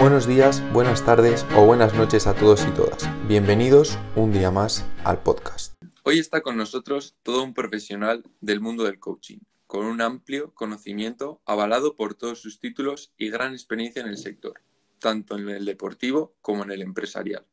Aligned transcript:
Buenos 0.00 0.26
días, 0.26 0.62
buenas 0.72 1.04
tardes 1.04 1.44
o 1.54 1.66
buenas 1.66 1.92
noches 1.92 2.26
a 2.26 2.34
todos 2.34 2.66
y 2.66 2.70
todas. 2.70 3.06
Bienvenidos 3.28 3.98
un 4.16 4.32
día 4.32 4.50
más 4.50 4.86
al 5.04 5.22
podcast. 5.22 5.74
Hoy 6.04 6.18
está 6.18 6.40
con 6.40 6.56
nosotros 6.56 7.16
todo 7.22 7.44
un 7.44 7.52
profesional 7.52 8.24
del 8.40 8.62
mundo 8.62 8.84
del 8.84 8.98
coaching, 8.98 9.40
con 9.66 9.84
un 9.84 10.00
amplio 10.00 10.54
conocimiento 10.54 11.42
avalado 11.44 11.96
por 11.96 12.14
todos 12.14 12.40
sus 12.40 12.60
títulos 12.60 13.12
y 13.18 13.28
gran 13.28 13.52
experiencia 13.52 14.00
en 14.00 14.08
el 14.08 14.16
sector, 14.16 14.62
tanto 15.00 15.36
en 15.36 15.50
el 15.50 15.66
deportivo 15.66 16.34
como 16.40 16.62
en 16.62 16.70
el 16.70 16.80
empresarial. 16.80 17.44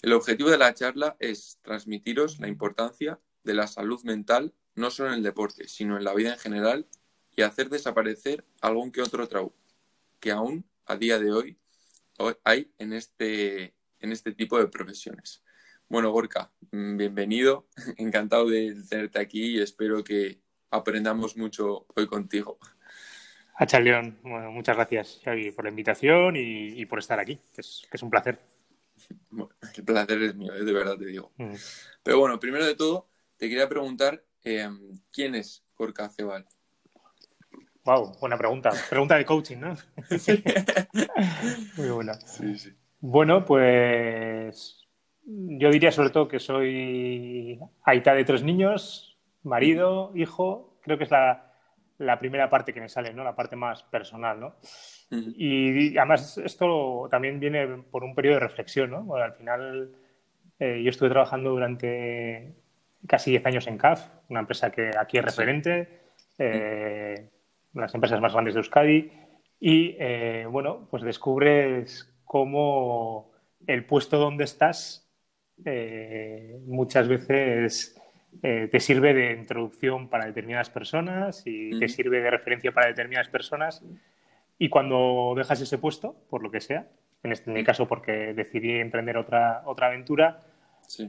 El 0.00 0.12
objetivo 0.12 0.50
de 0.50 0.58
la 0.58 0.74
charla 0.74 1.16
es 1.18 1.58
transmitiros 1.62 2.38
la 2.38 2.46
importancia 2.46 3.18
de 3.42 3.54
la 3.54 3.66
salud 3.66 4.00
mental 4.04 4.54
no 4.76 4.92
solo 4.92 5.08
en 5.08 5.16
el 5.16 5.22
deporte, 5.24 5.66
sino 5.66 5.96
en 5.96 6.04
la 6.04 6.14
vida 6.14 6.34
en 6.34 6.38
general 6.38 6.86
y 7.34 7.42
hacer 7.42 7.68
desaparecer 7.68 8.44
algún 8.60 8.92
que 8.92 9.02
otro 9.02 9.26
trabajo 9.26 9.56
que 10.20 10.30
aún 10.30 10.64
a 10.86 10.94
día 10.94 11.18
de 11.18 11.32
hoy 11.32 11.58
hay 12.44 12.72
en 12.78 12.92
este, 12.92 13.74
en 14.00 14.12
este 14.12 14.32
tipo 14.32 14.58
de 14.58 14.68
profesiones. 14.68 15.42
Bueno, 15.88 16.10
Gorka, 16.10 16.50
mm, 16.70 16.96
bienvenido. 16.96 17.68
Encantado 17.98 18.48
de 18.48 18.74
tenerte 18.88 19.20
aquí 19.20 19.56
y 19.56 19.60
espero 19.60 20.02
que 20.02 20.40
aprendamos 20.70 21.36
mucho 21.36 21.86
hoy 21.94 22.06
contigo. 22.06 22.58
Hacha 23.56 23.78
León, 23.78 24.18
bueno, 24.22 24.50
muchas 24.50 24.74
gracias 24.74 25.20
Xavi, 25.24 25.52
por 25.52 25.64
la 25.64 25.70
invitación 25.70 26.34
y, 26.36 26.84
por 26.86 26.98
estar 26.98 27.20
aquí, 27.20 27.38
que 27.54 27.60
es, 27.60 28.02
un 28.02 28.10
placer. 28.10 28.40
el 29.76 29.84
placer 29.84 30.22
es 30.22 30.34
mío, 30.34 30.52
eh, 30.54 30.64
de 30.64 30.72
verdad 30.72 30.98
te 30.98 31.06
digo. 31.06 31.32
Mm. 31.36 31.54
Pero 32.02 32.18
bueno, 32.18 32.40
primero 32.40 32.66
de 32.66 32.74
todo, 32.74 33.08
te 33.36 33.48
quería 33.48 33.68
preguntar 33.68 34.24
em, 34.42 34.98
quién 35.12 35.36
es 35.36 35.62
Gorka 35.76 36.08
Cebal. 36.08 36.46
Wow, 37.84 38.16
buena 38.18 38.38
pregunta. 38.38 38.70
Pregunta 38.88 39.16
de 39.16 39.26
coaching, 39.26 39.58
¿no? 39.58 39.74
Muy 41.76 41.88
buena. 41.90 42.14
Sí, 42.14 42.58
sí. 42.58 42.70
Bueno, 43.00 43.44
pues 43.44 44.86
yo 45.26 45.70
diría 45.70 45.92
sobre 45.92 46.08
todo 46.08 46.26
que 46.26 46.40
soy 46.40 47.60
aita 47.82 48.14
de 48.14 48.24
tres 48.24 48.42
niños, 48.42 49.18
marido, 49.42 50.12
hijo. 50.14 50.78
Creo 50.80 50.96
que 50.96 51.04
es 51.04 51.10
la, 51.10 51.50
primera 52.18 52.48
parte 52.48 52.72
que 52.72 52.80
me 52.80 52.88
sale, 52.88 53.12
¿no? 53.12 53.22
La 53.22 53.36
parte 53.36 53.54
más 53.54 53.82
personal, 53.82 54.40
¿no? 54.40 54.56
Y 55.10 55.98
además 55.98 56.38
esto 56.38 57.06
también 57.10 57.38
viene 57.38 57.66
por 57.90 58.02
un 58.02 58.14
periodo 58.14 58.36
de 58.36 58.40
reflexión, 58.40 58.90
¿no? 58.90 59.02
Bueno, 59.02 59.26
al 59.26 59.34
final 59.34 59.94
eh, 60.58 60.82
yo 60.82 60.88
estuve 60.88 61.10
trabajando 61.10 61.50
durante 61.50 62.54
casi 63.06 63.30
10 63.32 63.44
años 63.44 63.66
en 63.66 63.76
CAF, 63.76 64.08
una 64.30 64.40
empresa 64.40 64.70
que 64.70 64.90
aquí 64.98 65.18
es 65.18 65.24
referente. 65.24 66.00
Eh, 66.38 67.28
las 67.74 67.94
empresas 67.94 68.20
más 68.20 68.32
grandes 68.32 68.54
de 68.54 68.60
Euskadi, 68.60 69.10
y 69.60 69.96
eh, 69.98 70.46
bueno, 70.50 70.86
pues 70.90 71.02
descubres 71.02 72.12
cómo 72.24 73.32
el 73.66 73.84
puesto 73.86 74.18
donde 74.18 74.44
estás 74.44 75.08
eh, 75.64 76.58
muchas 76.66 77.08
veces 77.08 78.00
eh, 78.42 78.68
te 78.70 78.80
sirve 78.80 79.14
de 79.14 79.32
introducción 79.32 80.08
para 80.08 80.26
determinadas 80.26 80.70
personas 80.70 81.42
y 81.46 81.78
te 81.78 81.88
sirve 81.88 82.20
de 82.20 82.30
referencia 82.30 82.72
para 82.72 82.88
determinadas 82.88 83.28
personas. 83.28 83.82
Y 84.58 84.68
cuando 84.68 85.34
dejas 85.36 85.60
ese 85.60 85.78
puesto, 85.78 86.16
por 86.28 86.42
lo 86.42 86.50
que 86.50 86.60
sea, 86.60 86.88
en, 87.22 87.32
este, 87.32 87.50
mi 87.50 87.64
caso 87.64 87.88
porque 87.88 88.34
decidí 88.34 88.72
emprender 88.72 89.16
otra, 89.16 89.62
otra 89.64 89.86
aventura, 89.86 90.40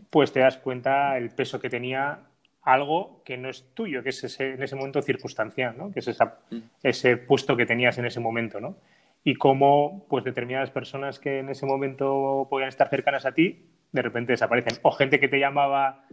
pues 0.09 0.31
te 0.31 0.39
das 0.39 0.57
cuenta 0.57 1.17
el 1.17 1.31
peso 1.31 1.59
que 1.59 1.69
tenía 1.69 2.19
algo 2.65 3.21
que 3.23 3.37
no 3.37 3.49
es 3.49 3.73
tuyo, 3.75 4.03
que 4.03 4.09
es 4.09 4.23
ese, 4.23 4.53
en 4.53 4.63
ese 4.63 4.75
momento 4.75 5.01
circunstancial, 5.01 5.77
¿no? 5.77 5.91
que 5.91 5.99
es 5.99 6.09
mm. 6.09 6.57
ese 6.83 7.15
puesto 7.15 7.55
que 7.55 7.65
tenías 7.65 7.97
en 7.99 8.05
ese 8.05 8.19
momento. 8.19 8.59
¿no? 8.59 8.75
Y 9.23 9.35
cómo 9.35 10.05
pues, 10.09 10.23
determinadas 10.23 10.71
personas 10.71 11.19
que 11.19 11.39
en 11.39 11.49
ese 11.49 11.65
momento 11.67 12.47
podían 12.49 12.69
estar 12.69 12.89
cercanas 12.89 13.25
a 13.25 13.33
ti, 13.33 13.69
de 13.91 14.01
repente 14.01 14.33
desaparecen. 14.33 14.79
O 14.81 14.91
gente 14.91 15.19
que 15.19 15.27
te 15.27 15.39
llamaba 15.39 16.05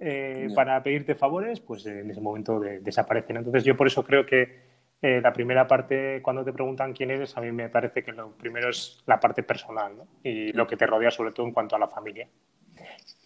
eh, 0.00 0.48
para 0.54 0.82
pedirte 0.82 1.14
favores, 1.14 1.60
pues 1.60 1.86
en 1.86 2.10
ese 2.10 2.20
momento 2.20 2.60
desaparecen. 2.60 3.36
Entonces 3.36 3.64
yo 3.64 3.76
por 3.76 3.86
eso 3.86 4.04
creo 4.04 4.26
que 4.26 4.70
eh, 5.00 5.20
la 5.22 5.32
primera 5.32 5.68
parte, 5.68 6.20
cuando 6.22 6.44
te 6.44 6.52
preguntan 6.52 6.92
quién 6.92 7.12
eres, 7.12 7.36
a 7.36 7.40
mí 7.40 7.52
me 7.52 7.68
parece 7.68 8.02
que 8.02 8.12
lo 8.12 8.32
primero 8.32 8.68
es 8.68 9.00
la 9.06 9.20
parte 9.20 9.44
personal 9.44 9.96
¿no? 9.96 10.06
y 10.24 10.52
lo 10.52 10.66
que 10.66 10.76
te 10.76 10.86
rodea, 10.86 11.12
sobre 11.12 11.30
todo 11.30 11.46
en 11.46 11.52
cuanto 11.52 11.76
a 11.76 11.78
la 11.78 11.88
familia. 11.88 12.28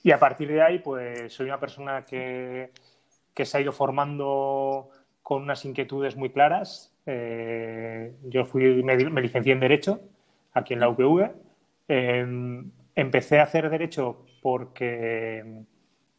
Y 0.04 0.10
a 0.10 0.18
partir 0.18 0.48
de 0.48 0.60
ahí, 0.60 0.78
pues 0.80 1.32
soy 1.32 1.46
una 1.46 1.58
persona 1.58 2.02
que, 2.02 2.70
se 3.34 3.56
ha 3.56 3.60
ido 3.60 3.72
formando 3.72 4.90
con 5.22 5.42
unas 5.42 5.64
inquietudes 5.64 6.14
muy 6.14 6.28
claras. 6.28 6.94
Eh, 7.06 8.12
yo 8.24 8.44
fui, 8.44 8.82
me, 8.82 8.96
licencié 8.96 9.54
en 9.54 9.60
Derecho 9.60 10.02
aquí 10.52 10.74
en 10.74 10.80
la 10.80 10.90
UPV. 10.90 11.30
Em, 11.88 12.70
empecé 12.94 13.38
a 13.40 13.44
hacer 13.44 13.70
Derecho 13.70 14.26
porque 14.42 15.38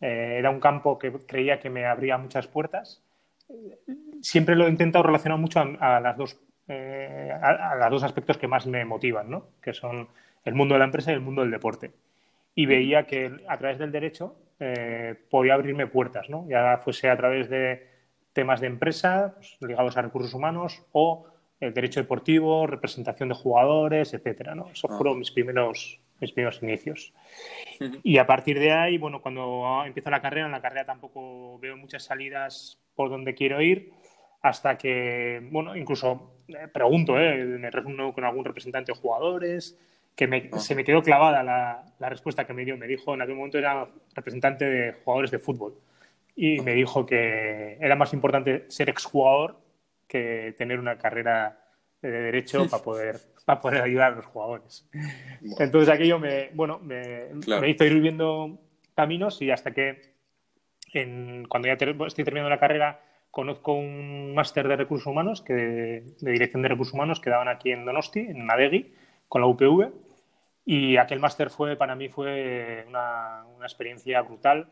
eh, 0.01 0.35
era 0.39 0.49
un 0.49 0.59
campo 0.59 0.97
que 0.97 1.11
creía 1.11 1.59
que 1.59 1.69
me 1.69 1.85
abría 1.85 2.17
muchas 2.17 2.47
puertas. 2.47 3.03
Siempre 4.21 4.55
lo 4.55 4.65
he 4.65 4.69
intentado 4.69 5.03
relacionar 5.03 5.37
mucho 5.37 5.59
a, 5.59 5.99
las 5.99 6.17
dos, 6.17 6.39
eh, 6.67 7.31
a, 7.39 7.75
los 7.75 7.91
dos 7.91 8.03
aspectos 8.03 8.39
que 8.39 8.47
más 8.47 8.65
me 8.65 8.83
motivan, 8.83 9.29
¿no? 9.29 9.49
que 9.61 9.73
son 9.73 10.07
el 10.43 10.55
mundo 10.55 10.73
de 10.73 10.79
la 10.79 10.85
empresa 10.85 11.11
y 11.11 11.13
el 11.13 11.21
mundo 11.21 11.43
del 11.43 11.51
deporte 11.51 11.91
y 12.55 12.65
veía 12.65 13.05
que 13.05 13.35
a 13.47 13.57
través 13.57 13.77
del 13.77 13.91
derecho 13.91 14.35
eh, 14.59 15.15
podía 15.29 15.53
abrirme 15.53 15.87
puertas, 15.87 16.29
¿no? 16.29 16.47
ya 16.47 16.77
fuese 16.77 17.09
a 17.09 17.17
través 17.17 17.49
de 17.49 17.87
temas 18.31 18.61
de 18.61 18.67
empresa 18.67 19.35
pues, 19.35 19.57
ligados 19.61 19.97
a 19.97 20.01
recursos 20.01 20.33
humanos 20.33 20.83
o 20.93 21.27
el 21.59 21.73
derecho 21.73 21.99
deportivo, 21.99 22.65
representación 22.67 23.29
de 23.29 23.35
jugadores, 23.35 24.13
etcétera. 24.13 24.55
¿no? 24.55 24.69
Esos 24.69 24.91
ah. 24.91 24.97
fueron 24.97 25.19
mis 25.19 25.31
primeros, 25.31 25.99
mis 26.19 26.31
primeros 26.31 26.61
inicios. 26.63 27.13
Y 28.03 28.17
a 28.17 28.25
partir 28.25 28.59
de 28.59 28.71
ahí, 28.71 28.97
bueno, 28.97 29.21
cuando 29.21 29.83
empiezo 29.85 30.09
la 30.09 30.21
carrera, 30.21 30.45
en 30.45 30.51
la 30.53 30.61
carrera 30.61 30.85
tampoco 30.85 31.59
veo 31.59 31.75
muchas 31.75 32.03
salidas 32.03 32.79
por 32.95 33.09
donde 33.09 33.35
quiero 33.35 33.61
ir, 33.61 33.91
hasta 34.41 34.77
que, 34.77 35.41
bueno, 35.51 35.75
incluso 35.75 36.35
eh, 36.47 36.67
pregunto, 36.71 37.19
¿eh? 37.19 37.43
me 37.43 37.71
reúno 37.71 38.13
con 38.13 38.23
algún 38.23 38.45
representante 38.45 38.93
de 38.93 38.97
jugadores, 38.97 39.77
que 40.15 40.49
ah. 40.51 40.59
se 40.59 40.75
me 40.75 40.83
quedó 40.83 41.01
clavada 41.01 41.43
la, 41.43 41.83
la, 41.99 42.09
respuesta 42.09 42.45
que 42.45 42.53
me 42.53 42.65
dio. 42.65 42.77
Me 42.77 42.87
dijo, 42.87 43.13
en 43.13 43.21
aquel 43.21 43.35
momento 43.35 43.57
era 43.57 43.87
representante 44.13 44.65
de 44.65 44.93
jugadores 44.93 45.31
de 45.31 45.39
fútbol, 45.39 45.75
y 46.35 46.59
me 46.61 46.73
dijo 46.73 47.05
que 47.05 47.77
era 47.79 47.95
más 47.95 48.13
importante 48.13 48.65
ser 48.69 48.89
exjugador 48.89 49.57
que 50.07 50.53
tener 50.57 50.79
una 50.79 50.97
carrera 50.97 51.59
de 52.01 52.11
derecho 52.11 52.67
para 52.69 52.83
poder, 52.83 53.17
para 53.45 53.59
poder 53.59 53.81
ayudar 53.81 54.13
a 54.13 54.15
los 54.17 54.25
jugadores. 54.25 54.87
Entonces 55.59 55.93
aquello 55.93 56.19
me, 56.19 56.49
bueno, 56.53 56.79
me, 56.79 57.29
me, 57.47 57.69
hizo 57.69 57.85
ir 57.85 57.99
viendo 57.99 58.59
caminos 58.95 59.41
y 59.41 59.51
hasta 59.51 59.71
que 59.71 60.13
en, 60.93 61.45
cuando 61.47 61.67
ya 61.67 61.73
estoy 61.73 62.23
terminando 62.23 62.49
la 62.49 62.59
carrera 62.59 63.01
conozco 63.31 63.73
un 63.73 64.33
máster 64.33 64.65
de 64.65 64.77
recursos 64.77 65.07
humanos, 65.07 65.41
que 65.41 65.53
de, 65.53 66.31
dirección 66.31 66.61
de 66.61 66.69
recursos 66.69 66.93
humanos 66.93 67.19
que 67.19 67.29
daban 67.29 67.49
aquí 67.49 67.71
en 67.71 67.83
Donosti, 67.83 68.21
en 68.21 68.45
Madegui, 68.45 68.93
con 69.27 69.41
la 69.41 69.47
UPV. 69.47 69.91
Y 70.65 70.97
aquel 70.97 71.19
máster 71.19 71.51
fue, 71.51 71.75
para 71.75 71.95
mí, 71.95 72.09
fue 72.09 72.83
una, 72.87 73.45
una, 73.55 73.65
experiencia 73.65 74.21
brutal 74.23 74.67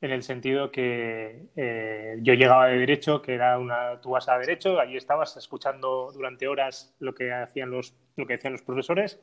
en 0.00 0.10
el 0.10 0.22
sentido 0.22 0.70
que 0.70 1.46
eh, 1.56 2.18
yo 2.20 2.34
llegaba 2.34 2.66
de 2.66 2.78
Derecho, 2.78 3.22
que 3.22 3.34
era 3.34 3.58
una, 3.58 4.00
tú 4.00 4.10
vas 4.10 4.28
a 4.28 4.38
Derecho, 4.38 4.78
allí 4.78 4.96
estabas 4.96 5.36
escuchando 5.36 6.12
durante 6.12 6.48
horas 6.48 6.94
lo 7.00 7.14
que, 7.14 7.32
hacían 7.32 7.70
los, 7.70 7.94
lo 8.16 8.26
que 8.26 8.34
decían 8.34 8.52
los 8.52 8.62
profesores 8.62 9.20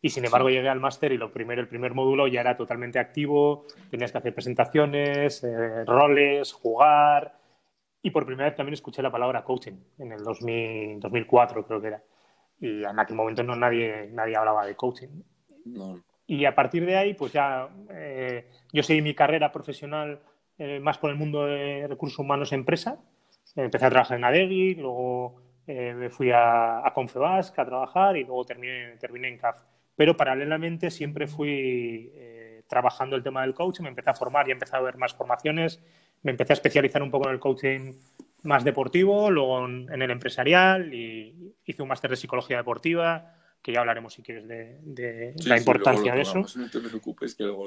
y 0.00 0.10
sin 0.10 0.24
embargo 0.24 0.50
llegué 0.50 0.68
al 0.68 0.80
máster 0.80 1.12
y 1.12 1.18
lo 1.18 1.32
primero, 1.32 1.60
el 1.60 1.68
primer 1.68 1.94
módulo 1.94 2.28
ya 2.28 2.42
era 2.42 2.56
totalmente 2.56 2.98
activo, 2.98 3.66
tenías 3.90 4.12
que 4.12 4.18
hacer 4.18 4.34
presentaciones, 4.34 5.42
eh, 5.42 5.84
roles, 5.86 6.52
jugar 6.52 7.38
y 8.02 8.10
por 8.10 8.26
primera 8.26 8.48
vez 8.48 8.56
también 8.56 8.74
escuché 8.74 9.02
la 9.02 9.10
palabra 9.10 9.44
coaching 9.44 9.78
en 9.98 10.12
el 10.12 10.22
2000, 10.22 11.00
2004 11.00 11.66
creo 11.66 11.80
que 11.80 11.86
era 11.88 12.02
y 12.60 12.84
en 12.84 12.98
aquel 12.98 13.16
momento 13.16 13.42
no 13.42 13.56
nadie, 13.56 14.08
nadie 14.12 14.36
hablaba 14.36 14.64
de 14.64 14.76
coaching. 14.76 15.22
Y 16.26 16.44
a 16.44 16.54
partir 16.54 16.86
de 16.86 16.96
ahí, 16.96 17.14
pues 17.14 17.32
ya 17.32 17.68
eh, 17.90 18.48
yo 18.72 18.82
seguí 18.82 19.02
mi 19.02 19.14
carrera 19.14 19.52
profesional 19.52 20.20
eh, 20.58 20.80
más 20.80 20.98
por 20.98 21.10
el 21.10 21.16
mundo 21.16 21.44
de 21.46 21.86
recursos 21.86 22.18
humanos 22.18 22.52
empresa. 22.52 22.98
Empecé 23.56 23.86
a 23.86 23.90
trabajar 23.90 24.18
en 24.18 24.24
Adegui, 24.24 24.74
luego 24.74 25.42
eh, 25.66 25.94
me 25.94 26.10
fui 26.10 26.30
a, 26.30 26.78
a 26.78 26.86
a 26.86 27.64
trabajar 27.64 28.16
y 28.16 28.24
luego 28.24 28.44
terminé, 28.44 28.96
terminé 28.98 29.28
en 29.28 29.38
CAF. 29.38 29.62
Pero 29.96 30.16
paralelamente 30.16 30.90
siempre 30.90 31.26
fui 31.26 32.10
trabajando 32.66 33.14
el 33.14 33.22
tema 33.22 33.42
del 33.42 33.54
coaching, 33.54 33.82
me 33.84 33.90
empecé 33.90 34.10
a 34.10 34.14
formar 34.14 34.48
y 34.48 34.52
empecé 34.52 34.74
a 34.74 34.80
ver 34.80 34.96
más 34.96 35.14
formaciones, 35.14 35.80
me 36.22 36.32
empecé 36.32 36.52
a 36.52 36.54
especializar 36.54 37.02
un 37.02 37.10
poco 37.10 37.28
en 37.28 37.34
el 37.34 37.40
coaching 37.40 37.92
más 38.44 38.62
deportivo, 38.62 39.30
luego 39.30 39.64
en, 39.66 40.02
el 40.02 40.10
empresarial 40.10 40.92
y 40.92 41.54
hice 41.64 41.82
un 41.82 41.88
máster 41.88 42.10
de 42.10 42.16
psicología 42.16 42.58
deportiva, 42.58 43.34
que 43.64 43.72
ya 43.72 43.80
hablaremos 43.80 44.12
si 44.12 44.22
quieres 44.22 44.46
de, 44.46 45.34
la 45.46 45.56
importancia 45.56 46.14
de 46.14 46.20
eso. 46.20 46.44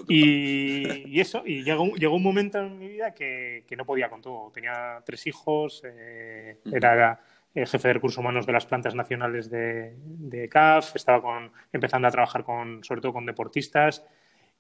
y, 0.08 1.20
eso, 1.20 1.42
y 1.44 1.64
llegó, 1.66 1.88
llegó, 1.96 2.16
un 2.16 2.22
momento 2.22 2.60
en 2.60 2.78
mi 2.78 2.88
vida 2.88 3.16
que, 3.16 3.66
no 3.76 3.84
podía 3.84 4.08
con 4.08 4.22
todo. 4.22 4.52
Tenía 4.52 5.02
tres 5.04 5.26
hijos, 5.26 5.82
eh, 5.84 6.60
era 6.72 7.20
jefe 7.56 7.88
de 7.88 7.94
recursos 7.96 8.20
humanos 8.20 8.46
de 8.46 8.54
las 8.54 8.68
plantas 8.68 8.94
nacionales 8.94 9.50
de, 9.50 10.48
CAF, 10.52 10.96
estaba 10.96 11.20
con, 11.20 11.52
empezando 11.74 12.08
a 12.08 12.12
trabajar 12.12 12.44
con, 12.44 12.84
sobre 12.84 13.02
todo 13.02 13.14
con 13.14 13.26
deportistas 13.26 14.06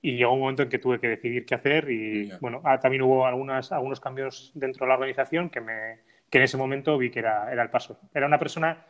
y 0.01 0.17
llegó 0.17 0.33
un 0.33 0.39
momento 0.39 0.63
en 0.63 0.69
que 0.69 0.79
tuve 0.79 0.99
que 0.99 1.07
decidir 1.07 1.45
qué 1.45 1.53
hacer 1.53 1.91
y 1.91 2.31
bueno, 2.41 2.61
ah, 2.63 2.79
también 2.79 3.03
hubo 3.03 3.27
algunas, 3.27 3.71
algunos 3.71 3.99
cambios 3.99 4.51
dentro 4.55 4.85
de 4.85 4.89
la 4.89 4.95
organización 4.95 5.51
que, 5.51 5.61
me, 5.61 5.99
que 6.31 6.39
en 6.39 6.45
ese 6.45 6.57
momento 6.57 6.97
vi 6.97 7.11
que 7.11 7.19
era, 7.19 7.51
era 7.51 7.61
el 7.61 7.69
paso. 7.69 7.99
Era 8.11 8.25
una 8.25 8.39
persona 8.39 8.87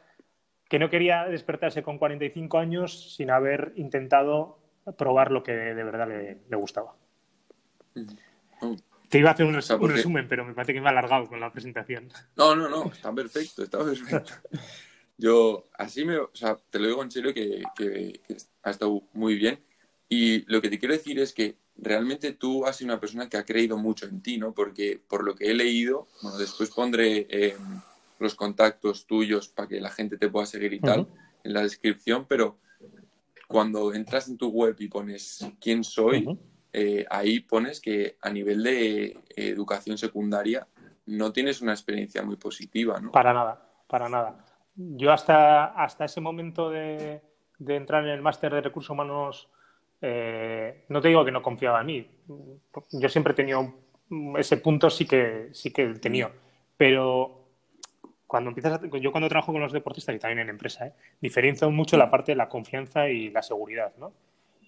que 0.69 0.79
no 0.79 0.89
quería 0.89 1.25
despertarse 1.25 1.83
con 1.83 1.97
45 1.97 2.57
años 2.57 3.15
sin 3.15 3.31
haber 3.31 3.73
intentado 3.75 4.59
probar 4.97 5.31
lo 5.31 5.43
que 5.43 5.53
de 5.53 5.83
verdad 5.83 6.07
le, 6.07 6.57
gustaba. 6.57 6.95
Te 9.09 9.19
iba 9.19 9.29
a 9.29 9.33
hacer 9.33 9.45
un, 9.45 9.53
resumen, 9.53 10.27
pero 10.27 10.45
me 10.45 10.53
parece 10.53 10.73
que 10.73 10.81
me 10.81 10.87
ha 10.87 10.91
alargado 10.91 11.27
con 11.27 11.39
la 11.39 11.51
presentación. 11.51 12.09
No, 12.35 12.55
no, 12.55 12.69
no, 12.69 12.91
está 12.91 13.13
perfecto, 13.13 13.63
está 13.63 13.83
perfecto. 13.83 14.33
Yo, 15.17 15.65
así 15.73 16.05
me, 16.05 16.17
o 16.17 16.29
sea, 16.33 16.57
te 16.69 16.79
lo 16.79 16.87
digo 16.87 17.01
en 17.01 17.11
serio 17.11 17.33
que, 17.33 17.63
que, 17.75 18.21
ha 18.63 18.69
estado 18.69 19.01
muy 19.13 19.35
bien. 19.35 19.59
Y 20.09 20.45
lo 20.51 20.61
que 20.61 20.69
te 20.69 20.79
quiero 20.79 20.93
decir 20.93 21.19
es 21.19 21.33
que 21.33 21.57
realmente 21.75 22.33
tú 22.33 22.65
has 22.65 22.77
sido 22.77 22.91
una 22.91 22.99
persona 22.99 23.27
que 23.27 23.37
ha 23.37 23.45
creído 23.45 23.77
mucho 23.77 24.05
en 24.05 24.21
ti, 24.21 24.37
¿no? 24.37 24.53
Porque 24.53 25.01
por 25.07 25.23
lo 25.23 25.35
que 25.35 25.51
he 25.51 25.53
leído, 25.53 26.07
bueno, 26.21 26.37
después 26.37 26.69
pondré 26.69 27.27
em, 27.29 27.81
los 28.19 28.35
contactos 28.35 29.05
tuyos 29.05 29.49
para 29.49 29.67
que 29.67 29.81
la 29.81 29.89
gente 29.89 30.17
te 30.17 30.29
pueda 30.29 30.45
seguir 30.45 30.73
y 30.73 30.79
tal 30.79 31.07
en 31.43 31.53
la 31.53 31.61
descripción, 31.61 32.25
pero 32.27 32.57
cuando 33.47 33.93
entras 33.93 34.27
en 34.27 34.37
tu 34.37 34.49
web 34.49 34.75
y 34.79 34.87
pones 34.89 35.47
quién 35.61 35.83
soy, 35.83 36.37
eh, 36.73 37.05
ahí 37.09 37.39
pones 37.39 37.79
que 37.79 38.17
a 38.21 38.29
nivel 38.29 38.63
de 38.63 39.17
educación 39.35 39.97
secundaria 39.97 40.67
no 41.05 41.31
tienes 41.31 41.61
una 41.61 41.71
experiencia 41.71 42.21
muy 42.21 42.35
positiva, 42.35 42.99
¿no? 42.99 43.11
Para 43.11 43.33
nada, 43.33 43.65
para 43.87 44.09
nada. 44.09 44.45
Yo 44.75 45.11
hasta, 45.11 45.65
hasta 45.67 46.05
ese 46.05 46.19
momento 46.19 46.69
de, 46.69 47.21
entrar 47.65 48.03
en 48.03 48.09
el 48.09 48.21
máster 48.21 48.53
de 48.53 48.61
recursos 48.61 48.89
humanos, 48.89 49.49
eh, 50.01 50.85
no 50.89 51.01
te 51.01 51.07
digo 51.07 51.23
que 51.23 51.31
no 51.31 51.41
confiaba 51.41 51.79
en 51.79 51.87
mí. 51.87 52.11
Yo 52.91 53.09
siempre 53.09 53.31
he 53.31 53.35
tenido 53.35 53.73
ese 54.37 54.57
punto, 54.57 54.89
sí 54.89 55.07
que, 55.07 55.49
sí 55.53 55.71
que 55.71 55.87
tenido. 55.95 56.31
Pero 56.75 57.36
cuando 58.27 58.49
empiezas 58.49 58.81
yo 59.01 59.11
cuando 59.11 59.29
trabajo 59.29 59.53
con 59.53 59.61
los 59.61 59.71
deportistas 59.71 60.13
y 60.13 60.19
también 60.19 60.39
en 60.39 60.49
empresa, 60.49 60.87
¿eh? 60.87 60.93
diferencio 61.21 61.71
mucho 61.71 61.97
la 61.97 62.11
parte 62.11 62.33
de 62.33 62.35
la 62.35 62.49
confianza 62.49 63.09
y 63.09 63.29
la 63.29 63.41
seguridad, 63.41 63.93
¿no? 63.97 64.13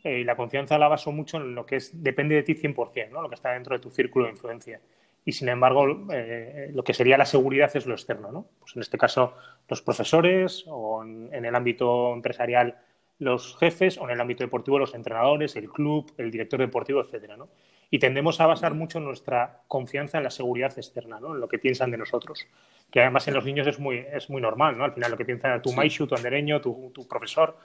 Eh, 0.04 0.20
y 0.20 0.24
la 0.24 0.38
confianza 0.38 0.78
la 0.78 0.88
baso 0.88 1.12
mucho 1.12 1.38
en 1.38 1.56
lo 1.56 1.66
que 1.66 1.76
es, 1.76 2.02
depende 2.02 2.36
de 2.36 2.44
ti 2.44 2.56
100%, 2.56 3.10
¿no? 3.12 3.22
Lo 3.22 3.30
que 3.30 3.36
está 3.36 3.52
dentro 3.52 3.76
de 3.76 3.82
tu 3.82 3.92
círculo 3.92 4.26
de 4.26 4.32
influencia. 4.32 4.80
Y 5.26 5.34
sin 5.34 5.50
embargo, 5.50 6.08
eh, 6.12 6.72
lo 6.74 6.84
que 6.84 6.94
sería 6.94 7.18
la 7.18 7.26
seguridad 7.26 7.70
es 7.76 7.86
lo 7.86 7.94
externo, 7.94 8.32
¿no? 8.32 8.46
Pues 8.60 8.76
en 8.76 8.82
este 8.82 8.98
caso, 8.98 9.34
los 9.68 9.82
profesores 9.82 10.64
o 10.68 11.04
en, 11.04 11.46
el 11.46 11.54
ámbito 11.54 12.14
empresarial 12.14 12.78
los 13.20 13.58
jefes 13.58 13.98
o 13.98 14.06
en 14.06 14.12
el 14.12 14.22
ámbito 14.22 14.46
deportivo 14.46 14.80
los 14.80 14.96
entrenadores, 14.96 15.58
el 15.58 15.70
club, 15.70 16.10
el 16.18 16.32
director 16.32 16.60
deportivo, 16.62 17.02
etcétera, 17.02 17.36
¿no? 17.36 17.50
Y 17.92 18.00
tendemos 18.00 18.40
a 18.40 18.46
basar 18.46 18.74
mucho 18.74 19.00
nuestra 19.00 19.64
confianza 19.68 20.18
en 20.20 20.24
la 20.26 20.30
seguridad 20.30 20.74
externa, 20.78 21.20
¿no? 21.20 21.34
En 21.34 21.42
lo 21.42 21.48
que 21.48 21.60
piensan 21.60 21.92
de 21.92 21.98
nosotros 21.98 22.46
que 22.92 23.02
además 23.02 23.28
en 23.28 23.34
los 23.36 23.46
niños 23.46 23.68
es 23.68 23.80
muy, 23.80 24.06
es 24.12 24.30
muy 24.30 24.42
normal, 24.42 24.78
¿no? 24.78 24.84
Al 24.84 24.94
final 24.94 25.12
lo 25.12 25.18
que 25.18 25.26
piensa 25.26 25.62
tu 25.62 25.72
maishu, 25.74 26.08
tu 26.08 26.16
andereño, 26.16 26.60
tu, 26.62 26.92
tu, 26.94 27.08
profesor, 27.08 27.58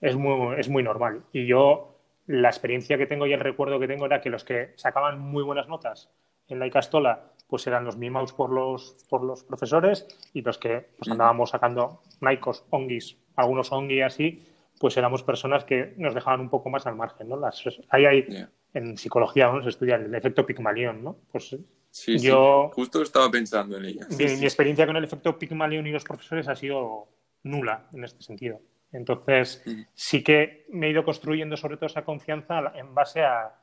es 0.00 0.16
muy, 0.16 0.58
es 0.58 0.68
muy 0.68 0.82
normal. 0.82 1.22
Y 1.32 1.46
yo, 1.46 1.96
la 2.26 2.48
experiencia 2.48 2.98
que 2.98 3.06
tengo 3.06 3.26
y 3.26 3.32
el 3.32 3.40
recuerdo 3.40 3.78
que 3.78 3.86
tengo 3.86 4.06
era 4.06 4.20
que 4.20 4.30
los 4.30 4.44
que 4.44 4.72
sacaban 4.76 5.20
muy 5.20 5.42
buenas 5.42 5.68
notas 5.68 6.10
en 6.48 6.58
la 6.58 6.66
Icastola, 6.66 7.30
pues 7.48 7.66
eran 7.66 7.84
los 7.84 7.96
mimados 7.96 8.32
por 8.32 8.50
los, 8.50 8.96
por 9.08 9.22
los 9.22 9.44
profesores 9.44 10.06
y 10.32 10.42
los 10.42 10.58
que 10.58 10.88
pues, 10.98 11.10
andábamos 11.10 11.50
sacando 11.50 12.00
naicos, 12.20 12.64
ongis, 12.70 13.16
algunos 13.36 13.70
ongi 13.70 14.00
así, 14.00 14.44
pues 14.80 14.96
éramos 14.96 15.22
personas 15.22 15.64
que 15.64 15.94
nos 15.98 16.14
dejaban 16.14 16.40
un 16.40 16.50
poco 16.50 16.68
más 16.68 16.86
al 16.86 16.96
margen, 16.96 17.28
¿no? 17.28 17.36
Las, 17.36 17.62
ahí 17.90 18.06
hay, 18.06 18.26
en 18.74 18.98
psicología, 18.98 19.50
¿no? 19.50 19.62
se 19.62 19.70
estudia 19.70 19.94
el 19.96 20.14
efecto 20.14 20.44
Pygmalion, 20.44 21.02
¿no? 21.02 21.16
Pues 21.32 21.56
Sí, 21.94 22.18
yo, 22.18 22.72
justo 22.74 23.00
estaba 23.02 23.30
pensando 23.30 23.78
en 23.78 23.84
ella. 23.84 24.06
mi, 24.18 24.24
experiencia 24.24 24.84
con 24.84 24.96
el 24.96 25.04
efecto 25.04 25.38
Pygmalion 25.38 25.86
y 25.86 25.92
los 25.92 26.02
profesores 26.02 26.48
ha 26.48 26.56
sido 26.56 27.06
nula 27.44 27.86
en 27.92 28.02
este 28.02 28.20
sentido. 28.20 28.60
Entonces, 28.90 29.62
mm. 29.64 29.82
sí 29.94 30.24
que 30.24 30.66
me 30.70 30.88
he 30.88 30.90
ido 30.90 31.04
construyendo 31.04 31.56
sobre 31.56 31.76
todo 31.76 31.86
esa 31.86 32.04
confianza 32.04 32.72
en 32.74 32.92
base 32.96 33.22
a, 33.22 33.54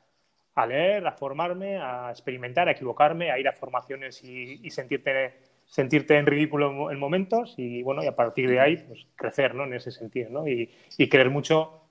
leer, 0.65 1.05
a 1.05 1.11
formarme, 1.11 1.75
a 1.75 2.09
experimentar, 2.09 2.69
a 2.69 2.71
equivocarme, 2.71 3.31
a 3.31 3.37
ir 3.37 3.49
a 3.49 3.51
formaciones 3.51 4.23
y, 4.23 4.69
sentirte, 4.69 5.41
sentirte 5.65 6.17
en 6.17 6.25
ridículo 6.25 6.89
en 6.89 6.99
momentos 6.99 7.55
y, 7.57 7.83
bueno, 7.83 8.01
y 8.01 8.07
a 8.07 8.15
partir 8.15 8.49
de 8.49 8.61
ahí, 8.61 8.77
pues 8.77 9.07
crecer, 9.17 9.55
¿no? 9.55 9.65
En 9.65 9.73
ese 9.73 9.91
sentido, 9.91 10.29
¿no? 10.29 10.47
Y, 10.47 10.71
y 10.97 11.09
creer 11.09 11.29
mucho 11.29 11.81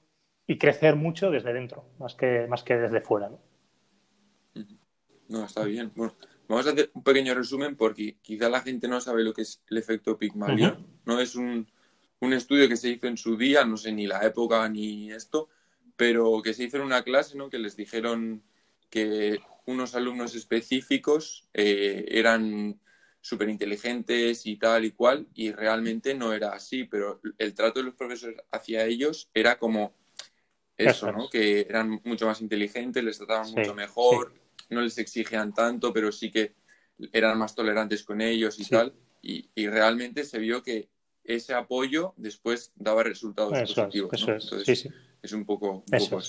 y 0.51 0.59
crecer 0.59 0.97
mucho 0.97 1.31
desde 1.31 1.53
dentro, 1.53 1.85
más 2.01 2.17
que, 2.17 2.49
más 2.49 2.65
que 2.65 2.77
desde 2.77 3.01
fuera, 3.01 3.29
¿no? 3.29 3.39
No, 5.29 5.45
está 5.45 5.63
bien. 5.63 5.93
Bueno, 5.95 6.17
vamos 6.49 6.67
a 6.67 6.71
hacer 6.71 6.91
un 6.93 7.05
pequeño 7.05 7.35
resumen 7.35 7.77
porque 7.77 8.17
quizá 8.21 8.49
la 8.49 8.61
gente 8.61 8.89
no 8.89 9.01
sabe 9.01 9.23
lo 9.23 9.33
que 9.33 9.43
es 9.43 9.63
el 9.71 9.79
efecto 9.79 10.19
Pygmalion. 10.19 10.85
No 11.05 11.21
es 11.21 11.37
un, 11.37 11.69
estudio 12.21 12.69
que 12.69 12.77
se 12.77 12.89
hizo 12.89 13.07
en 13.07 13.17
su 13.17 13.37
día, 13.37 13.65
no 13.65 13.77
sé 13.77 13.93
ni 13.93 14.09
la 14.09 14.27
época 14.27 14.69
ni 14.69 15.13
esto, 15.13 15.49
pero 15.95 16.43
que 16.43 16.53
se 16.53 16.65
hizo 16.65 16.79
en 16.79 16.83
una 16.83 17.05
clase, 17.05 17.37
¿no? 17.37 17.49
Que 17.49 17.61
les 17.61 17.77
dijeron 17.77 18.43
que 18.91 19.39
unos 19.67 19.95
alumnos 19.95 20.35
específicos 20.35 21.49
eh, 21.55 22.07
eran 22.09 22.81
súper 23.21 23.51
inteligentes 23.51 24.47
y 24.47 24.57
tal 24.57 24.85
y 24.85 24.91
cual, 24.91 25.29
y 25.33 25.53
realmente 25.53 26.13
no 26.13 26.33
era 26.33 26.55
así, 26.55 26.83
pero 26.83 27.21
el 27.39 27.55
trato 27.55 27.79
de 27.79 27.85
los 27.85 27.95
profesores 27.95 28.43
hacia 28.51 28.85
ellos 28.85 29.31
era 29.33 29.57
como 29.57 30.00
eso, 30.87 31.13
¿no? 31.13 31.29
Que 31.31 31.61
eran 31.61 32.01
mucho 32.05 32.27
más 32.27 32.41
inteligentes, 32.41 33.03
les 33.03 33.19
trataban 33.19 33.51
mucho 33.51 33.75
mejor, 33.75 34.35
no 34.71 34.81
les 34.81 34.99
exigían 34.99 35.53
tanto, 35.53 35.93
pero 35.93 36.13
sí 36.13 36.31
que 36.31 36.55
eran 37.13 37.39
más 37.39 37.55
tolerantes 37.55 38.05
con 38.05 38.21
ellos 38.21 38.59
y 38.59 38.65
tal. 38.65 38.93
Y, 39.23 39.49
realmente 39.69 40.25
se 40.25 40.39
vio 40.39 40.63
que 40.63 40.89
ese 41.25 41.55
apoyo 41.55 42.15
después 42.17 42.73
daba 42.77 43.03
resultados 43.03 43.59
positivos. 43.59 44.27
Entonces, 44.27 44.89
es 45.23 45.33
un 45.33 45.45
poco, 45.45 45.85
o 46.11 46.21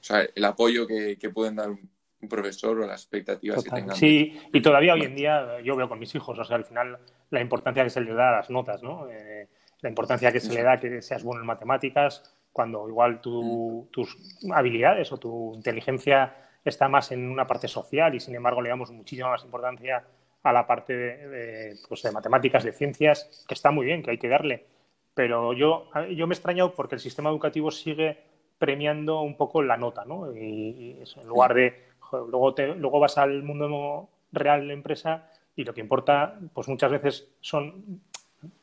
sea, 0.00 0.26
el 0.34 0.44
apoyo 0.44 0.86
que, 0.86 1.16
pueden 1.32 1.56
dar 1.56 1.70
un, 1.70 1.90
profesor 2.28 2.80
o 2.80 2.86
las 2.86 3.02
expectativas 3.02 3.62
que 3.62 3.70
tengan. 3.70 3.96
Sí, 3.96 4.36
y 4.52 4.60
todavía 4.60 4.94
hoy 4.94 5.02
en 5.02 5.14
día 5.14 5.60
yo 5.62 5.76
veo 5.76 5.88
con 5.88 6.00
mis 6.00 6.12
hijos, 6.16 6.36
o 6.36 6.44
sea, 6.44 6.56
al 6.56 6.64
final 6.64 6.98
la 7.30 7.40
importancia 7.40 7.84
que 7.84 7.90
se 7.90 8.00
le 8.00 8.12
da 8.12 8.30
a 8.30 8.36
las 8.38 8.50
notas, 8.50 8.82
¿no? 8.82 9.08
Eh, 9.08 9.48
la 9.80 9.88
importancia 9.88 10.32
que 10.32 10.40
se 10.40 10.52
le 10.52 10.62
da 10.62 10.78
que 10.78 11.00
seas 11.00 11.22
bueno 11.22 11.42
en 11.42 11.46
matemáticas, 11.46 12.36
cuando 12.58 12.88
igual 12.88 13.20
tu, 13.20 13.84
mm. 13.84 13.92
tus 13.92 14.18
habilidades 14.52 15.12
o 15.12 15.16
tu 15.16 15.54
inteligencia 15.54 16.34
está 16.64 16.88
más 16.88 17.12
en 17.12 17.30
una 17.30 17.46
parte 17.46 17.68
social 17.68 18.16
y 18.16 18.18
sin 18.18 18.34
embargo 18.34 18.60
le 18.60 18.68
damos 18.68 18.90
muchísima 18.90 19.28
más 19.28 19.44
importancia 19.44 20.04
a 20.42 20.52
la 20.52 20.66
parte 20.66 20.96
de, 20.96 21.76
pues 21.88 22.02
de 22.02 22.10
matemáticas, 22.10 22.64
de 22.64 22.72
ciencias, 22.72 23.44
que 23.46 23.54
está 23.54 23.70
muy 23.70 23.86
bien, 23.86 24.02
que 24.02 24.10
hay 24.10 24.18
que 24.18 24.28
darle. 24.28 24.66
Pero 25.14 25.52
yo, 25.52 25.88
yo 26.16 26.26
me 26.26 26.34
extraño 26.34 26.72
porque 26.74 26.96
el 26.96 27.00
sistema 27.00 27.30
educativo 27.30 27.70
sigue 27.70 28.18
premiando 28.58 29.20
un 29.20 29.36
poco 29.36 29.62
la 29.62 29.76
nota, 29.76 30.04
¿no? 30.04 30.34
Y, 30.36 31.00
en 31.00 31.28
lugar 31.28 31.54
de, 31.54 31.80
luego, 32.10 32.54
te, 32.54 32.74
luego 32.74 32.98
vas 32.98 33.18
al 33.18 33.44
mundo 33.44 34.08
real 34.32 34.62
de 34.62 34.66
la 34.66 34.72
empresa 34.72 35.30
y 35.54 35.62
lo 35.62 35.72
que 35.72 35.80
importa, 35.80 36.40
pues 36.52 36.66
muchas 36.66 36.90
veces 36.90 37.28
son, 37.40 38.02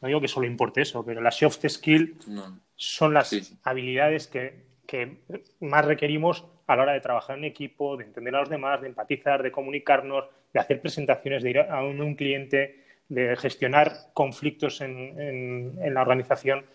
no 0.02 0.08
digo 0.10 0.20
que 0.20 0.28
solo 0.28 0.48
importe 0.48 0.82
eso, 0.82 1.06
pero 1.06 1.22
las 1.22 1.38
soft 1.38 1.66
skills 1.66 2.28
son 2.76 3.14
las 3.14 3.58
habilidades 3.64 4.28
que, 4.28 4.66
que 4.86 5.18
más 5.60 5.86
requerimos 5.86 6.46
a 6.68 6.76
la 6.76 6.84
hora 6.84 6.94
de 6.94 7.02
trabajar 7.02 7.38
en 7.38 7.46
equipo, 7.46 7.98
de 7.98 8.06
entender 8.06 8.36
a 8.36 8.40
los 8.40 8.50
demás, 8.50 8.82
de 8.82 8.88
empatizar, 8.88 9.44
de 9.44 9.52
comunicarnos, 9.52 10.26
de 10.54 10.60
hacer 10.60 10.82
presentaciones, 10.82 11.44
de 11.44 11.50
ir 11.52 11.60
a 11.60 11.84
un, 11.84 12.16
cliente, 12.16 12.84
de 13.08 13.36
gestionar 13.38 14.12
conflictos 14.14 14.82
en, 14.82 15.94
la 15.94 16.02
organización. 16.02 16.66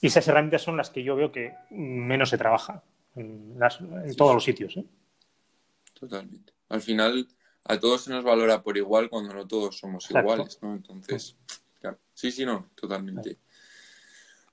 Y 0.00 0.06
esas 0.06 0.26
herramientas 0.28 0.62
son 0.62 0.76
las 0.76 0.90
que 0.90 1.02
yo 1.02 1.16
veo 1.16 1.30
que 1.30 1.52
menos 1.70 2.30
se 2.30 2.38
trabaja 2.38 2.82
en, 3.16 3.58
todos 4.16 4.34
los 4.34 4.44
sitios. 4.44 4.76
¿eh? 4.78 4.84
Totalmente. 5.92 6.52
Al 6.70 6.80
final, 6.80 7.28
a 7.64 7.78
todos 7.78 8.04
se 8.04 8.10
nos 8.10 8.24
valora 8.24 8.62
por 8.62 8.78
igual 8.78 9.10
cuando 9.10 9.34
no 9.34 9.46
todos 9.46 9.76
somos 9.76 10.10
iguales, 10.10 10.58
¿no? 10.62 10.74
Entonces, 10.74 11.36
sí, 12.14 12.30
sí, 12.30 12.46
no, 12.46 12.70
totalmente. 12.74 13.36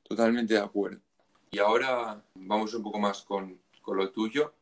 Totalmente 0.07 0.53
de 0.53 0.59
acuerdo. 0.59 1.01
Y 1.51 1.59
ahora 1.59 2.23
vamos 2.35 2.73
un 2.73 2.83
poco 2.83 2.99
más 2.99 3.21
con, 3.23 3.59
con 3.81 3.97
lo 3.97 4.11
tuyo. 4.11 4.53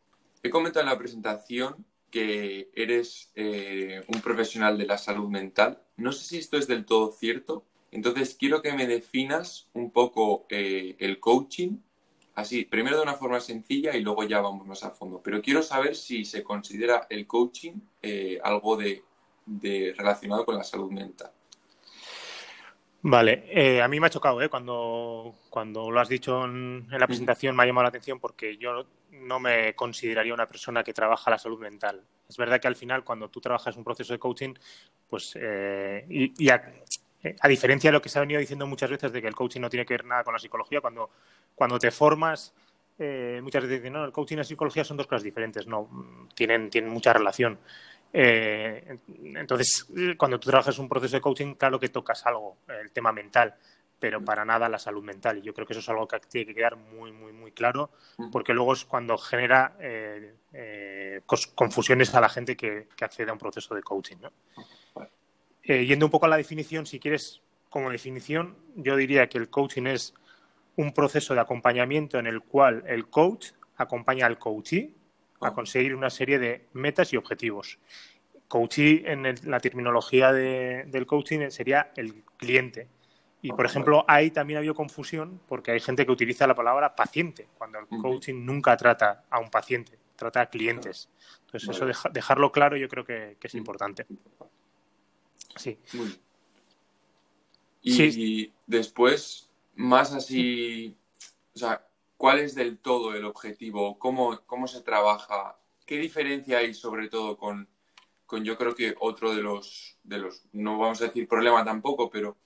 He 0.44 0.50
comentado 0.50 0.84
en 0.84 0.92
la 0.92 0.98
presentación 0.98 1.86
que 2.16 2.70
eres 2.74 3.30
eh, 3.36 4.02
un 4.08 4.22
profesional 4.22 4.78
de 4.78 4.86
la 4.86 4.98
salud 4.98 5.28
mental. 5.28 5.82
No 5.98 6.14
sé 6.14 6.24
si 6.24 6.38
esto 6.38 6.58
es 6.58 6.66
del 6.66 6.86
todo 6.86 7.12
cierto. 7.12 7.66
Entonces, 7.92 8.36
quiero 8.40 8.62
que 8.62 8.72
me 8.72 8.88
definas 8.88 9.70
un 9.74 9.92
poco 9.92 10.46
eh, 10.50 10.96
el 11.00 11.20
coaching, 11.20 11.78
así, 12.36 12.64
primero 12.64 12.96
de 12.96 13.04
una 13.04 13.16
forma 13.16 13.42
sencilla 13.42 13.98
y 13.98 14.02
luego 14.02 14.24
ya 14.24 14.40
vamos 14.40 14.66
más 14.66 14.84
a 14.84 14.92
fondo. 14.92 15.22
Pero 15.22 15.42
quiero 15.42 15.62
saber 15.62 15.96
si 15.96 16.24
se 16.24 16.42
considera 16.42 17.06
el 17.10 17.28
coaching 17.28 17.74
eh, 18.02 18.40
algo 18.42 18.78
de, 18.78 19.04
relacionado 19.98 20.46
con 20.46 20.56
la 20.56 20.64
salud 20.64 20.92
mental. 20.92 21.32
Vale, 23.08 23.44
eh, 23.52 23.84
a 23.84 23.88
mí 23.88 24.00
me 24.00 24.08
ha 24.08 24.10
chocado 24.10 24.42
¿eh? 24.42 24.50
cuando, 24.50 25.36
cuando 25.52 25.92
lo 25.92 26.00
has 26.00 26.10
dicho 26.10 26.44
en, 26.44 26.88
la 26.90 27.06
presentación, 27.06 27.56
me 27.56 27.62
ha 27.62 27.66
llamado 27.68 27.84
la 27.84 27.90
atención 27.90 28.20
porque 28.20 28.58
yo 28.58 28.88
no 29.12 29.40
me 29.40 29.76
consideraría 29.76 30.34
una 30.34 30.48
persona 30.48 30.84
que 30.84 30.92
trabaja 30.92 31.30
la 31.30 31.38
salud 31.38 31.60
mental. 31.60 32.02
Es 32.28 32.36
verdad 32.36 32.60
que 32.60 32.68
al 32.68 32.76
final, 32.76 33.04
cuando 33.04 33.30
tú 33.30 33.40
trabajas 33.40 33.78
un 33.78 33.84
proceso 33.84 34.12
de 34.12 34.18
coaching, 34.18 34.56
pues, 35.08 35.38
eh, 35.40 36.04
y, 36.10 36.50
a, 36.50 36.64
diferencia 37.48 37.90
de 37.90 37.92
lo 37.92 38.02
que 38.02 38.10
se 38.10 38.18
ha 38.18 38.22
venido 38.22 38.40
diciendo 38.40 38.66
muchas 38.66 38.90
veces 38.90 39.12
de 39.12 39.22
que 39.22 39.28
el 39.28 39.36
coaching 39.36 39.62
no 39.62 39.70
tiene 39.70 39.86
que 39.86 39.94
ver 39.94 40.06
nada 40.06 40.24
con 40.24 40.34
la 40.34 40.40
psicología, 40.40 40.82
cuando, 40.82 41.12
cuando 41.54 41.78
te 41.78 41.92
formas, 41.92 42.56
muchas 42.98 43.62
veces 43.62 43.82
dicen, 43.82 43.94
no, 43.94 44.04
el 44.04 44.12
coaching 44.12 44.38
y 44.38 44.38
la 44.38 44.44
psicología 44.46 44.84
son 44.84 44.98
dos 44.98 45.06
cosas 45.06 45.22
diferentes. 45.22 45.68
No, 45.68 46.28
tienen, 46.34 46.72
tienen 46.72 46.90
mucha 46.90 47.14
relación. 47.14 47.60
Eh, 48.18 48.98
entonces, 49.36 49.86
cuando 50.18 50.40
tú 50.40 50.50
trabajas 50.50 50.80
un 50.80 50.88
proceso 50.88 51.18
de 51.18 51.22
coaching, 51.22 51.56
claro 51.56 51.78
que 51.78 51.90
tocas 51.90 52.26
algo, 52.26 52.60
el 52.82 52.90
tema 52.92 53.12
mental, 53.12 53.56
pero 54.00 54.24
para 54.24 54.46
nada 54.46 54.70
la 54.70 54.80
salud 54.80 55.04
mental. 55.04 55.40
Y 55.40 55.42
yo 55.42 55.54
creo 55.54 55.68
que 55.68 55.74
eso 55.74 55.82
es 55.82 55.90
algo 55.90 56.08
que 56.08 56.20
tiene 56.22 56.48
que 56.48 56.56
quedar 56.56 56.78
muy, 56.78 57.12
muy, 57.12 57.34
muy 57.34 57.52
claro, 57.52 57.92
porque 58.32 58.54
luego 58.54 58.72
es 58.72 58.86
cuando 58.86 59.18
genera 59.18 59.76
eh, 59.82 60.34
eh, 60.54 61.22
confusiones 61.56 62.16
a 62.16 62.22
la 62.22 62.30
gente 62.30 62.56
que, 62.56 62.88
accede 63.02 63.30
a 63.32 63.34
un 63.34 63.40
proceso 63.40 63.76
de 63.76 63.84
coaching. 63.84 64.18
yendo 65.66 66.06
un 66.06 66.12
poco 66.12 66.26
a 66.28 66.30
la 66.30 66.38
definición, 66.38 66.86
si 66.86 67.02
quieres, 67.02 67.42
como 67.70 67.90
definición, 67.90 68.56
yo 68.78 68.96
diría 68.96 69.28
que 69.28 69.40
el 69.40 69.50
coaching 69.50 69.88
es 69.88 70.14
un 70.78 70.94
proceso 70.94 71.34
de 71.34 71.42
acompañamiento 71.42 72.18
en 72.18 72.28
el 72.28 72.42
cual 72.42 72.86
el 72.88 73.10
coach 73.10 73.48
acompaña 73.76 74.26
al 74.26 74.40
coachee 74.40 74.94
a 75.42 75.54
conseguir 75.54 75.96
una 75.96 76.10
serie 76.10 76.40
de 76.40 76.68
metas 76.74 77.14
y 77.14 77.18
objetivos. 77.18 77.80
Coachee, 78.48 79.04
en 79.06 79.24
la 79.50 79.60
terminología 79.60 80.32
del 80.32 81.06
coaching, 81.06 81.50
sería 81.50 81.92
el 81.96 82.24
cliente. 82.38 82.88
Y, 83.42 83.52
por 83.52 83.66
ejemplo, 83.66 84.06
ahí 84.08 84.32
también 84.32 84.58
ha 84.58 84.60
habido 84.60 84.74
confusión 84.74 85.40
porque 85.48 85.72
hay 85.72 85.80
gente 85.80 86.06
que 86.06 86.12
utiliza 86.12 86.48
la 86.48 86.56
palabra 86.56 86.96
paciente, 86.96 87.48
cuando 87.58 87.80
el 87.80 87.86
coaching 87.88 88.44
nunca 88.44 88.76
trata 88.76 89.26
a 89.30 89.40
un 89.40 89.50
paciente, 89.50 90.00
trata 90.16 90.42
a 90.42 90.50
clientes. 90.50 91.10
Entonces, 91.46 91.70
eso 91.70 92.10
dejarlo 92.12 92.52
claro 92.52 92.76
yo 92.76 92.88
creo 92.88 93.06
que, 93.06 93.38
es 93.40 93.56
importante. 93.56 94.06
Sí. 95.56 95.78
Y, 97.84 98.52
después, 98.66 99.50
más 99.76 100.14
así, 100.14 100.96
o 101.54 101.60
sea, 101.60 101.86
¿Cuál 102.18 102.40
es 102.40 102.56
del 102.56 102.78
todo 102.78 103.14
el 103.14 103.26
objetivo? 103.26 104.00
¿Cómo, 104.00 104.42
cómo 104.46 104.68
se 104.68 104.82
trabaja? 104.82 105.58
¿Qué 105.86 105.98
diferencia 105.98 106.60
hay 106.60 106.74
sobre 106.74 107.10
todo 107.10 107.38
con, 107.38 107.68
con 108.26 108.44
yo 108.44 108.58
creo 108.58 108.76
que 108.76 108.96
otro 109.00 109.36
de 109.36 109.44
los, 109.44 109.98
de 110.04 110.18
los, 110.18 110.46
no 110.54 110.78
vamos 110.78 111.02
a 111.02 111.06
decir 111.06 111.28
problema 111.28 111.64
tampoco, 111.64 112.10
pero 112.10 112.38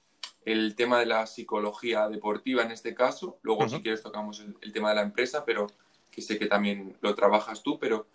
el 0.46 0.76
tema 0.76 1.00
de 1.00 1.06
la 1.06 1.28
psicología 1.28 2.08
deportiva 2.10 2.64
en 2.64 2.72
este 2.72 2.96
caso, 2.96 3.40
luego 3.42 3.68
si 3.70 3.82
quieres 3.82 4.02
tocamos 4.02 4.44
el, 4.62 4.74
tema 4.74 4.90
de 4.90 4.96
la 4.96 5.02
empresa, 5.02 5.46
pero 5.46 5.68
que 6.12 6.22
sé 6.22 6.40
que 6.40 6.48
también 6.48 6.98
lo 7.02 7.14
trabajas 7.16 7.62
tú, 7.62 7.78
pero 7.78 8.08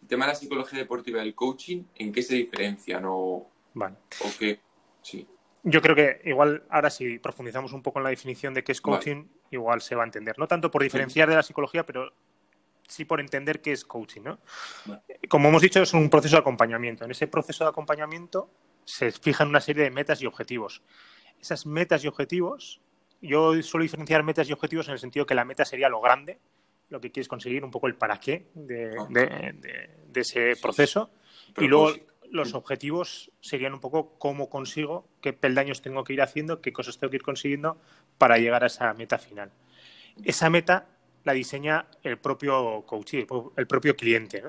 el 0.00 0.08
tema 0.08 0.26
de 0.26 0.32
la 0.32 0.38
psicología 0.38 0.78
deportiva 0.78 1.22
y 1.22 1.28
el 1.28 1.34
coaching, 1.34 1.84
¿en 1.96 2.12
qué 2.12 2.22
se 2.22 2.34
diferencian 2.34 3.04
o, 3.06 3.46
vale. 3.74 3.96
o 4.20 4.28
qué? 4.38 4.60
Sí. 5.02 5.26
Yo 5.64 5.80
creo 5.80 5.94
que 5.94 6.22
igual 6.24 6.64
ahora 6.70 6.90
si 6.90 7.18
profundizamos 7.18 7.72
un 7.72 7.82
poco 7.82 7.98
en 7.98 8.04
la 8.04 8.10
definición 8.10 8.54
de 8.54 8.64
qué 8.64 8.72
es 8.72 8.80
coaching, 8.80 9.26
igual 9.52 9.80
se 9.80 9.94
va 9.94 10.02
a 10.02 10.06
entender. 10.06 10.38
No 10.38 10.48
tanto 10.48 10.70
por 10.70 10.82
diferenciar 10.82 11.28
de 11.28 11.36
la 11.36 11.42
psicología, 11.42 11.86
pero 11.86 12.12
sí 12.88 13.04
por 13.04 13.20
entender 13.20 13.60
qué 13.60 13.72
es 13.72 13.84
coaching. 13.84 14.22
¿no? 14.22 14.38
Como 15.28 15.48
hemos 15.48 15.62
dicho, 15.62 15.82
es 15.82 15.94
un 15.94 16.10
proceso 16.10 16.36
de 16.36 16.40
acompañamiento. 16.40 17.04
En 17.04 17.10
ese 17.10 17.26
proceso 17.26 17.64
de 17.64 17.70
acompañamiento 17.70 18.50
se 18.84 19.12
fijan 19.12 19.48
una 19.48 19.60
serie 19.60 19.84
de 19.84 19.90
metas 19.90 20.20
y 20.22 20.26
objetivos. 20.26 20.82
Esas 21.40 21.66
metas 21.66 22.04
y 22.04 22.08
objetivos, 22.08 22.80
yo 23.20 23.60
suelo 23.62 23.82
diferenciar 23.82 24.22
metas 24.22 24.48
y 24.48 24.52
objetivos 24.52 24.88
en 24.88 24.94
el 24.94 24.98
sentido 24.98 25.26
que 25.26 25.34
la 25.34 25.44
meta 25.44 25.64
sería 25.64 25.88
lo 25.88 26.00
grande, 26.00 26.38
lo 26.88 27.00
que 27.00 27.10
quieres 27.10 27.28
conseguir, 27.28 27.64
un 27.64 27.70
poco 27.70 27.86
el 27.86 27.96
para 27.96 28.18
qué 28.18 28.48
de, 28.54 28.90
ese 30.14 30.54
proceso. 30.60 31.10
Y 31.56 31.66
luego 31.66 31.92
los 32.32 32.54
objetivos 32.54 33.30
serían 33.40 33.74
un 33.74 33.80
poco 33.80 34.18
cómo 34.18 34.48
consigo, 34.48 35.06
qué 35.20 35.32
peldaños 35.32 35.82
tengo 35.82 36.02
que 36.02 36.14
ir 36.14 36.22
haciendo, 36.22 36.60
qué 36.60 36.72
cosas 36.72 36.98
tengo 36.98 37.10
que 37.10 37.16
ir 37.16 37.22
consiguiendo 37.22 37.78
para 38.18 38.38
llegar 38.38 38.64
a 38.64 38.66
esa 38.66 38.92
meta 38.94 39.18
final. 39.18 39.50
Esa 40.24 40.50
meta 40.50 40.88
la 41.24 41.34
diseña 41.34 41.86
el 42.02 42.18
propio 42.18 42.82
coach, 42.86 43.14
el 43.14 43.66
propio 43.66 43.94
cliente. 43.94 44.42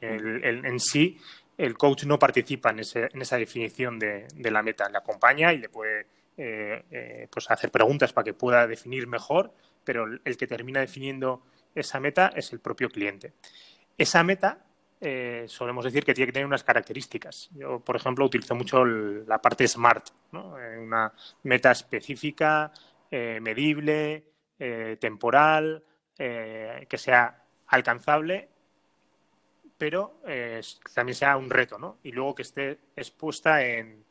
en 0.00 0.80
sí, 0.80 1.18
el 1.56 1.76
coach 1.76 2.04
no 2.04 2.18
participa 2.18 2.70
en, 2.70 2.80
esa 2.80 3.36
definición 3.36 3.98
de, 3.98 4.26
la 4.38 4.62
meta. 4.62 4.88
Le 4.88 4.98
acompaña 4.98 5.52
y 5.52 5.58
le 5.58 5.68
puede 5.68 6.06
eh, 6.36 6.84
eh, 6.90 7.28
pues 7.30 7.50
hacer 7.50 7.70
preguntas 7.70 8.12
para 8.12 8.24
que 8.24 8.34
pueda 8.34 8.66
definir 8.66 9.06
mejor, 9.06 9.52
pero 9.84 10.06
el 10.24 10.36
que 10.36 10.46
termina 10.46 10.80
definiendo 10.80 11.42
esa 11.74 12.00
meta 12.00 12.32
es 12.34 12.52
el 12.52 12.60
propio 12.60 12.88
cliente. 12.88 13.32
Esa 13.98 14.22
meta 14.24 14.64
eh, 15.06 15.44
solemos 15.48 15.84
decir 15.84 16.02
que 16.02 16.14
tiene 16.14 16.28
que 16.28 16.32
tener 16.32 16.46
unas 16.46 16.64
características. 16.64 17.50
Yo, 17.54 17.78
por 17.78 17.94
ejemplo, 17.94 18.24
utilizo 18.24 18.54
mucho 18.54 18.86
la 18.86 19.36
parte 19.36 19.68
SMART, 19.68 20.08
eh, 20.32 20.78
una 20.80 21.12
meta 21.42 21.72
específica, 21.72 22.72
eh, 23.10 23.38
medible, 23.40 24.24
temporal, 24.98 25.84
que 26.16 26.96
sea 26.96 27.44
alcanzable, 27.66 28.48
pero 29.76 30.20
también 30.94 31.14
sea 31.14 31.36
un 31.36 31.50
reto, 31.50 31.76
¿no? 31.76 31.98
Y 32.02 32.12
luego 32.12 32.36
que 32.36 32.42
esté 32.42 32.78
expuesta 32.96 33.62
en, 33.62 34.04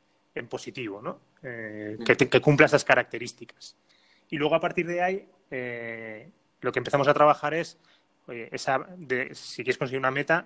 positivo, 0.47 1.01
¿no? 1.01 1.21
Que, 1.41 2.41
cumpla 2.41 2.67
esas 2.67 2.83
características. 2.83 3.75
Y 4.29 4.37
luego 4.37 4.53
a 4.53 4.59
partir 4.59 4.85
de 4.85 5.01
ahí, 5.01 5.27
lo 6.61 6.71
que 6.71 6.79
empezamos 6.79 7.07
a 7.07 7.15
trabajar 7.15 7.55
es 7.55 7.79
esa 8.27 8.85
si 9.31 9.63
quieres 9.63 9.79
conseguir 9.79 9.99
una 9.99 10.11
meta, 10.11 10.45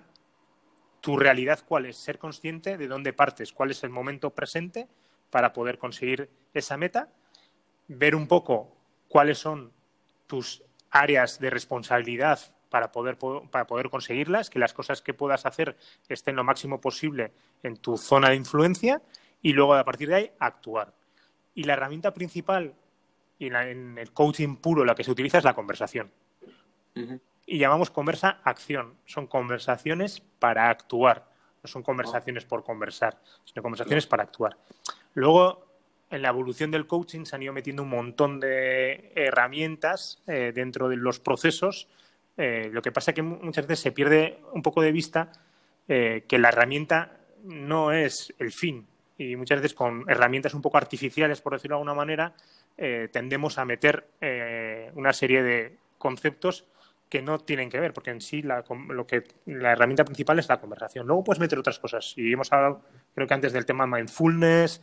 tu 1.00 1.16
realidad 1.16 1.60
cuál 1.66 1.86
es, 1.86 1.96
ser 1.96 2.18
consciente 2.18 2.76
de 2.76 2.88
dónde 2.88 3.12
partes, 3.12 3.52
cuál 3.52 3.70
es 3.70 3.82
el 3.84 3.90
momento 3.90 4.30
presente 4.30 4.88
para 5.30 5.52
poder 5.52 5.78
conseguir 5.78 6.28
esa 6.54 6.76
meta, 6.76 7.08
ver 7.88 8.14
un 8.14 8.26
poco 8.26 8.76
cuáles 9.08 9.38
son 9.38 9.72
tus 10.26 10.62
áreas 10.90 11.38
de 11.38 11.50
responsabilidad 11.50 12.40
para 12.70 12.92
poder, 12.92 13.16
para 13.50 13.66
poder 13.66 13.88
conseguirlas, 13.90 14.50
que 14.50 14.58
las 14.58 14.74
cosas 14.74 15.00
que 15.00 15.14
puedas 15.14 15.46
hacer 15.46 15.76
estén 16.08 16.36
lo 16.36 16.44
máximo 16.44 16.80
posible 16.80 17.32
en 17.62 17.76
tu 17.76 17.96
zona 17.96 18.30
de 18.30 18.36
influencia 18.36 19.00
y 19.40 19.52
luego 19.52 19.74
a 19.74 19.84
partir 19.84 20.08
de 20.08 20.14
ahí 20.14 20.30
actuar. 20.38 20.92
Y 21.54 21.64
la 21.64 21.74
herramienta 21.74 22.12
principal 22.12 22.74
y 23.38 23.46
en 23.46 23.96
el 23.96 24.12
coaching 24.12 24.56
puro 24.56 24.84
la 24.84 24.94
que 24.94 25.04
se 25.04 25.10
utiliza 25.10 25.38
es 25.38 25.44
la 25.44 25.54
conversación 25.54 26.10
y 27.48 27.58
llamamos 27.58 27.90
conversa 27.90 28.40
acción. 28.44 28.94
Son 29.06 29.26
conversaciones 29.26 30.20
para 30.38 30.68
actuar. 30.68 31.26
No 31.62 31.68
son 31.68 31.82
conversaciones 31.82 32.44
por 32.44 32.62
conversar, 32.62 33.18
sino 33.44 33.62
conversaciones 33.62 34.06
para 34.06 34.22
actuar. 34.22 34.58
Luego, 35.14 35.66
en 36.10 36.20
la 36.22 36.28
evolución 36.28 36.70
del 36.70 36.86
coaching 36.86 37.24
se 37.24 37.34
han 37.34 37.42
ido 37.42 37.54
metiendo 37.54 37.82
un 37.82 37.88
montón 37.88 38.38
de 38.38 39.12
herramientas 39.16 40.22
eh, 40.26 40.52
dentro 40.54 40.90
de 40.90 40.96
los 40.96 41.20
procesos. 41.20 41.88
Eh, 42.36 42.68
lo 42.70 42.82
que 42.82 42.92
pasa 42.92 43.12
es 43.12 43.14
que 43.14 43.22
muchas 43.22 43.66
veces 43.66 43.80
se 43.80 43.92
pierde 43.92 44.40
un 44.52 44.62
poco 44.62 44.82
de 44.82 44.92
vista 44.92 45.32
eh, 45.88 46.24
que 46.28 46.38
la 46.38 46.50
herramienta 46.50 47.16
no 47.44 47.92
es 47.92 48.32
el 48.38 48.52
fin. 48.52 48.86
Y 49.16 49.36
muchas 49.36 49.62
veces 49.62 49.74
con 49.74 50.04
herramientas 50.06 50.52
un 50.52 50.62
poco 50.62 50.76
artificiales, 50.76 51.40
por 51.40 51.54
decirlo 51.54 51.76
de 51.76 51.80
alguna 51.80 51.94
manera, 51.94 52.34
tendemos 53.10 53.58
a 53.58 53.64
meter 53.64 54.06
una 54.94 55.12
serie 55.12 55.42
de 55.42 55.76
conceptos 55.98 56.64
que 57.08 57.22
no 57.22 57.38
tienen 57.38 57.70
que 57.70 57.80
ver, 57.80 57.92
porque 57.94 58.10
en 58.10 58.20
sí 58.20 58.42
la, 58.42 58.64
lo 58.88 59.06
que, 59.06 59.24
la 59.46 59.72
herramienta 59.72 60.04
principal 60.04 60.38
es 60.38 60.48
la 60.48 60.60
conversación. 60.60 61.06
Luego 61.06 61.24
puedes 61.24 61.40
meter 61.40 61.58
otras 61.58 61.78
cosas. 61.78 62.12
Y 62.16 62.32
hemos 62.32 62.52
hablado, 62.52 62.82
creo 63.14 63.26
que 63.26 63.34
antes 63.34 63.52
del 63.52 63.64
tema 63.64 63.86
mindfulness, 63.86 64.82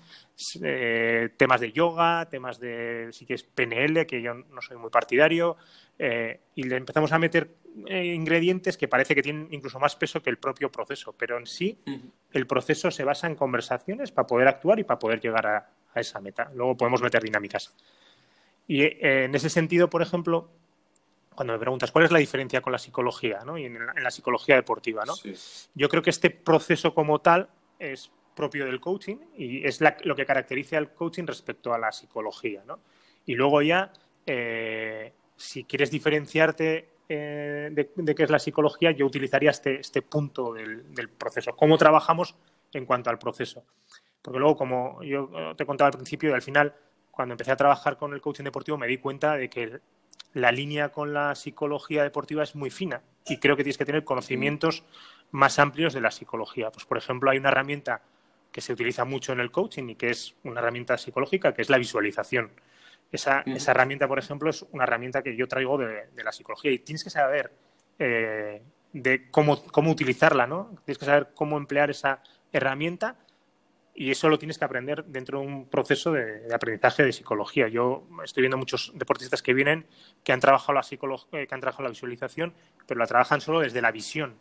eh, 0.64 1.30
temas 1.38 1.62
de 1.62 1.72
yoga, 1.72 2.28
temas 2.28 2.60
de, 2.60 3.10
si 3.12 3.26
quieres, 3.26 3.44
PNL, 3.44 4.08
que 4.08 4.22
yo 4.22 4.34
no 4.34 4.62
soy 4.62 4.78
muy 4.78 4.90
partidario, 4.90 5.56
eh, 6.00 6.40
y 6.56 6.64
le 6.64 6.78
empezamos 6.78 7.12
a 7.12 7.20
meter 7.20 7.56
eh, 7.86 8.06
ingredientes 8.06 8.76
que 8.76 8.88
parece 8.88 9.14
que 9.14 9.22
tienen 9.22 9.48
incluso 9.52 9.80
más 9.80 9.96
peso 9.96 10.24
que 10.24 10.32
el 10.32 10.38
propio 10.38 10.72
proceso. 10.72 11.14
Pero 11.14 11.38
en 11.38 11.46
sí, 11.46 11.80
el 12.32 12.48
proceso 12.48 12.90
se 12.90 13.04
basa 13.04 13.28
en 13.28 13.36
conversaciones 13.36 14.12
para 14.12 14.26
poder 14.26 14.48
actuar 14.48 14.80
y 14.80 14.84
para 14.84 14.98
poder 14.98 15.22
llegar 15.22 15.46
a, 15.46 15.70
a 15.94 16.00
esa 16.00 16.20
meta. 16.22 16.50
Luego 16.56 16.76
podemos 16.76 17.04
meter 17.04 17.22
dinámicas. 17.22 17.76
Y 18.68 18.82
en 18.82 19.36
ese 19.36 19.52
sentido, 19.52 19.92
por 19.92 20.02
ejemplo, 20.02 20.50
cuando 21.36 21.54
me 21.54 21.60
preguntas 21.60 21.92
cuál 21.92 22.06
es 22.06 22.12
la 22.12 22.20
diferencia 22.20 22.62
con 22.62 22.72
la 22.72 22.80
psicología 22.80 23.42
¿no? 23.46 23.58
y 23.58 23.66
en 23.66 23.78
la, 23.86 24.12
psicología 24.12 24.56
deportiva, 24.56 25.04
¿no? 25.06 25.14
yo 25.74 25.90
creo 25.90 26.02
que 26.02 26.10
este 26.10 26.30
proceso 26.30 26.94
como 26.94 27.20
tal 27.20 27.50
es 27.78 28.12
propio 28.36 28.66
del 28.66 28.80
coaching 28.80 29.18
y 29.38 29.66
es 29.66 29.82
lo 30.04 30.16
que 30.16 30.26
caracteriza 30.26 30.78
al 30.78 30.94
coaching 30.94 31.26
respecto 31.26 31.74
a 31.74 31.78
la 31.78 31.92
psicología. 31.92 32.64
¿no? 32.66 32.80
Y 33.26 33.36
luego 33.36 33.62
ya, 33.62 33.92
eh, 34.26 35.14
si 35.36 35.64
quieres 35.64 35.92
diferenciarte 35.92 36.90
eh, 37.08 37.70
de, 37.72 38.16
qué 38.16 38.24
es 38.24 38.30
la 38.30 38.40
psicología, 38.40 38.92
yo 38.92 39.06
utilizaría 39.06 39.52
este, 39.52 39.80
este 39.80 40.02
punto 40.02 40.54
del, 40.54 40.94
del, 40.94 41.10
proceso, 41.10 41.56
cómo 41.56 41.78
trabajamos 41.78 42.36
en 42.74 42.86
cuanto 42.86 43.10
al 43.10 43.20
proceso. 43.20 43.64
Porque 44.22 44.40
luego, 44.40 44.58
como 44.58 45.04
yo 45.04 45.30
te 45.56 45.66
contaba 45.66 45.90
al 45.90 45.94
principio, 45.94 46.34
al 46.34 46.42
final 46.42 46.74
cuando 47.16 47.34
empecé 47.34 47.52
a 47.52 47.56
trabajar 47.56 47.98
con 47.98 48.14
el 48.14 48.22
coaching 48.22 48.44
deportivo 48.44 48.78
me 48.78 48.88
di 48.88 48.98
cuenta 48.98 49.38
de 49.38 49.50
que 49.50 49.80
la 50.36 50.52
línea 50.52 50.90
con 50.90 51.14
la 51.14 51.34
psicología 51.34 52.04
deportiva 52.04 52.44
es 52.44 52.56
muy 52.56 52.70
fina 52.70 53.02
y 53.26 53.38
creo 53.38 53.56
que 53.56 53.64
tienes 53.64 53.78
que 53.78 53.86
tener 53.86 54.04
conocimientos 54.04 54.84
más 55.32 55.60
amplios 55.60 55.94
de 55.94 56.02
la 56.02 56.12
psicología. 56.12 56.72
Pues, 56.72 56.86
por 56.86 56.98
ejemplo, 56.98 57.32
hay 57.32 57.38
una 57.38 57.50
herramienta 57.50 58.02
que 58.52 58.60
se 58.60 58.74
utiliza 58.74 59.06
mucho 59.06 59.32
en 59.32 59.40
el 59.40 59.50
coaching 59.50 59.90
y 59.90 59.96
que 59.96 60.10
es 60.10 60.36
una 60.44 60.60
herramienta 60.60 60.98
psicológica, 60.98 61.54
que 61.54 61.62
es 61.62 61.70
la 61.70 61.78
visualización. 61.78 62.52
Esa, 63.12 63.42
esa 63.46 63.72
herramienta, 63.72 64.10
por 64.10 64.20
ejemplo, 64.20 64.50
es 64.50 64.66
una 64.72 64.84
herramienta 64.84 65.24
que 65.24 65.38
yo 65.38 65.48
traigo 65.48 65.78
de, 65.78 66.08
la 66.22 66.32
psicología 66.34 66.72
y 66.72 66.80
tienes 66.80 67.04
que 67.04 67.10
saber 67.10 67.54
eh, 67.98 68.62
de 68.92 69.32
cómo, 69.32 69.64
cómo 69.64 69.90
utilizarla, 69.90 70.48
¿no? 70.48 70.76
Tienes 70.84 70.98
que 70.98 71.06
saber 71.06 71.30
cómo 71.34 71.58
emplear 71.58 71.90
esa 71.90 72.22
herramienta 72.52 73.16
y 73.96 74.12
eso 74.12 74.28
lo 74.28 74.38
tienes 74.38 74.58
que 74.58 74.66
aprender 74.66 75.06
dentro 75.06 75.40
de 75.40 75.48
un 75.48 75.70
proceso 75.70 76.12
de, 76.12 76.54
aprendizaje 76.54 77.04
de 77.04 77.14
psicología. 77.14 77.70
Yo 77.70 78.04
estoy 78.24 78.42
viendo 78.42 78.58
muchos 78.58 78.92
deportistas 78.94 79.42
que 79.42 79.54
vienen 79.54 79.88
que 80.24 80.34
han 80.34 80.42
trabajado 80.42 80.74
la 80.74 80.82
eh, 81.32 81.48
que 81.48 81.56
han 81.56 81.62
trabajado 81.62 81.84
la 81.84 81.90
visualización, 81.90 82.54
pero 82.86 83.00
la 83.00 83.08
trabajan 83.08 83.40
solo 83.40 83.62
desde 83.62 83.82
la 83.82 83.92
visión, 83.92 84.36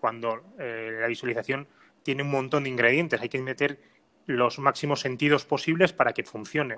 cuando 0.00 0.42
eh, 0.58 0.98
la 1.00 1.06
visualización 1.06 1.68
tiene 2.02 2.24
un 2.24 2.30
montón 2.30 2.64
de 2.64 2.70
ingredientes. 2.70 3.20
Hay 3.20 3.28
que 3.28 3.40
meter 3.40 3.78
los 4.26 4.58
máximos 4.58 5.00
sentidos 5.00 5.44
posibles 5.44 5.92
para 5.92 6.12
que 6.12 6.24
funcione. 6.24 6.76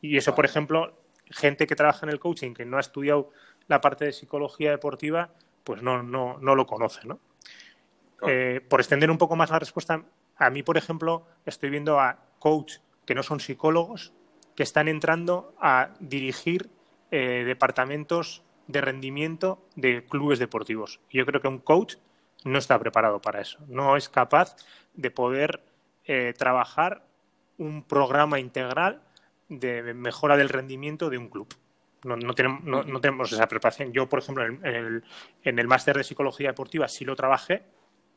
y 0.00 0.16
eso, 0.16 0.34
por 0.36 0.44
ejemplo, 0.44 0.96
gente 1.30 1.66
que 1.66 1.74
trabaja 1.74 2.06
en 2.06 2.10
el 2.10 2.20
coaching 2.20 2.54
que 2.54 2.64
no 2.64 2.76
ha 2.76 2.80
estudiado 2.80 3.30
la 3.66 3.80
parte 3.80 4.04
de 4.04 4.12
psicología 4.12 4.70
deportiva, 4.70 5.30
pues 5.64 5.82
no, 5.82 6.04
no, 6.04 6.38
no 6.38 6.54
lo 6.54 6.66
conoce, 6.66 7.00
¿no? 7.06 7.18
Eh, 8.26 8.60
por 8.68 8.80
extender 8.80 9.10
un 9.10 9.18
poco 9.18 9.34
más 9.36 9.50
la 9.50 9.58
respuesta, 9.58 10.02
a 10.36 10.50
mí, 10.50 10.62
por 10.62 10.76
ejemplo, 10.76 11.26
estoy 11.46 11.70
viendo 11.70 12.00
a 12.00 12.18
coach 12.38 12.76
que 13.06 13.14
no 13.14 13.22
son 13.22 13.40
psicólogos 13.40 14.12
que 14.54 14.62
están 14.62 14.88
entrando 14.88 15.54
a 15.60 15.90
dirigir 16.00 16.70
eh, 17.10 17.44
departamentos 17.44 18.42
de 18.66 18.80
rendimiento 18.80 19.66
de 19.76 20.04
clubes 20.04 20.38
deportivos. 20.38 21.00
yo 21.10 21.26
creo 21.26 21.40
que 21.40 21.48
un 21.48 21.58
coach 21.58 21.96
no 22.44 22.58
está 22.58 22.78
preparado 22.78 23.20
para 23.20 23.40
eso. 23.40 23.58
No 23.68 23.96
es 23.96 24.08
capaz 24.08 24.56
de 24.94 25.10
poder 25.10 25.62
eh, 26.04 26.34
trabajar 26.36 27.06
un 27.56 27.82
programa 27.82 28.38
integral 28.38 29.02
de 29.48 29.94
mejora 29.94 30.36
del 30.36 30.48
rendimiento 30.50 31.08
de 31.10 31.18
un 31.18 31.28
club. 31.28 31.54
No, 32.04 32.34
tenemos, 32.34 33.32
esa 33.32 33.48
preparación. 33.48 33.92
Yo, 33.92 34.08
por 34.10 34.18
ejemplo, 34.18 34.44
en 34.44 34.62
el, 34.62 35.04
en 35.42 35.58
el 35.58 35.66
máster 35.66 35.96
de 35.96 36.04
psicología 36.04 36.48
deportiva 36.48 36.86
sí 36.86 37.06
lo 37.06 37.16
trabajé, 37.16 37.64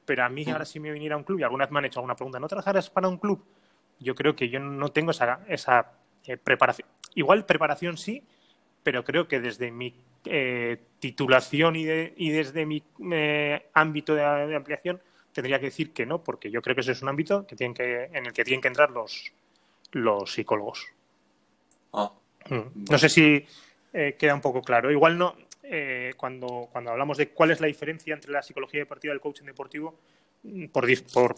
pero 0.08 0.24
a 0.24 0.30
mí 0.30 0.46
ahora 0.50 0.66
si 0.66 0.80
me 0.80 0.90
viniera 0.90 1.16
a 1.16 1.18
un 1.18 1.26
club 1.26 1.40
y 1.40 1.44
alguna 1.44 1.66
vez 1.66 1.72
me 1.72 1.80
han 1.80 1.86
hecho 1.86 2.00
alguna 2.00 2.16
pregunta, 2.16 2.40
¿no 2.40 2.48
trabajarás 2.48 2.90
para 2.90 3.10
un 3.10 3.18
club? 3.18 3.44
Yo 4.00 4.16
creo 4.16 4.36
que 4.36 4.48
yo 4.48 4.60
no 4.60 4.90
tengo 4.90 5.12
esa, 5.12 5.42
esa 5.50 5.92
eh, 6.26 6.38
preparación. 6.38 6.88
Igual 7.14 7.46
preparación 7.46 7.98
sí, 7.98 8.24
pero 8.84 9.04
creo 9.04 9.28
que 9.28 9.42
desde 9.42 9.70
mi 9.70 9.94
eh, 10.24 10.82
titulación 11.00 11.76
y, 11.76 11.84
y, 11.84 12.30
desde 12.30 12.66
mi 12.66 12.82
eh, 13.12 13.68
ámbito 13.74 14.16
de, 14.16 14.56
ampliación 14.56 15.02
tendría 15.34 15.60
que 15.60 15.66
decir 15.66 15.92
que 15.92 16.06
no, 16.06 16.24
porque 16.24 16.50
yo 16.50 16.62
creo 16.62 16.74
que 16.74 16.82
ese 16.82 16.94
es 16.94 17.02
un 17.02 17.10
ámbito 17.10 17.46
que 17.46 17.58
tienen 17.58 17.74
que, 17.74 18.06
en 18.06 18.28
el 18.28 18.34
que 18.34 18.46
tienen 18.46 18.62
que 18.62 18.70
entrar 18.70 18.92
los, 18.92 19.34
los 19.92 20.32
psicólogos. 20.32 20.88
Ah, 21.92 22.14
mm. 22.50 22.86
No 22.90 22.98
sé 22.98 23.10
si 23.10 23.46
queda 23.92 24.36
un 24.36 24.42
poco 24.42 24.62
claro. 24.62 24.92
Igual 24.92 25.18
no, 25.18 25.36
eh, 25.70 26.14
cuando, 26.16 26.70
cuando 26.72 26.92
hablamos 26.92 27.18
de 27.18 27.30
cuál 27.30 27.52
es 27.52 27.60
la 27.60 27.68
diferencia 27.68 28.14
entre 28.14 28.32
la 28.32 28.42
psicología 28.42 28.80
deportiva 28.80 29.14
y 29.14 29.16
el 29.16 29.22
coaching 29.22 29.46
deportivo, 29.46 30.00
mm, 30.44 30.68
por, 30.68 30.86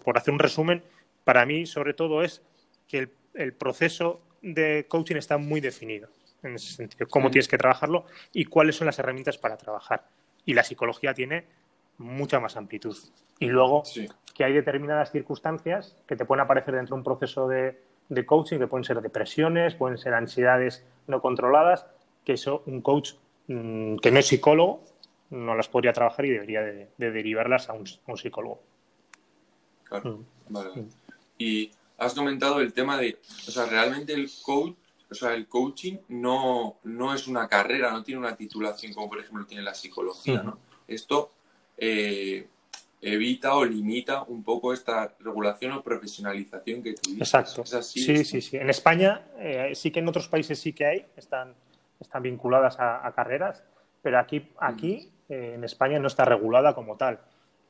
por, 0.03 0.17
hacer 0.17 0.31
un 0.31 0.39
resumen, 0.39 0.83
para 1.23 1.45
mí 1.47 1.65
sobre 1.65 1.95
todo 1.95 2.21
es 2.21 2.43
que 2.87 3.09
el, 3.33 3.53
proceso 3.53 4.21
de 4.41 4.85
coaching 4.87 5.15
está 5.15 5.37
muy 5.37 5.61
definido 5.61 6.09
en 6.43 6.55
ese 6.55 6.73
sentido, 6.73 7.07
cómo 7.07 7.31
tienes 7.31 7.47
que 7.47 7.57
trabajarlo 7.57 8.05
y 8.31 8.45
cuáles 8.45 8.75
son 8.75 8.85
las 8.85 8.99
herramientas 8.99 9.37
para 9.37 9.57
trabajar. 9.57 10.05
Y 10.45 10.53
la 10.53 10.63
psicología 10.63 11.13
tiene 11.13 11.45
mucha 11.97 12.39
más 12.39 12.55
amplitud. 12.55 12.95
Y 13.39 13.47
luego 13.47 13.83
que 14.35 14.43
hay 14.43 14.53
determinadas 14.53 15.11
circunstancias 15.11 15.95
que 16.07 16.15
te 16.15 16.25
pueden 16.25 16.43
aparecer 16.43 16.75
dentro 16.75 16.95
de 16.95 16.99
un 16.99 17.03
proceso 17.03 17.47
de, 17.47 17.81
de 18.09 18.25
coaching, 18.25 18.59
que 18.59 18.67
pueden 18.67 18.83
ser 18.83 19.01
depresiones, 19.01 19.75
pueden 19.75 19.97
ser 19.97 20.13
ansiedades 20.13 20.85
no 21.07 21.19
controladas, 21.19 21.87
que 22.23 22.33
eso 22.33 22.63
un 22.67 22.81
coach 22.81 23.13
Mm, 23.49 23.97
que 23.97 24.11
no 24.11 24.19
es 24.19 24.27
psicólogo 24.27 24.83
no 25.31 25.55
las 25.55 25.67
podría 25.67 25.93
trabajar 25.93 26.25
y 26.25 26.31
debería 26.31 26.61
de, 26.61 26.89
derivarlas 26.97 27.69
a 27.69 27.73
un, 27.73 27.85
psicólogo. 28.17 28.61
Claro, 29.83 30.17
mm. 30.17 30.25
vale. 30.53 30.69
Mm. 30.75 30.89
Y 31.37 31.71
has 31.97 32.13
comentado 32.13 32.59
el 32.61 32.73
tema 32.73 32.97
de, 32.97 33.17
o 33.47 33.51
sea, 33.51 33.65
realmente 33.65 34.13
el 34.13 34.29
coach, 34.41 34.75
o 35.09 35.15
sea, 35.15 35.33
el 35.33 35.47
coaching 35.47 35.97
no, 36.09 36.77
no 36.83 37.13
es 37.13 37.27
una 37.27 37.47
carrera, 37.47 37.91
no 37.91 38.03
tiene 38.03 38.19
una 38.19 38.35
titulación 38.35 38.93
como 38.93 39.09
por 39.09 39.19
ejemplo 39.19 39.45
tiene 39.45 39.63
la 39.63 39.73
psicología, 39.73 40.43
¿no? 40.43 40.59
Esto 40.87 41.31
eh, 41.77 42.47
evita 43.01 43.55
o 43.55 43.65
limita 43.65 44.23
un 44.23 44.43
poco 44.43 44.73
esta 44.73 45.15
regulación 45.19 45.71
o 45.73 45.83
profesionalización 45.83 46.83
que 46.83 46.93
tú 46.93 47.11
dices. 47.11 47.33
Exacto. 47.33 47.63
sí, 47.81 48.23
sí, 48.23 48.41
sí. 48.41 48.57
En 48.57 48.69
España 48.69 49.27
eh, 49.37 49.71
sí 49.73 49.91
que 49.91 49.99
en 49.99 50.07
otros 50.07 50.27
países 50.27 50.59
sí 50.59 50.73
que 50.73 50.85
hay, 50.85 51.05
están 51.15 51.55
están 51.99 52.23
vinculadas 52.23 52.77
a, 52.79 53.11
carreras, 53.15 53.63
pero 54.01 54.19
aquí, 54.19 54.49
aquí 54.59 55.11
eh, 55.27 55.53
en 55.55 55.63
España 55.63 55.99
no 55.99 56.07
está 56.07 56.25
regulada 56.25 56.73
como 56.73 56.97
tal. 56.97 57.19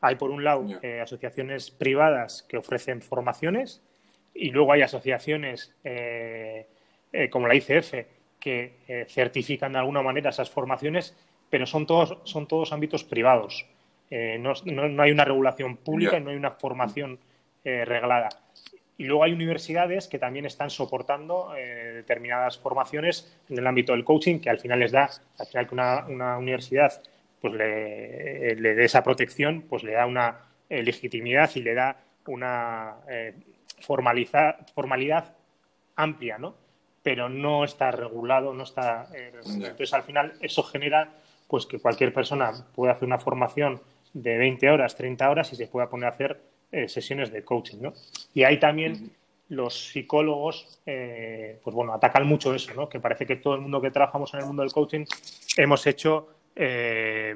Hay, 0.02 0.16
por 0.16 0.32
un 0.32 0.44
lado, 0.44 0.66
eh, 0.82 1.02
asociaciones 1.02 1.72
privadas 1.72 2.46
que 2.48 2.58
ofrecen 2.58 3.02
formaciones 3.02 3.82
y 4.34 4.52
luego 4.52 4.72
hay 4.72 4.82
asociaciones 4.82 5.76
eh, 5.84 6.68
como 7.32 7.48
la 7.48 7.56
ICF 7.56 7.94
que 8.40 9.06
certifican 9.10 9.74
de 9.74 9.80
alguna 9.80 10.02
manera 10.02 10.30
esas 10.30 10.50
formaciones, 10.50 11.18
pero 11.50 11.66
son 11.66 11.86
todos, 11.86 12.20
son 12.24 12.48
todos 12.48 12.72
ámbitos 12.72 13.04
privados. 13.04 13.66
No, 14.12 14.54
no, 14.66 15.04
hay 15.04 15.12
una 15.12 15.26
regulación 15.26 15.76
pública 15.76 16.18
y 16.18 16.22
no 16.22 16.30
hay 16.30 16.38
una 16.38 16.52
formación 16.52 17.20
reglada. 17.66 18.30
Y 19.00 19.06
luego 19.06 19.24
hay 19.24 19.32
universidades 19.32 20.10
que 20.10 20.20
también 20.20 20.46
están 20.46 20.70
soportando 20.70 21.56
eh, 21.56 21.94
determinadas 21.96 22.58
formaciones 22.58 23.34
en 23.48 23.58
el 23.58 23.66
ámbito 23.66 23.94
del 23.94 24.04
coaching, 24.04 24.40
que 24.40 24.50
al 24.50 24.60
final 24.60 24.82
les 24.82 24.92
da, 24.92 25.10
al 25.38 25.48
final 25.48 25.68
que 25.68 25.74
una, 25.74 26.38
universidad 26.38 27.02
pues 27.40 27.54
le, 27.54 28.56
dé 28.56 28.84
esa 28.84 29.02
protección, 29.02 29.62
pues 29.70 29.84
le 29.84 29.94
da 29.94 30.06
una 30.06 30.40
eh, 30.68 30.84
legitimidad 30.84 31.50
y 31.56 31.62
le 31.62 31.76
da 31.76 31.96
una 32.28 32.98
eh, 33.10 33.36
formalidad 33.80 35.34
amplia, 35.96 36.38
¿no? 36.38 36.58
Pero 37.02 37.30
no 37.30 37.64
está 37.64 37.92
regulado, 37.92 38.54
no 38.54 38.64
está. 38.64 39.08
entonces, 39.14 39.94
al 39.94 40.04
final, 40.04 40.34
eso 40.42 40.62
genera 40.62 41.10
pues 41.48 41.66
que 41.66 41.80
cualquier 41.80 42.14
persona 42.14 42.52
pueda 42.76 42.92
hacer 42.92 43.06
una 43.06 43.18
formación 43.18 43.82
de 44.12 44.38
20 44.38 44.70
horas, 44.70 44.98
30 44.98 45.30
horas 45.30 45.54
y 45.54 45.56
se 45.56 45.68
pueda 45.68 45.90
poner 45.90 46.08
a 46.08 46.12
hacer 46.12 46.42
eh, 46.72 46.88
sesiones 46.88 47.32
de 47.32 47.44
coaching, 47.44 47.78
¿no? 47.82 47.94
Y 48.34 48.44
ahí 48.44 48.60
también 48.60 49.12
los 49.50 49.90
psicólogos, 49.90 50.80
eh, 50.86 51.60
pues 51.64 51.76
bueno, 51.76 51.94
atacan 51.94 52.26
mucho 52.28 52.54
eso, 52.54 52.74
¿no? 52.76 52.88
Que 52.88 53.00
parece 53.00 53.26
que 53.26 53.38
todo 53.38 53.56
el 53.56 53.62
mundo 53.62 53.82
que 53.82 53.92
trabajamos 53.92 54.34
en 54.34 54.42
el 54.42 54.46
mundo 54.46 54.62
del 54.62 54.72
coaching 54.72 55.06
hemos 55.58 55.86
hecho 55.88 56.30
eh, 56.56 57.36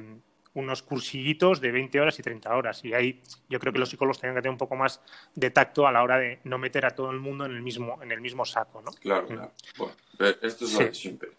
unos 0.54 0.82
cursillitos 0.82 1.60
de 1.60 1.72
20 1.72 2.00
horas 2.00 2.18
y 2.18 2.22
30 2.22 2.56
horas. 2.56 2.84
Y 2.84 2.94
ahí 2.94 3.20
yo 3.48 3.58
creo 3.58 3.72
que 3.72 3.80
los 3.80 3.88
psicólogos 3.88 4.20
tienen 4.20 4.36
que 4.36 4.42
tener 4.42 4.52
un 4.52 4.58
poco 4.58 4.76
más 4.76 5.00
de 5.34 5.50
tacto 5.50 5.86
a 5.86 5.92
la 5.92 6.02
hora 6.04 6.18
de 6.18 6.38
no 6.44 6.58
meter 6.58 6.86
a 6.86 6.90
todo 6.90 7.10
el 7.10 7.18
mundo 7.18 7.44
en 7.44 7.52
el 7.52 7.62
mismo, 7.62 8.00
en 8.00 8.12
el 8.12 8.20
mismo 8.20 8.44
saco, 8.44 8.80
¿no? 8.80 8.92
Claro, 8.92 9.26
claro. 9.26 9.50
Bueno, 9.76 9.94
esto 10.42 10.64
es 10.64 10.74
lo 10.74 10.78
de 10.78 10.94
siempre. 10.94 11.30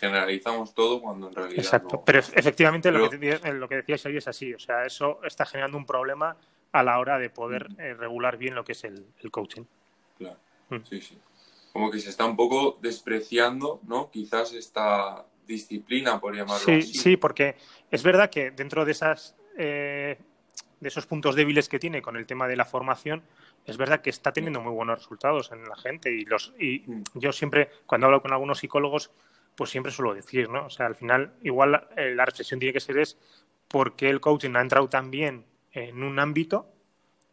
Generalizamos 0.00 0.74
todo 0.74 1.00
cuando 1.00 1.28
en 1.28 1.34
realidad. 1.34 1.58
Exacto. 1.58 2.02
Pero 2.04 2.18
efectivamente 2.18 2.90
Lo, 2.90 3.08
que, 3.08 3.38
lo 3.52 3.68
que 3.68 3.76
decías 3.76 4.04
ahí 4.06 4.16
es 4.16 4.26
así. 4.26 4.52
O 4.52 4.58
sea, 4.58 4.84
eso 4.84 5.20
está 5.24 5.46
generando 5.46 5.78
un 5.78 5.86
problema 5.86 6.36
a 6.72 6.82
la 6.82 6.98
hora 6.98 7.18
de 7.18 7.30
poder 7.30 7.68
eh, 7.78 7.94
regular 7.94 8.36
bien 8.36 8.54
lo 8.54 8.64
que 8.64 8.72
es 8.72 8.84
el, 8.84 9.06
coaching. 9.30 9.64
Claro, 10.18 10.38
mm. 10.70 10.76
sí, 10.88 11.00
sí. 11.00 11.18
Como 11.72 11.90
que 11.90 11.98
se 12.00 12.10
está 12.10 12.24
un 12.24 12.36
poco 12.36 12.78
despreciando, 12.80 13.80
¿no? 13.86 14.10
Quizás 14.10 14.52
esta 14.54 15.26
disciplina, 15.46 16.20
por 16.20 16.34
llamarlo 16.34 16.64
sí, 16.64 16.72
así. 16.72 16.94
Sí, 16.94 17.16
porque 17.16 17.56
es 17.90 18.02
verdad 18.02 18.30
que 18.30 18.50
dentro 18.50 18.84
de 18.84 18.92
esas 18.92 19.36
eh, 19.56 20.18
de 20.80 20.88
esos 20.88 21.06
puntos 21.06 21.34
débiles 21.34 21.68
que 21.68 21.78
tiene 21.78 22.02
con 22.02 22.16
el 22.16 22.26
tema 22.26 22.46
de 22.46 22.56
la 22.56 22.64
formación, 22.64 23.22
es 23.64 23.76
verdad 23.76 24.00
que 24.00 24.10
está 24.10 24.32
teniendo 24.32 24.60
muy 24.60 24.72
buenos 24.72 24.98
resultados 24.98 25.50
en 25.52 25.64
la 25.64 25.76
gente 25.76 26.12
y 26.12 26.24
los 26.24 26.52
y 26.58 26.82
mm. 26.86 27.02
yo 27.14 27.32
siempre 27.32 27.70
cuando 27.86 28.06
hablo 28.06 28.22
con 28.22 28.32
algunos 28.32 28.58
psicólogos 28.58 29.10
pues 29.56 29.70
siempre 29.70 29.90
suelo 29.90 30.14
decir, 30.14 30.50
¿no? 30.50 30.66
O 30.66 30.70
sea, 30.70 30.86
al 30.86 30.94
final 30.94 31.32
igual 31.42 31.88
eh, 31.96 32.14
la 32.14 32.26
reflexión 32.26 32.60
tiene 32.60 32.74
que 32.74 32.80
ser 32.80 32.98
es 32.98 33.18
por 33.68 33.96
qué 33.96 34.10
el 34.10 34.20
coaching 34.20 34.54
ha 34.54 34.60
entrado 34.60 34.88
tan 34.88 35.10
bien 35.10 35.44
en 35.76 36.02
un 36.02 36.18
ámbito 36.18 36.72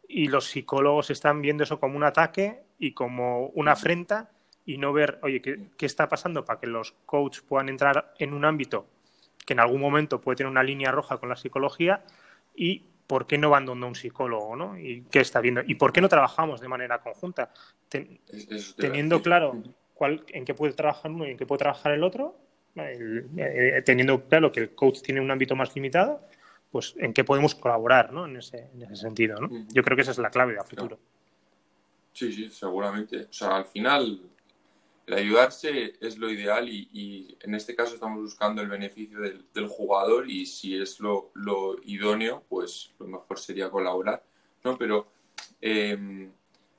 y 0.06 0.28
los 0.28 0.46
psicólogos 0.46 1.10
están 1.10 1.40
viendo 1.40 1.64
eso 1.64 1.80
como 1.80 1.96
un 1.96 2.04
ataque 2.04 2.62
y 2.78 2.92
como 2.92 3.46
una 3.48 3.72
afrenta 3.72 4.30
y 4.66 4.78
no 4.78 4.92
ver, 4.92 5.18
oye, 5.22 5.40
¿qué, 5.40 5.86
está 5.86 6.08
pasando 6.08 6.44
para 6.44 6.60
que 6.60 6.66
los 6.66 6.92
coaches 7.06 7.42
puedan 7.42 7.68
entrar 7.68 8.14
en 8.18 8.32
un 8.32 8.44
ámbito 8.44 8.86
que 9.44 9.52
en 9.52 9.60
algún 9.60 9.80
momento 9.80 10.20
puede 10.20 10.36
tener 10.36 10.50
una 10.50 10.62
línea 10.62 10.90
roja 10.90 11.18
con 11.18 11.28
la 11.28 11.36
psicología 11.36 12.02
y 12.54 12.82
por 13.06 13.26
qué 13.26 13.36
no 13.36 13.50
van 13.50 13.66
donde 13.66 13.86
un 13.86 13.94
psicólogo, 13.94 14.56
¿no? 14.56 14.78
Y 14.78 15.02
qué 15.10 15.20
está 15.20 15.40
viendo 15.40 15.62
y 15.66 15.74
por 15.74 15.92
qué 15.92 16.00
no 16.00 16.08
trabajamos 16.08 16.60
de 16.60 16.68
manera 16.68 17.00
conjunta, 17.00 17.52
teniendo 18.76 19.20
claro 19.20 19.62
cuál, 19.92 20.24
en 20.28 20.44
qué 20.44 20.54
puede 20.54 20.72
trabajar 20.72 21.10
uno 21.10 21.26
y 21.26 21.32
en 21.32 21.36
qué 21.36 21.44
puede 21.44 21.58
trabajar 21.58 21.92
el 21.92 22.02
otro, 22.02 22.36
eh, 22.76 23.82
teniendo 23.84 24.26
claro 24.26 24.50
que 24.50 24.60
el 24.60 24.74
coach 24.74 25.02
tiene 25.02 25.20
un 25.20 25.30
ámbito 25.30 25.54
más 25.54 25.74
limitado, 25.74 26.22
pues 26.74 26.92
en 26.98 27.12
qué 27.12 27.22
podemos 27.22 27.54
colaborar 27.54 28.12
¿no? 28.12 28.26
en, 28.26 28.38
ese, 28.38 28.68
en 28.74 28.82
ese 28.82 28.96
sentido. 28.96 29.38
¿no? 29.40 29.48
Yo 29.72 29.84
creo 29.84 29.94
que 29.94 30.02
esa 30.02 30.10
es 30.10 30.18
la 30.18 30.28
clave 30.28 30.58
a 30.58 30.64
futuro. 30.64 30.98
Sí, 32.12 32.32
sí, 32.32 32.48
seguramente. 32.48 33.28
O 33.30 33.32
sea, 33.32 33.58
al 33.58 33.64
final 33.66 34.20
el 35.06 35.14
ayudarse 35.14 35.94
es 36.00 36.18
lo 36.18 36.28
ideal 36.28 36.68
y, 36.68 37.38
en 37.42 37.54
este 37.54 37.76
caso 37.76 37.94
estamos 37.94 38.20
buscando 38.20 38.60
el 38.60 38.66
beneficio 38.66 39.20
del, 39.20 39.68
jugador 39.68 40.28
y 40.28 40.46
si 40.46 40.76
es 40.76 40.98
lo, 40.98 41.30
idóneo, 41.84 42.42
pues 42.48 42.92
lo 42.98 43.06
mejor 43.06 43.38
sería 43.38 43.70
colaborar, 43.70 44.24
¿no? 44.64 44.76
Pero 44.76 45.06
em, 45.60 46.32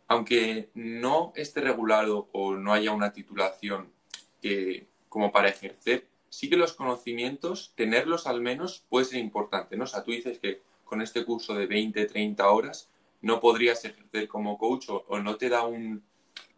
aunque 0.10 0.72
no 0.74 1.32
esté 1.38 1.62
regulado 1.62 2.28
o 2.34 2.54
no 2.58 2.74
haya 2.74 2.92
una 2.92 3.14
titulación 3.14 3.94
que, 4.42 4.88
como 5.08 5.32
para 5.32 5.48
ejercer, 5.48 6.06
sí 6.36 6.50
que 6.50 6.58
los 6.58 6.74
conocimientos, 6.74 7.74
tenerlos 7.76 8.28
al 8.28 8.42
menos, 8.42 8.86
puede 8.90 9.06
ser 9.06 9.20
importante, 9.20 9.78
¿no? 9.78 9.86
O 9.86 9.88
sea, 9.88 10.04
tú 10.04 10.12
dices 10.12 10.40
que 10.40 10.62
con 10.84 11.02
este 11.02 11.26
curso 11.26 11.54
de 11.56 11.66
20, 11.66 12.06
30 12.06 12.50
horas 12.50 12.90
no 13.22 13.40
podrías 13.40 13.84
ejercer 13.86 14.28
como 14.28 14.58
coach 14.58 14.88
o 14.90 15.20
no 15.20 15.36
te 15.36 15.50
da 15.50 15.66
un, 15.66 16.04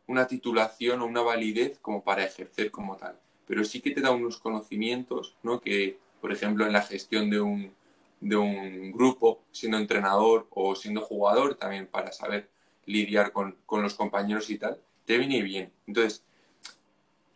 una 0.07 0.25
titulación 0.27 1.01
o 1.01 1.05
una 1.05 1.21
validez 1.21 1.79
como 1.79 2.03
para 2.03 2.23
ejercer 2.23 2.71
como 2.71 2.97
tal, 2.97 3.19
pero 3.45 3.63
sí 3.63 3.81
que 3.81 3.91
te 3.91 4.01
da 4.01 4.11
unos 4.11 4.37
conocimientos, 4.37 5.35
¿no? 5.43 5.59
Que, 5.61 5.99
por 6.21 6.31
ejemplo, 6.31 6.65
en 6.65 6.73
la 6.73 6.81
gestión 6.81 7.29
de 7.29 7.41
un, 7.41 7.73
de 8.21 8.35
un 8.35 8.91
grupo, 8.91 9.43
siendo 9.51 9.77
entrenador 9.77 10.47
o 10.49 10.75
siendo 10.75 11.01
jugador, 11.01 11.55
también 11.55 11.87
para 11.87 12.11
saber 12.11 12.49
lidiar 12.85 13.33
con, 13.33 13.57
los 13.69 13.93
compañeros 13.93 14.49
y 14.49 14.57
tal, 14.57 14.81
te 15.05 15.17
viene 15.17 15.41
bien. 15.41 15.71
Entonces, 15.85 16.23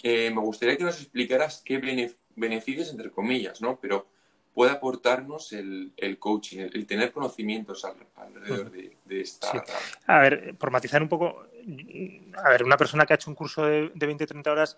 me 0.04 0.30
gustaría 0.32 0.77
que 0.77 0.84
nos 0.84 0.99
explicaras 0.99 1.62
qué 1.63 1.80
beneficios, 2.35 2.89
entre 2.89 3.11
comillas, 3.11 3.61
¿no? 3.61 3.79
Pero 3.79 4.07
puede 4.53 4.71
aportarnos 4.71 5.53
el, 5.53 5.93
coaching, 6.19 6.59
el, 6.73 6.85
tener 6.85 7.11
conocimientos 7.11 7.85
alrededor 8.15 8.71
de, 8.71 9.21
esta... 9.21 9.63
A 10.07 10.19
ver, 10.19 10.55
por 10.55 10.71
matizar 10.71 11.01
un 11.01 11.09
poco, 11.09 11.45
a 12.43 12.49
ver, 12.49 12.63
una 12.63 12.77
persona 12.77 13.05
que 13.05 13.13
ha 13.13 13.15
hecho 13.15 13.29
un 13.29 13.35
curso 13.35 13.65
de, 13.65 13.91
de 13.93 14.05
20 14.05 14.27
30 14.27 14.51
horas, 14.51 14.77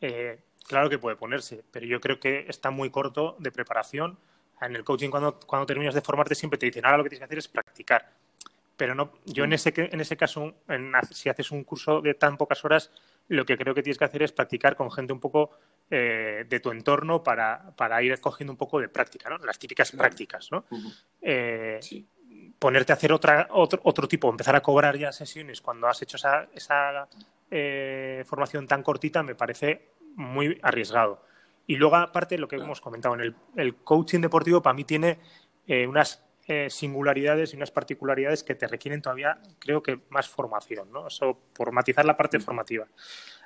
eh, 0.00 0.38
claro 0.66 0.88
que 0.88 0.98
puede 0.98 1.16
ponerse, 1.16 1.62
pero 1.70 1.86
yo 1.86 2.00
creo 2.00 2.18
que 2.18 2.46
está 2.48 2.70
muy 2.70 2.90
corto 2.90 3.36
de 3.38 3.52
preparación. 3.52 4.18
En 4.60 4.76
el 4.76 4.84
coaching, 4.84 5.10
cuando, 5.10 5.38
cuando 5.40 5.66
terminas 5.66 5.94
de 5.94 6.00
formarte, 6.00 6.34
siempre 6.34 6.58
te 6.58 6.66
dicen, 6.66 6.84
ahora 6.84 6.98
lo 6.98 7.04
que 7.04 7.10
tienes 7.10 7.20
que 7.20 7.24
hacer 7.24 7.38
es 7.38 7.48
practicar. 7.48 8.12
Pero 8.76 8.94
no, 8.94 9.12
yo 9.26 9.44
en 9.44 9.52
ese, 9.52 9.72
en 9.76 10.00
ese 10.00 10.16
caso, 10.16 10.54
si 11.10 11.28
haces 11.28 11.50
un 11.50 11.62
curso 11.64 12.00
de 12.00 12.14
tan 12.14 12.36
pocas 12.36 12.64
horas, 12.64 12.90
lo 13.28 13.44
que 13.44 13.56
creo 13.56 13.74
que 13.74 13.82
tienes 13.82 13.98
que 13.98 14.04
hacer 14.04 14.22
es 14.22 14.32
practicar 14.32 14.76
con 14.76 14.90
gente 14.90 15.12
un 15.12 15.20
poco 15.20 15.50
eh, 15.94 16.46
de 16.48 16.58
tu 16.60 16.70
entorno 16.70 17.22
para, 17.22 17.70
para, 17.76 18.02
ir 18.02 18.18
cogiendo 18.18 18.50
un 18.50 18.56
poco 18.56 18.80
de 18.80 18.88
práctica, 18.88 19.28
¿no? 19.28 19.36
Las 19.36 19.58
típicas 19.58 19.92
prácticas, 19.92 20.50
¿no? 20.50 20.64
Eh, 21.20 21.78
ponerte 22.58 22.92
a 22.92 22.94
hacer 22.94 23.12
otra, 23.12 23.48
otro, 23.50 23.78
otro 23.84 24.08
tipo, 24.08 24.30
empezar 24.30 24.56
a 24.56 24.62
cobrar 24.62 24.96
ya 24.96 25.12
sesiones 25.12 25.60
cuando 25.60 25.86
has 25.88 26.00
hecho 26.00 26.16
esa, 26.16 26.48
esa 26.54 27.06
eh, 27.50 28.24
formación 28.26 28.66
tan 28.66 28.82
cortita 28.82 29.22
me 29.22 29.34
parece 29.34 29.90
muy 30.16 30.58
arriesgado. 30.62 31.26
Y 31.66 31.76
luego, 31.76 31.96
aparte, 31.96 32.38
lo 32.38 32.48
que 32.48 32.56
hemos 32.56 32.80
comentado, 32.80 33.14
en 33.16 33.20
el, 33.20 33.36
el 33.56 33.74
coaching 33.74 34.20
deportivo 34.20 34.62
para 34.62 34.72
mí 34.72 34.84
tiene 34.84 35.18
unas 35.86 36.24
singularidades 36.68 37.52
y 37.52 37.56
unas 37.56 37.70
particularidades 37.70 38.42
que 38.42 38.54
te 38.54 38.66
requieren 38.66 39.02
todavía, 39.02 39.42
creo 39.58 39.82
que, 39.82 40.00
más 40.08 40.26
formación, 40.26 40.90
¿no? 40.90 41.08
Eso 41.08 41.38
por 41.52 41.70
matizar 41.70 42.06
la 42.06 42.16
parte 42.16 42.40
formativa. 42.40 42.86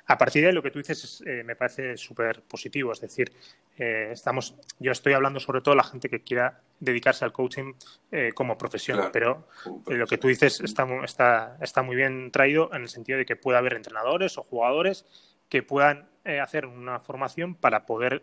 A 0.07 0.17
partir 0.17 0.41
de 0.41 0.47
ahí, 0.47 0.53
lo 0.53 0.63
que 0.63 0.71
tú 0.71 0.79
dices 0.79 1.21
eh, 1.25 1.43
me 1.43 1.57
parece 1.57 1.97
súper 1.97 2.41
positivo. 2.43 2.93
Es 2.93 3.01
decir, 3.01 3.31
eh, 3.77 4.09
estamos, 4.11 4.55
yo 4.79 4.93
estoy 4.93 5.11
hablando 5.11 5.39
sobre 5.41 5.59
todo 5.59 5.73
de 5.73 5.77
la 5.77 5.83
gente 5.83 6.07
que 6.09 6.21
quiera 6.21 6.61
dedicarse 6.79 7.25
al 7.25 7.33
coaching 7.33 7.73
eh, 8.11 8.31
como 8.33 8.57
profesión, 8.57 9.09
pero 9.11 9.47
lo 9.85 10.07
que 10.07 10.17
tú 10.17 10.29
dices 10.29 10.61
está, 10.61 10.87
está, 11.03 11.57
está 11.61 11.81
muy 11.81 11.97
bien 11.97 12.31
traído 12.31 12.73
en 12.73 12.83
el 12.83 12.89
sentido 12.89 13.17
de 13.17 13.25
que 13.25 13.35
pueda 13.35 13.57
haber 13.57 13.73
entrenadores 13.73 14.37
o 14.37 14.43
jugadores 14.43 15.05
que 15.49 15.61
puedan 15.61 16.09
hacer 16.41 16.65
una 16.65 16.99
formación 16.99 17.55
para 17.55 17.85
poder 17.85 18.21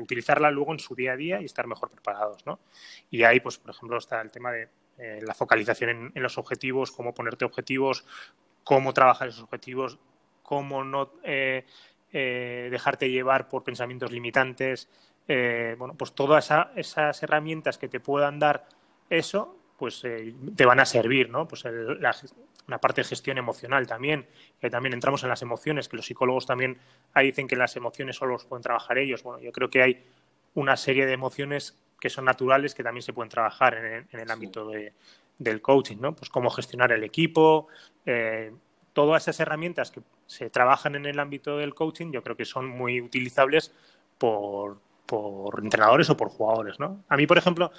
utilizarla 0.00 0.50
luego 0.50 0.72
en 0.72 0.78
su 0.78 0.94
día 0.94 1.12
a 1.12 1.16
día 1.16 1.42
y 1.42 1.44
estar 1.44 1.66
mejor 1.66 1.90
preparados. 1.90 2.46
¿no? 2.46 2.60
Y 3.10 3.24
ahí, 3.24 3.40
pues, 3.40 3.58
por 3.58 3.72
ejemplo, 3.72 3.98
está 3.98 4.22
el 4.22 4.30
tema 4.30 4.52
de 4.52 4.70
la 5.20 5.34
focalización 5.34 6.12
en, 6.14 6.22
los 6.22 6.38
objetivos, 6.38 6.92
cómo 6.92 7.12
ponerte 7.12 7.44
objetivos, 7.44 8.06
cómo 8.64 8.94
trabajar 8.94 9.28
esos 9.28 9.42
objetivos, 9.42 9.98
cómo 10.46 10.84
no 10.84 11.10
eh, 11.24 11.66
eh, 12.12 12.68
dejarte 12.70 13.10
llevar 13.10 13.48
por 13.48 13.64
pensamientos 13.64 14.12
limitantes. 14.12 14.88
Eh, 15.26 15.74
bueno, 15.76 15.94
pues 15.94 16.14
todas 16.14 16.50
esas 16.76 17.22
herramientas 17.22 17.78
que 17.78 17.88
te 17.88 17.98
puedan 17.98 18.38
dar 18.38 18.68
eso, 19.10 19.58
pues 19.76 20.02
te 20.02 20.64
van 20.64 20.78
a 20.78 20.86
servir, 20.86 21.28
¿no? 21.28 21.48
Pues 21.48 21.64
una 21.64 22.78
parte 22.78 23.00
de 23.00 23.08
gestión 23.08 23.38
emocional 23.38 23.88
también, 23.88 24.26
que 24.60 24.70
también 24.70 24.94
entramos 24.94 25.24
en 25.24 25.28
las 25.30 25.42
emociones, 25.42 25.88
que 25.88 25.96
los 25.96 26.06
psicólogos 26.06 26.46
también 26.46 26.78
ahí 27.12 27.26
dicen 27.26 27.48
que 27.48 27.56
las 27.56 27.76
emociones 27.76 28.16
solo 28.16 28.32
los 28.32 28.44
pueden 28.44 28.62
trabajar 28.62 28.98
ellos. 28.98 29.24
Bueno, 29.24 29.42
yo 29.42 29.50
creo 29.50 29.68
que 29.68 29.82
hay 29.82 30.04
una 30.54 30.76
serie 30.76 31.06
de 31.06 31.12
emociones 31.12 31.76
que 32.00 32.08
son 32.08 32.24
naturales 32.24 32.72
que 32.74 32.84
también 32.84 33.02
se 33.02 33.12
pueden 33.12 33.30
trabajar 33.30 33.74
en, 33.74 34.20
el 34.20 34.30
ámbito 34.30 34.70
del 35.38 35.60
coaching, 35.60 35.96
¿no? 36.00 36.14
Pues 36.14 36.30
cómo 36.30 36.50
gestionar 36.50 36.92
el 36.92 37.02
equipo, 37.02 37.66
todas 38.96 39.24
esas 39.24 39.40
herramientas 39.40 39.90
que 39.90 40.00
se 40.24 40.48
trabajan 40.48 40.94
en 40.94 41.04
el 41.04 41.20
ámbito 41.20 41.58
del 41.58 41.74
coaching, 41.74 42.12
yo 42.12 42.22
creo 42.22 42.34
que 42.34 42.46
son 42.46 42.66
muy 42.66 43.02
utilizables 43.02 43.74
por, 44.16 44.80
entrenadores 45.62 46.08
o 46.08 46.16
por 46.16 46.30
jugadores, 46.30 46.80
¿no? 46.80 47.04
A 47.10 47.18
mí, 47.18 47.26
por 47.26 47.36
ejemplo, 47.36 47.70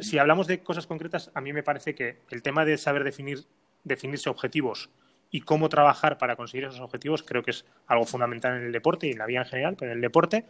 si 0.00 0.16
hablamos 0.16 0.46
de 0.46 0.62
cosas 0.62 0.86
concretas, 0.86 1.30
a 1.34 1.42
mí 1.42 1.52
me 1.52 1.62
parece 1.62 1.94
que 1.94 2.20
el 2.30 2.40
tema 2.40 2.64
de 2.64 2.78
saber 2.78 3.04
definir, 3.04 3.44
definirse 3.84 4.30
objetivos 4.30 4.88
y 5.30 5.42
cómo 5.42 5.68
trabajar 5.68 6.16
para 6.16 6.36
conseguir 6.36 6.64
esos 6.64 6.80
objetivos 6.80 7.22
creo 7.22 7.42
que 7.42 7.50
es 7.50 7.66
algo 7.86 8.06
fundamental 8.06 8.56
en 8.56 8.64
el 8.64 8.72
deporte 8.72 9.06
y 9.06 9.10
en 9.10 9.18
la 9.18 9.26
vida 9.26 9.40
en 9.40 9.46
general, 9.46 9.76
pero 9.78 9.90
en 9.90 9.98
el 9.98 10.00
deporte 10.00 10.46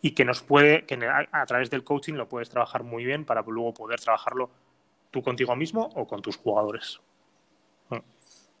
y 0.00 0.12
que 0.12 0.24
nos 0.24 0.40
puede, 0.40 0.86
que 0.86 0.98
a, 1.06 1.44
través 1.44 1.68
del 1.68 1.84
coaching 1.84 2.14
lo 2.14 2.30
puedes 2.30 2.48
trabajar 2.48 2.82
muy 2.82 3.04
bien 3.04 3.26
para 3.26 3.42
luego 3.42 3.74
poder 3.74 4.00
trabajarlo 4.00 4.48
tú 5.10 5.20
contigo 5.22 5.54
mismo 5.54 5.90
o 5.94 6.06
con 6.06 6.22
tus 6.22 6.38
jugadores. 6.38 7.02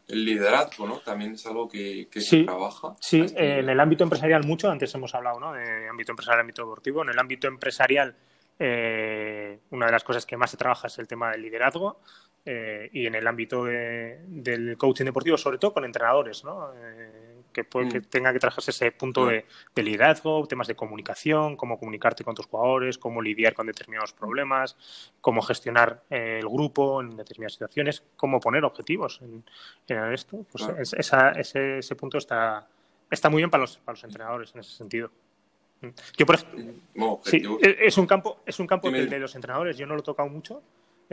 El 0.08 0.24
liderazgo, 0.24 0.86
¿no? 0.86 0.98
También 0.98 1.32
es 1.32 1.46
algo 1.46 1.68
que, 1.68 2.08
se 2.14 2.44
trabaja. 2.44 2.94
Sí, 3.00 3.26
en 3.34 3.68
el 3.68 3.80
ámbito 3.80 4.04
empresarial 4.04 4.44
mucho, 4.44 4.70
antes 4.70 4.94
hemos 4.94 5.14
hablado, 5.14 5.40
¿no? 5.40 5.52
De 5.52 5.88
ámbito 5.88 6.12
empresarial, 6.12 6.40
ámbito 6.40 6.62
deportivo. 6.62 7.02
En 7.02 7.10
el 7.10 7.18
ámbito 7.18 7.48
empresarial, 7.48 8.14
eh, 8.58 9.58
una 9.70 9.86
de 9.86 9.92
las 9.92 10.04
cosas 10.04 10.24
que 10.24 10.36
más 10.36 10.50
se 10.50 10.56
trabaja 10.56 10.86
es 10.86 10.98
el 10.98 11.08
tema 11.08 11.32
del 11.32 11.42
liderazgo. 11.42 12.00
Eh, 12.44 12.88
y 12.92 13.06
en 13.06 13.16
el 13.16 13.26
ámbito 13.26 13.64
del 13.64 14.76
coaching 14.78 15.06
deportivo, 15.06 15.36
sobre 15.36 15.58
todo 15.58 15.72
con 15.72 15.84
entrenadores, 15.84 16.44
¿no? 16.44 16.70
Eh, 17.56 17.62
que, 17.62 17.64
puede, 17.64 17.88
que 17.88 18.00
mm. 18.00 18.04
tenga 18.04 18.32
que 18.32 18.38
trabajarse 18.38 18.70
ese 18.70 18.92
punto 18.92 19.26
de, 19.26 19.46
liderazgo, 19.76 20.46
temas 20.46 20.66
de 20.66 20.74
comunicación, 20.74 21.56
cómo 21.56 21.78
comunicarte 21.78 22.24
con 22.24 22.34
tus 22.34 22.46
jugadores, 22.46 22.98
cómo 22.98 23.22
lidiar 23.22 23.54
con 23.54 23.66
determinados 23.66 24.12
problemas, 24.12 24.76
cómo 25.20 25.40
gestionar 25.42 26.02
eh, 26.10 26.38
el 26.40 26.48
grupo 26.48 27.00
en 27.00 27.16
determinadas 27.16 27.54
situaciones, 27.54 28.02
cómo 28.16 28.40
poner 28.40 28.64
objetivos 28.64 29.20
en, 29.22 29.44
esto. 30.12 30.44
Pues 30.50 30.92
ese, 30.92 31.78
ese, 31.78 31.96
punto 31.96 32.18
está, 32.18 32.66
está 33.10 33.30
muy 33.30 33.40
bien 33.40 33.50
para 33.50 33.62
los, 33.62 33.78
para 33.78 33.94
los 33.94 34.04
entrenadores 34.04 34.54
en 34.54 34.60
ese 34.60 34.72
sentido. 34.72 35.10
Mm. 35.80 35.88
Yo, 36.16 36.26
por 36.26 36.34
ejemplo, 36.34 37.20
sí, 37.24 37.42
es 37.62 37.96
un 37.98 38.06
campo, 38.06 38.40
es 38.44 38.58
un 38.60 38.66
campo 38.66 38.90
de, 38.90 39.06
de 39.06 39.18
los 39.18 39.34
entrenadores. 39.34 39.76
Yo 39.76 39.86
no 39.86 39.94
lo 39.94 40.00
he 40.00 40.04
tocado 40.04 40.28
mucho, 40.28 40.62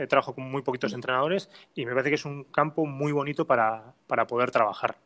trabajo 0.08 0.34
con 0.34 0.50
muy 0.50 0.62
poquitos 0.62 0.92
mm. 0.92 0.96
entrenadores 0.96 1.50
y 1.74 1.86
me 1.86 1.92
parece 1.92 2.10
que 2.10 2.16
es 2.16 2.24
un 2.24 2.44
campo 2.44 2.84
muy 2.84 3.12
bonito 3.12 3.46
para, 3.46 3.94
para 4.06 4.26
poder 4.26 4.50
trabajar. 4.50 4.96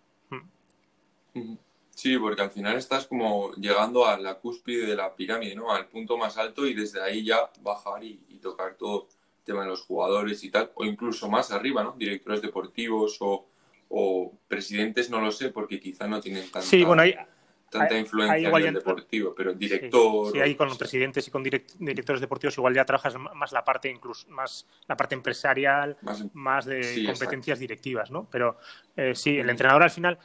Sí, 1.99 2.17
porque 2.17 2.43
al 2.43 2.51
final 2.53 2.77
estás 2.77 3.09
como 3.09 3.53
llegando 3.55 4.07
a 4.07 4.17
la 4.17 4.37
cúspide 4.37 4.87
de 4.87 4.95
la 4.95 5.17
pirámide, 5.17 5.57
¿no? 5.57 5.73
Al 5.73 5.89
punto 5.89 6.17
más 6.17 6.39
alto 6.39 6.65
y 6.65 6.73
desde 6.73 7.03
ahí 7.03 7.25
ya 7.25 7.51
bajar 7.61 8.05
y, 8.05 8.39
tocar 8.41 8.77
todo 8.77 9.09
el 9.11 9.45
tema 9.45 9.63
de 9.63 9.71
los 9.71 9.83
jugadores 9.83 10.45
y 10.45 10.51
tal, 10.51 10.71
o 10.77 10.85
incluso 10.85 11.29
más 11.29 11.51
arriba, 11.51 11.83
¿no? 11.83 11.97
Directores 11.99 12.41
deportivos 12.41 13.19
o, 13.21 14.33
presidentes, 14.47 15.11
no 15.11 15.21
lo 15.21 15.33
sé, 15.33 15.49
porque 15.49 15.81
quizá 15.81 16.07
no 16.07 16.21
tienen 16.21 16.45
tanta, 16.45 16.63
sí, 16.63 16.85
bueno, 16.85 17.03
tanta 17.69 17.99
influencia 17.99 18.49
en 18.49 18.67
el 18.67 18.75
deportivo, 18.75 19.35
pero 19.35 19.53
director... 19.53 20.33
Sí, 20.33 20.41
ahí 20.41 20.55
con 20.55 20.69
los 20.69 20.79
presidentes 20.79 21.27
y 21.29 21.31
con 21.31 21.43
directores 21.43 22.21
deportivos 22.21 22.57
igual 22.57 22.75
ya 22.75 22.85
trabajas 22.85 23.15
más 23.35 23.53
la 23.53 23.65
parte 23.65 23.91
incluso 23.91 24.29
más 24.29 24.67
la 24.87 24.97
parte 24.97 25.15
empresarial, 25.15 25.97
más, 26.33 26.65
de 26.65 27.05
competencias 27.07 27.59
directivas, 27.59 28.11
¿no? 28.11 28.29
Pero 28.31 28.59
eh, 28.97 29.15
sí, 29.15 29.39
el 29.39 29.51
entrenador 29.51 29.83
al 29.83 29.91
final 29.91 30.19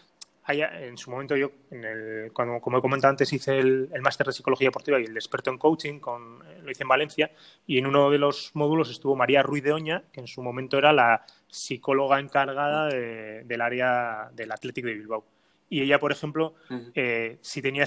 en 0.47 0.97
su 0.97 1.09
momento 1.09 1.35
yo, 1.35 1.51
en 1.71 1.83
el, 1.83 2.31
cuando, 2.33 2.59
como 2.59 2.77
he 2.77 2.81
comentado 2.81 3.11
antes, 3.11 3.31
hice 3.31 3.59
el, 3.59 3.89
máster 4.01 4.27
de 4.27 4.33
psicología 4.33 4.67
deportiva 4.67 4.99
y 4.99 5.05
el 5.05 5.15
experto 5.15 5.49
en 5.49 5.57
coaching, 5.57 5.99
con, 5.99 6.39
lo 6.63 6.71
hice 6.71 6.83
en 6.83 6.89
Valencia, 6.89 7.31
y 7.65 7.77
en 7.77 7.87
uno 7.87 8.09
de 8.09 8.17
los 8.17 8.51
módulos 8.53 8.89
estuvo 8.89 9.15
María 9.15 9.41
Ruiz 9.41 9.63
de 9.63 9.71
Oña, 9.71 10.03
que 10.11 10.19
en 10.19 10.27
su 10.27 10.41
momento 10.41 10.77
era 10.77 10.91
la 10.91 11.25
psicóloga 11.47 12.19
encargada 12.19 12.87
del 12.87 13.61
área 13.61 14.29
del 14.33 14.51
Athletic 14.51 14.85
de 14.85 14.93
Bilbao. 14.93 15.25
Y 15.69 15.81
ella, 15.81 15.99
por 15.99 16.11
ejemplo, 16.11 16.53
eh, 16.93 17.37
sí 17.41 17.61
tenía 17.61 17.85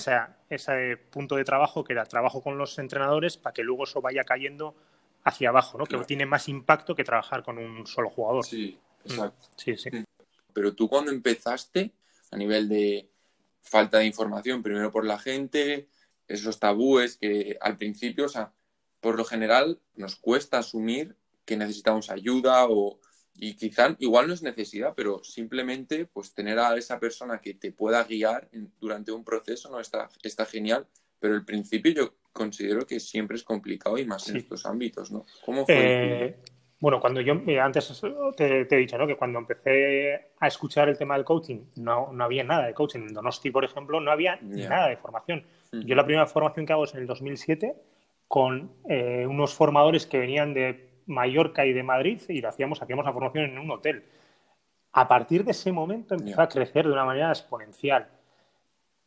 ese 0.48 0.96
punto 1.10 1.36
de 1.36 1.44
trabajo 1.44 1.84
que 1.84 1.92
era 1.92 2.04
trabajo 2.04 2.42
con 2.42 2.58
los 2.58 2.78
entrenadores 2.78 3.36
para 3.36 3.52
que 3.52 3.62
luego 3.62 3.84
eso 3.84 4.00
vaya 4.00 4.24
cayendo 4.24 4.74
hacia 5.22 5.50
abajo, 5.50 5.76
¿no? 5.78 5.86
Que 5.86 5.98
tiene 5.98 6.24
más 6.26 6.48
impacto 6.48 6.94
que 6.94 7.04
trabajar 7.04 7.42
con 7.42 7.58
un 7.58 7.86
solo 7.86 8.10
jugador. 8.10 8.44
Sí, 8.44 8.78
mm. 9.04 9.10
exacto. 9.10 9.46
Sí, 9.56 9.76
sí. 9.76 9.90
Pero 10.52 10.74
tú 10.74 10.88
cuando 10.88 11.10
empezaste, 11.10 11.92
a 12.30 12.36
nivel 12.36 12.68
de 12.68 13.08
falta 13.62 13.98
de 13.98 14.06
información, 14.06 14.62
primero 14.62 14.90
por 14.90 15.04
la 15.04 15.18
gente, 15.18 15.88
esos 16.28 16.58
tabúes 16.58 17.16
que 17.16 17.56
al 17.60 17.76
principio, 17.76 18.26
o 18.26 18.28
sea, 18.28 18.52
por 19.00 19.16
lo 19.16 19.24
general 19.24 19.80
nos 19.94 20.16
cuesta 20.16 20.58
asumir 20.58 21.16
que 21.44 21.56
necesitamos 21.56 22.10
ayuda 22.10 22.66
o 22.68 23.00
y 23.38 23.54
quizá 23.54 23.94
igual 23.98 24.28
no 24.28 24.34
es 24.34 24.42
necesidad, 24.42 24.94
pero 24.96 25.22
simplemente 25.22 26.06
pues 26.06 26.32
tener 26.32 26.58
a 26.58 26.76
esa 26.76 26.98
persona 26.98 27.40
que 27.40 27.54
te 27.54 27.70
pueda 27.70 28.02
guiar 28.04 28.48
durante 28.80 29.12
un 29.12 29.24
proceso 29.24 29.70
no 29.70 29.80
está, 29.80 30.08
está 30.22 30.46
genial, 30.46 30.86
pero 31.20 31.34
el 31.34 31.44
principio 31.44 31.92
yo 31.92 32.14
considero 32.32 32.86
que 32.86 33.00
siempre 33.00 33.36
es 33.36 33.42
complicado 33.42 33.98
y 33.98 34.06
más 34.06 34.28
en 34.28 34.36
estos 34.36 34.64
ámbitos, 34.66 35.10
¿no? 35.10 35.26
¿Cómo 35.44 35.66
fue? 35.66 35.76
Eh, 35.76 36.36
bueno, 36.78 37.00
cuando 37.00 37.20
yo, 37.22 37.34
antes 37.62 38.02
te, 38.36 38.60
he 38.60 38.76
dicho, 38.76 38.98
¿no? 38.98 39.06
Que 39.06 39.16
cuando 39.16 39.38
empecé 39.38 40.32
a 40.38 40.46
escuchar 40.46 40.88
el 40.88 40.98
tema 40.98 41.14
del 41.14 41.24
coaching, 41.24 41.60
no, 41.76 42.12
no 42.12 42.24
había 42.24 42.44
nada 42.44 42.66
de 42.66 42.74
coaching. 42.74 43.00
En 43.00 43.14
Donosti, 43.14 43.50
por 43.50 43.64
ejemplo, 43.64 44.00
no 44.00 44.10
había 44.10 44.38
nada 44.42 44.88
de 44.88 44.96
formación. 44.96 45.44
Yo 45.72 45.94
la 45.94 46.04
primera 46.04 46.26
formación 46.26 46.66
que 46.66 46.72
hago 46.72 46.84
es 46.84 46.94
en 46.94 47.00
el 47.00 47.06
2007 47.06 47.74
con 48.28 48.72
eh, 48.88 49.26
unos 49.26 49.54
formadores 49.54 50.06
que 50.06 50.18
venían 50.18 50.52
de 50.52 51.00
Mallorca 51.06 51.64
y 51.64 51.72
de 51.72 51.82
Madrid 51.82 52.20
y 52.28 52.40
lo 52.40 52.48
hacíamos, 52.48 52.82
hacíamos 52.82 53.04
la 53.04 53.12
formación 53.12 53.44
en 53.46 53.58
un 53.58 53.70
hotel. 53.70 54.04
A 54.92 55.08
partir 55.08 55.44
de 55.44 55.52
ese 55.52 55.72
momento 55.72 56.14
empezó 56.14 56.42
a 56.42 56.48
crecer 56.48 56.86
de 56.86 56.92
una 56.92 57.04
manera 57.04 57.30
exponencial. 57.30 58.08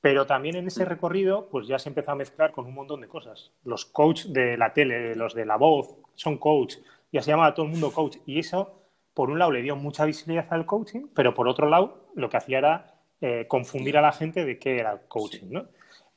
Pero 0.02 0.26
también 0.26 0.56
en 0.56 0.68
ese 0.68 0.86
recorrido, 0.86 1.50
pues 1.50 1.68
ya 1.68 1.78
se 1.78 1.90
empezó 1.90 2.12
a 2.12 2.16
mezclar 2.16 2.52
con 2.52 2.66
un 2.66 2.74
montón 2.74 3.02
de 3.02 3.08
cosas. 3.08 3.52
Los 3.66 3.86
coaches 3.86 4.32
de 4.32 4.56
la 4.56 4.72
tele, 4.72 5.14
los 5.16 5.34
de 5.34 5.46
la 5.46 5.58
voz, 5.58 5.96
son 6.16 6.38
coach. 6.38 6.76
Ya 7.12 7.22
se 7.22 7.32
llama 7.32 7.48
a 7.48 7.54
todo 7.54 7.66
el 7.66 7.72
mundo 7.72 7.92
coach. 7.92 8.18
Y 8.26 8.40
eso, 8.40 8.84
por 9.14 9.30
un 9.30 9.40
lado, 9.40 9.52
le 9.52 9.62
dio 9.62 9.76
mucha 9.76 10.06
visibilidad 10.06 10.48
al 10.52 10.66
coaching, 10.66 11.08
pero 11.14 11.34
por 11.34 11.48
otro 11.48 11.70
lado, 11.70 12.10
lo 12.16 12.30
que 12.30 12.38
hacía 12.38 12.60
era 12.60 13.00
eh, 13.22 13.46
confundir 13.48 13.98
a 13.98 14.02
la 14.02 14.12
gente 14.12 14.46
de 14.46 14.60
qué 14.60 14.80
era 14.80 14.94
el 14.94 15.00
coaching. 15.08 15.48
¿no? 15.50 15.68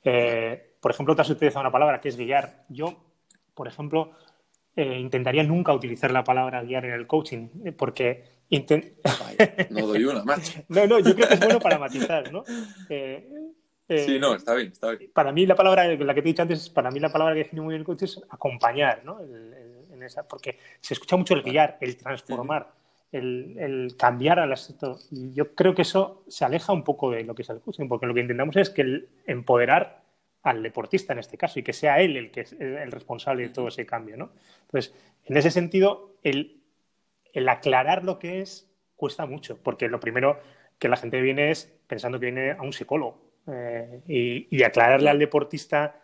Eh, 0.04 0.76
por 0.80 0.90
ejemplo, 0.90 1.14
te 1.14 1.22
has 1.22 1.30
utilizado 1.30 1.60
una 1.60 1.72
palabra 1.72 2.00
que 2.00 2.08
es 2.08 2.16
guiar. 2.16 2.64
Yo, 2.68 2.96
por 3.54 3.68
ejemplo, 3.68 4.12
eh, 4.74 4.98
intentaría 4.98 5.42
nunca 5.42 5.74
utilizar 5.74 6.10
la 6.10 6.24
palabra 6.24 6.62
guiar 6.62 6.86
en 6.86 6.92
el 6.92 7.06
coaching, 7.06 7.48
eh, 7.64 7.72
porque... 7.72 8.24
no 9.70 9.86
doy 9.86 10.04
una 10.04 10.24
más. 10.24 10.62
no, 10.68 10.86
no, 10.86 10.98
yo 10.98 11.14
creo 11.14 11.28
que 11.28 11.34
es 11.34 11.40
bueno 11.40 11.60
para 11.60 11.78
matizar, 11.78 12.32
¿no? 12.32 12.42
Eh, 12.88 14.04
sí, 14.06 14.18
no, 14.18 14.34
está 14.34 14.54
bien, 14.54 14.72
está 14.72 14.92
bien. 14.92 15.10
Para 15.12 15.32
mí 15.32 15.44
la 15.44 15.54
palabra, 15.54 15.86
la 15.86 16.14
que 16.14 16.22
te 16.22 16.28
he 16.28 16.32
dicho 16.32 16.42
antes, 16.42 16.70
para 16.70 16.90
mí 16.90 17.00
la 17.00 17.12
palabra 17.12 17.34
que 17.34 17.40
define 17.40 17.60
muy 17.60 17.72
bien 17.72 17.80
el 17.80 17.86
coaching 17.86 18.04
es 18.04 18.20
acompañar, 18.30 19.04
¿no? 19.04 19.20
En 20.02 20.06
esa, 20.06 20.26
porque 20.26 20.58
se 20.80 20.94
escucha 20.94 21.16
mucho 21.16 21.34
el 21.34 21.42
guiar, 21.42 21.78
el 21.80 21.96
transformar, 21.96 22.72
el, 23.10 23.56
el, 23.58 23.96
cambiar 23.96 24.38
al 24.38 24.52
aspecto. 24.52 24.98
Y 25.10 25.32
yo 25.32 25.54
creo 25.54 25.74
que 25.74 25.82
eso 25.82 26.24
se 26.28 26.44
aleja 26.44 26.72
un 26.72 26.84
poco 26.84 27.10
de 27.10 27.24
lo 27.24 27.34
que 27.34 27.42
es 27.42 27.50
el 27.50 27.60
coaching, 27.60 27.88
porque 27.88 28.06
lo 28.06 28.14
que 28.14 28.20
intentamos 28.20 28.56
es 28.56 28.70
que 28.70 28.82
el 28.82 29.08
empoderar 29.26 30.02
al 30.42 30.62
deportista 30.62 31.12
en 31.12 31.20
este 31.20 31.38
caso 31.38 31.58
y 31.58 31.62
que 31.62 31.72
sea 31.72 32.00
él 32.00 32.16
el 32.16 32.30
que 32.30 32.40
es 32.42 32.52
el 32.52 32.90
responsable 32.90 33.44
de 33.44 33.48
todo 33.50 33.68
ese 33.68 33.86
cambio, 33.86 34.16
¿no? 34.16 34.32
Entonces, 34.62 34.94
en 35.24 35.36
ese 35.36 35.50
sentido, 35.50 36.16
el, 36.22 36.60
aclarar 37.48 38.04
lo 38.04 38.18
que 38.18 38.40
es 38.40 38.68
cuesta 38.96 39.26
mucho, 39.26 39.58
porque 39.62 39.88
lo 39.88 40.00
primero 40.00 40.40
que 40.78 40.88
la 40.88 40.96
gente 40.96 41.20
viene 41.20 41.50
es 41.50 41.72
pensando 41.86 42.18
que 42.18 42.26
viene 42.26 42.52
a 42.52 42.62
un 42.62 42.72
psicólogo 42.72 43.20
eh, 43.46 44.00
y, 44.50 44.62
aclararle 44.62 45.10
al 45.10 45.18
deportista 45.18 46.01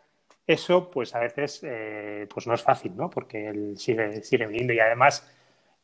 eso, 0.49 0.91
pues 0.91 1.15
a 1.15 1.21
veces 1.21 1.61
eh, 1.63 2.27
pues 2.33 2.47
no 2.47 2.55
es 2.55 2.63
fácil, 2.63 2.97
¿no? 2.97 3.11
Porque 3.11 3.49
él 3.49 3.77
sigue, 3.77 4.23
sigue 4.23 4.47
viniendo 4.47 4.73
y 4.73 4.81
además 4.81 5.31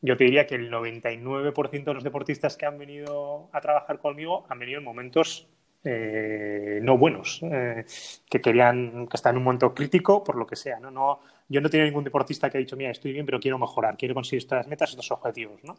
yo 0.01 0.17
te 0.17 0.25
diría 0.25 0.47
que 0.47 0.55
el 0.55 0.71
99% 0.71 1.85
de 1.85 1.95
los 1.95 2.03
deportistas 2.03 2.57
que 2.57 2.67
han 2.67 2.79
venido 2.79 3.49
a 3.53 3.61
trabajar 3.61 3.99
conmigo 3.99 4.47
han 4.49 4.59
venido 4.59 4.79
en 4.79 4.85
momentos 4.85 5.47
eh, 5.85 6.81
no 6.83 6.97
buenos, 6.97 7.41
eh, 7.43 7.85
que 8.31 8.41
querían, 8.41 9.07
que 9.07 9.17
están 9.19 9.35
en 9.35 9.39
un 9.39 9.45
momento 9.45 9.75
crítico, 9.75 10.25
por 10.25 10.37
lo 10.37 10.47
que 10.47 10.57
sea. 10.57 10.81
¿no? 10.81 10.91
No, 10.91 11.21
yo 11.47 11.61
no 11.61 11.69
tengo 11.69 11.85
ningún 11.85 12.05
deportista 12.05 12.49
que 12.49 12.57
ha 12.57 12.61
dicho, 12.61 12.75
mira, 12.75 12.91
estoy 12.91 13.13
bien, 13.13 13.27
pero 13.27 13.39
quiero 13.39 13.59
mejorar, 13.59 13.99
quiero 13.99 14.15
conseguir 14.15 14.39
estas 14.39 14.67
metas, 14.67 14.91
estos 14.91 15.11
objetivos. 15.11 15.63
¿no? 15.63 15.77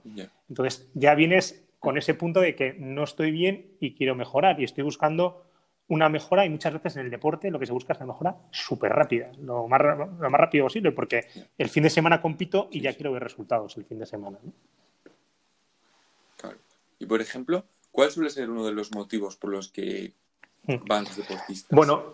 Entonces, 0.48 0.88
ya 0.94 1.16
vienes 1.16 1.66
con 1.80 1.98
ese 1.98 2.14
punto 2.14 2.40
de 2.40 2.56
que 2.56 2.74
no 2.74 3.04
estoy 3.04 3.32
bien 3.32 3.78
y 3.80 3.96
quiero 3.96 4.14
mejorar, 4.14 4.60
y 4.62 4.64
estoy 4.64 4.84
buscando 4.84 5.44
una 5.88 6.10
mejora, 6.10 6.46
y 6.46 6.50
muchas 6.50 6.74
veces 6.74 6.96
en 6.96 7.06
el 7.06 7.12
deporte 7.12 7.52
lo 7.52 7.60
que 7.60 7.66
se 7.66 7.74
busca 7.74 7.94
es 7.94 8.00
una 8.00 8.08
mejora 8.08 8.36
súper 8.52 8.92
rápida, 8.92 9.32
lo 9.40 9.68
más, 9.68 9.82
lo 9.82 10.30
más 10.30 10.42
rápido 10.42 10.66
posible, 10.66 10.92
porque 10.92 11.28
el 11.58 11.70
fin 11.70 11.84
de 11.84 11.90
semana 11.90 12.22
compito 12.22 12.70
y 12.72 12.82
ya 12.82 12.94
quiero 12.94 13.12
ver 13.12 13.24
resultados 13.24 13.78
el 13.78 13.86
fin 13.86 14.00
de 14.00 14.06
semana. 14.06 14.40
Claro. 16.38 16.58
Y 16.98 17.06
por 17.06 17.22
ejemplo, 17.22 17.66
¿Cuál 17.96 18.12
suele 18.12 18.30
ser 18.30 18.50
uno 18.50 18.66
de 18.66 18.74
los 18.74 18.92
motivos 18.92 19.38
por 19.38 19.52
los 19.52 19.70
que 19.70 20.12
hmm. 20.64 20.86
van 20.86 21.06
los 21.06 21.16
deportistas? 21.16 21.74
Bueno, 21.74 22.14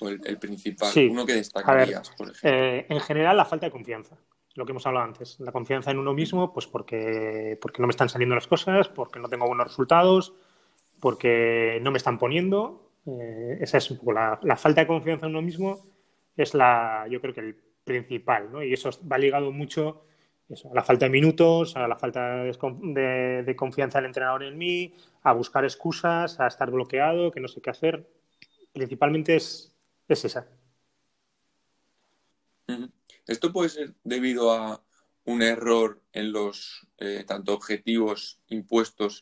o 0.00 0.08
el, 0.08 0.38
principal, 0.38 0.92
uno 1.08 1.24
que 1.24 1.34
destacarías, 1.34 2.10
por 2.10 2.30
ejemplo. 2.30 2.50
Eh, 2.50 2.86
en 2.88 3.00
general, 3.00 3.36
la 3.36 3.44
falta 3.44 3.66
de 3.66 3.70
confianza, 3.70 4.16
lo 4.56 4.66
que 4.66 4.72
hemos 4.72 4.84
hablado 4.86 5.06
antes. 5.06 5.38
La 5.38 5.52
confianza 5.52 5.92
en 5.92 5.98
uno 5.98 6.12
mismo, 6.12 6.52
pues 6.52 6.66
porque, 6.66 7.56
porque 7.62 7.80
no 7.80 7.86
me 7.86 7.92
están 7.92 8.08
saliendo 8.08 8.34
las 8.34 8.48
cosas, 8.48 8.88
porque 8.88 9.20
no 9.20 9.28
tengo 9.28 9.46
buenos 9.46 9.68
resultados, 9.68 10.32
porque 11.00 11.78
no 11.82 11.90
me 11.90 11.98
están 11.98 12.18
poniendo. 12.18 12.92
Eh, 13.06 13.58
esa 13.60 13.78
es 13.78 13.90
un 13.90 13.98
poco 13.98 14.12
la, 14.12 14.56
falta 14.56 14.82
de 14.82 14.86
confianza 14.86 15.26
en 15.26 15.32
uno 15.32 15.42
mismo, 15.42 15.86
es 16.36 16.54
la, 16.54 17.06
yo 17.10 17.20
creo 17.20 17.34
que 17.34 17.40
el 17.40 17.56
principal, 17.84 18.52
¿no? 18.52 18.62
Y 18.62 18.72
eso 18.72 18.90
va 19.10 19.18
ligado 19.18 19.50
mucho 19.50 20.04
a 20.70 20.74
la 20.74 20.82
falta 20.82 21.06
de 21.06 21.10
minutos, 21.10 21.76
a 21.76 21.86
la 21.88 21.96
falta 21.96 22.44
de, 22.44 23.54
confianza 23.56 23.98
del 23.98 24.06
entrenador 24.06 24.42
en 24.42 24.58
mí, 24.58 24.94
a 25.22 25.32
buscar 25.32 25.64
excusas, 25.64 26.38
a 26.40 26.46
estar 26.46 26.70
bloqueado, 26.70 27.30
que 27.30 27.40
no 27.40 27.48
sé 27.48 27.60
qué 27.60 27.70
hacer. 27.70 28.08
Principalmente 28.72 29.36
es, 29.36 29.74
esa. 30.08 30.46
Esto 33.26 33.52
puede 33.52 33.68
ser 33.68 33.94
debido 34.02 34.52
a 34.52 34.82
un 35.24 35.42
error 35.42 36.00
en 36.12 36.32
los 36.32 36.88
eh, 36.98 37.24
tanto 37.26 37.54
objetivos 37.54 38.40
impuestos 38.48 39.20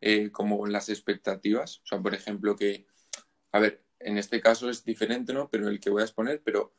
eh, 0.00 0.30
como 0.30 0.66
las 0.66 0.88
expectativas. 0.88 1.78
O 1.84 1.86
sea, 1.86 2.00
por 2.00 2.14
ejemplo, 2.14 2.56
que, 2.56 2.86
a 3.52 3.58
ver, 3.58 3.82
en 4.00 4.18
este 4.18 4.40
caso 4.40 4.70
es 4.70 4.84
diferente, 4.84 5.32
¿no? 5.32 5.48
Pero 5.48 5.68
el 5.68 5.80
que 5.80 5.90
voy 5.90 6.02
a 6.02 6.04
exponer, 6.04 6.40
pero 6.44 6.72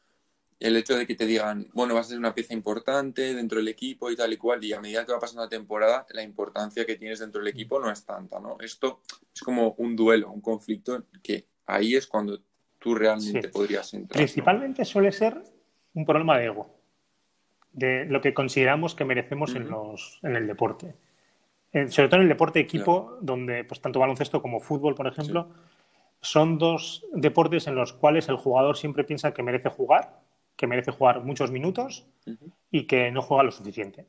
el 0.60 0.76
hecho 0.76 0.98
de 0.98 1.08
que 1.08 1.16
te 1.16 1.26
digan, 1.26 1.68
bueno, 1.74 1.96
vas 1.96 2.08
a 2.08 2.10
ser 2.10 2.20
una 2.20 2.36
pieza 2.36 2.54
importante 2.54 3.34
dentro 3.34 3.60
del 3.60 3.70
equipo 3.70 4.12
y 4.12 4.16
tal 4.16 4.34
y 4.34 4.38
cual, 4.38 4.64
y 4.64 4.74
a 4.74 4.82
medida 4.82 5.06
que 5.06 5.14
va 5.14 5.20
pasando 5.20 5.44
la 5.44 5.50
temporada, 5.50 6.06
la 6.10 6.22
importancia 6.22 6.86
que 6.86 6.98
tienes 6.98 7.20
dentro 7.20 7.40
del 7.40 7.48
equipo 7.50 7.80
no 7.80 7.90
es 7.90 8.06
tanta, 8.06 8.40
¿no? 8.40 8.58
Esto 8.60 9.02
es 9.34 9.42
como 9.42 9.74
un 9.78 9.96
duelo, 9.96 10.32
un 10.32 10.42
conflicto 10.42 11.06
que 11.24 11.48
ahí 11.66 11.96
es 11.96 12.08
cuando 12.08 12.42
tú 12.78 12.94
realmente 12.94 13.48
podrías 13.50 13.94
entrar. 13.94 14.18
Principalmente 14.18 14.84
suele 14.84 15.12
ser 15.12 15.42
un 15.94 16.06
problema 16.06 16.38
de 16.38 16.46
ego, 16.46 16.76
de 17.72 18.06
lo 18.06 18.20
que 18.20 18.34
consideramos 18.34 18.96
que 18.96 19.06
merecemos 19.06 19.56
en, 19.56 19.70
los, 19.70 20.20
en 20.24 20.36
el 20.36 20.46
deporte. 20.46 20.96
Sobre 21.72 22.10
todo 22.10 22.18
en 22.18 22.24
el 22.24 22.30
deporte 22.30 22.60
de 22.60 22.64
equipo, 22.64 23.18
donde 23.22 23.64
pues 23.64 23.80
tanto 23.82 24.00
baloncesto 24.00 24.42
como 24.42 24.60
fútbol, 24.60 24.96
por 24.96 25.08
ejemplo, 25.08 25.50
son 26.22 26.58
dos 26.58 27.06
deportes 27.14 27.68
en 27.68 27.76
los 27.76 27.94
cuales 27.94 28.28
el 28.30 28.38
jugador 28.38 28.78
siempre 28.78 29.04
piensa 29.04 29.34
que 29.34 29.44
merece 29.44 29.70
jugar 29.70 30.20
que 30.60 30.68
merece 30.68 30.92
jugar 30.92 31.24
muchos 31.24 31.52
minutos 31.52 32.06
y 32.70 32.86
que 32.86 33.12
no 33.12 33.22
juega 33.22 33.44
lo 33.44 33.52
suficiente. 33.52 34.08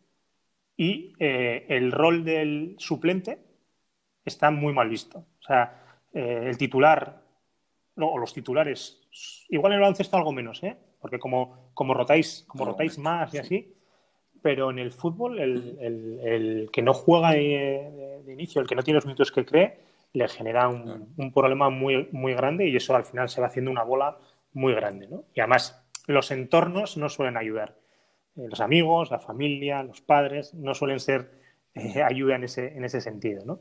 Y 0.77 1.15
eh, 1.21 1.65
el 1.69 1.93
rol 1.93 2.25
del 2.25 2.75
suplente 2.77 3.39
está 4.25 4.51
muy 4.51 4.73
mal 4.73 4.89
visto. 4.89 5.19
O 5.19 5.43
sea, 5.43 6.01
eh, 6.13 6.47
el 6.47 6.59
titular 6.59 7.23
o 7.95 8.19
los 8.19 8.35
titulares, 8.35 9.01
igual 9.49 9.73
en 9.73 9.77
el 9.77 9.83
baloncesto 9.83 10.17
algo 10.17 10.33
menos, 10.33 10.61
¿eh? 10.65 10.77
porque 11.01 11.21
como, 11.21 11.71
como 11.73 11.95
rotáis, 11.95 12.45
como 12.49 12.65
rotáis 12.65 12.99
más 12.99 13.33
y 13.33 13.39
así, 13.39 13.73
pero 14.43 14.71
en 14.71 14.79
el 14.79 14.91
fútbol 14.93 15.39
el, 15.39 16.69
que 16.73 16.83
no 16.83 16.95
juega 16.95 17.33
de, 17.33 18.23
inicio, 18.29 18.61
el 18.61 18.69
que 18.69 18.75
no 18.75 18.83
tiene 18.83 18.97
los 18.97 19.07
minutos 19.07 19.33
que 19.33 19.45
cree, 19.45 19.79
le 20.13 20.29
genera 20.29 20.69
un, 20.69 21.13
un, 21.17 21.33
problema 21.33 21.71
muy, 21.71 22.09
muy 22.13 22.35
grande 22.35 22.67
y 22.67 22.77
eso 22.77 22.97
al 22.97 23.05
final 23.05 23.29
se 23.29 23.41
va 23.41 23.47
haciendo 23.47 23.71
una 23.71 23.85
bola 23.85 24.19
muy 24.53 24.75
grande. 24.75 25.07
¿no? 25.09 25.25
Y 25.35 25.41
además 25.41 25.85
los 26.07 26.31
entornos 26.31 26.97
no 26.97 27.09
suelen 27.09 27.37
ayudar. 27.37 27.77
Eh, 28.37 28.47
los 28.49 28.61
amigos, 28.61 29.11
la 29.11 29.19
familia, 29.19 29.83
los 29.83 30.01
padres 30.01 30.55
no 30.55 30.75
suelen 30.75 31.01
ser 31.01 31.31
eh, 31.75 32.03
ayuda 32.03 32.37
en 32.37 32.45
ese, 32.45 32.77
en 32.77 32.85
ese 32.85 33.01
sentido, 33.01 33.45
¿no? 33.45 33.61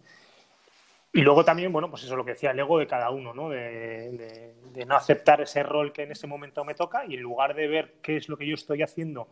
Y 1.11 1.21
luego 1.21 1.43
también, 1.43 1.71
bueno, 1.71 1.89
pues 1.89 2.03
eso 2.03 2.13
es 2.13 2.17
lo 2.17 2.23
que 2.23 2.31
decía, 2.31 2.51
el 2.51 2.59
ego 2.59 2.77
de 2.77 2.85
cada 2.85 3.09
uno, 3.09 3.33
¿no? 3.33 3.49
De, 3.49 4.53
no 4.87 4.95
aceptar 4.95 5.41
ese 5.41 5.63
rol 5.63 5.91
que 5.91 6.03
en 6.03 6.11
ese 6.11 6.27
momento 6.27 6.63
me 6.63 6.75
toca 6.75 7.05
y 7.05 7.15
en 7.15 7.21
lugar 7.21 7.55
de 7.55 7.67
ver 7.67 7.95
qué 8.01 8.17
es 8.17 8.29
lo 8.29 8.37
que 8.37 8.47
yo 8.47 8.53
estoy 8.53 8.81
haciendo 8.81 9.27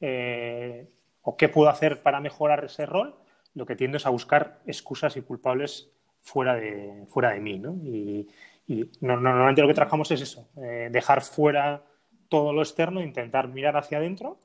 eh, 0.00 0.88
o 1.22 1.36
qué 1.36 1.48
puedo 1.48 1.68
hacer 1.68 2.02
para 2.02 2.20
mejorar 2.20 2.64
ese 2.64 2.86
rol, 2.86 3.16
lo 3.54 3.66
que 3.66 3.76
tiendo 3.76 3.96
es 3.96 4.06
a 4.06 4.10
buscar 4.10 4.60
excusas 4.66 5.16
y 5.16 5.22
culpables 5.22 5.90
fuera 6.22 6.54
de, 6.54 7.04
fuera 7.06 7.30
de 7.30 7.40
mí, 7.40 7.58
¿no? 7.58 7.74
Y, 7.74 8.28
normalmente 9.00 9.62
lo 9.62 9.68
que 9.68 9.72
trabajamos 9.72 10.10
es 10.10 10.20
eso, 10.20 10.46
eh, 10.62 10.90
dejar 10.92 11.22
fuera 11.22 11.82
todo 12.28 12.52
lo 12.52 12.60
externo, 12.60 13.02
intentar 13.02 13.48
mirar 13.48 13.78
hacia 13.78 13.96
adentro 13.96 14.38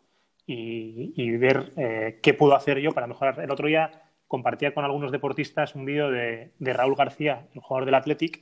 y, 0.46 1.32
ver 1.38 1.74
eh, 1.78 2.20
qué 2.22 2.34
puedo 2.34 2.56
hacer 2.56 2.80
yo 2.80 2.92
para 2.92 3.08
mejorar. 3.08 3.40
El 3.40 3.52
otro 3.52 3.68
día 3.68 3.92
compartía 4.28 4.74
con 4.74 4.84
algunos 4.84 5.12
deportistas 5.12 5.76
un 5.76 5.86
vídeo 5.86 6.10
de, 6.10 6.52
Raúl 6.60 6.96
García, 6.96 7.48
el 7.54 7.62
jugador 7.62 7.86
del 7.86 7.96
Athletic, 7.96 8.42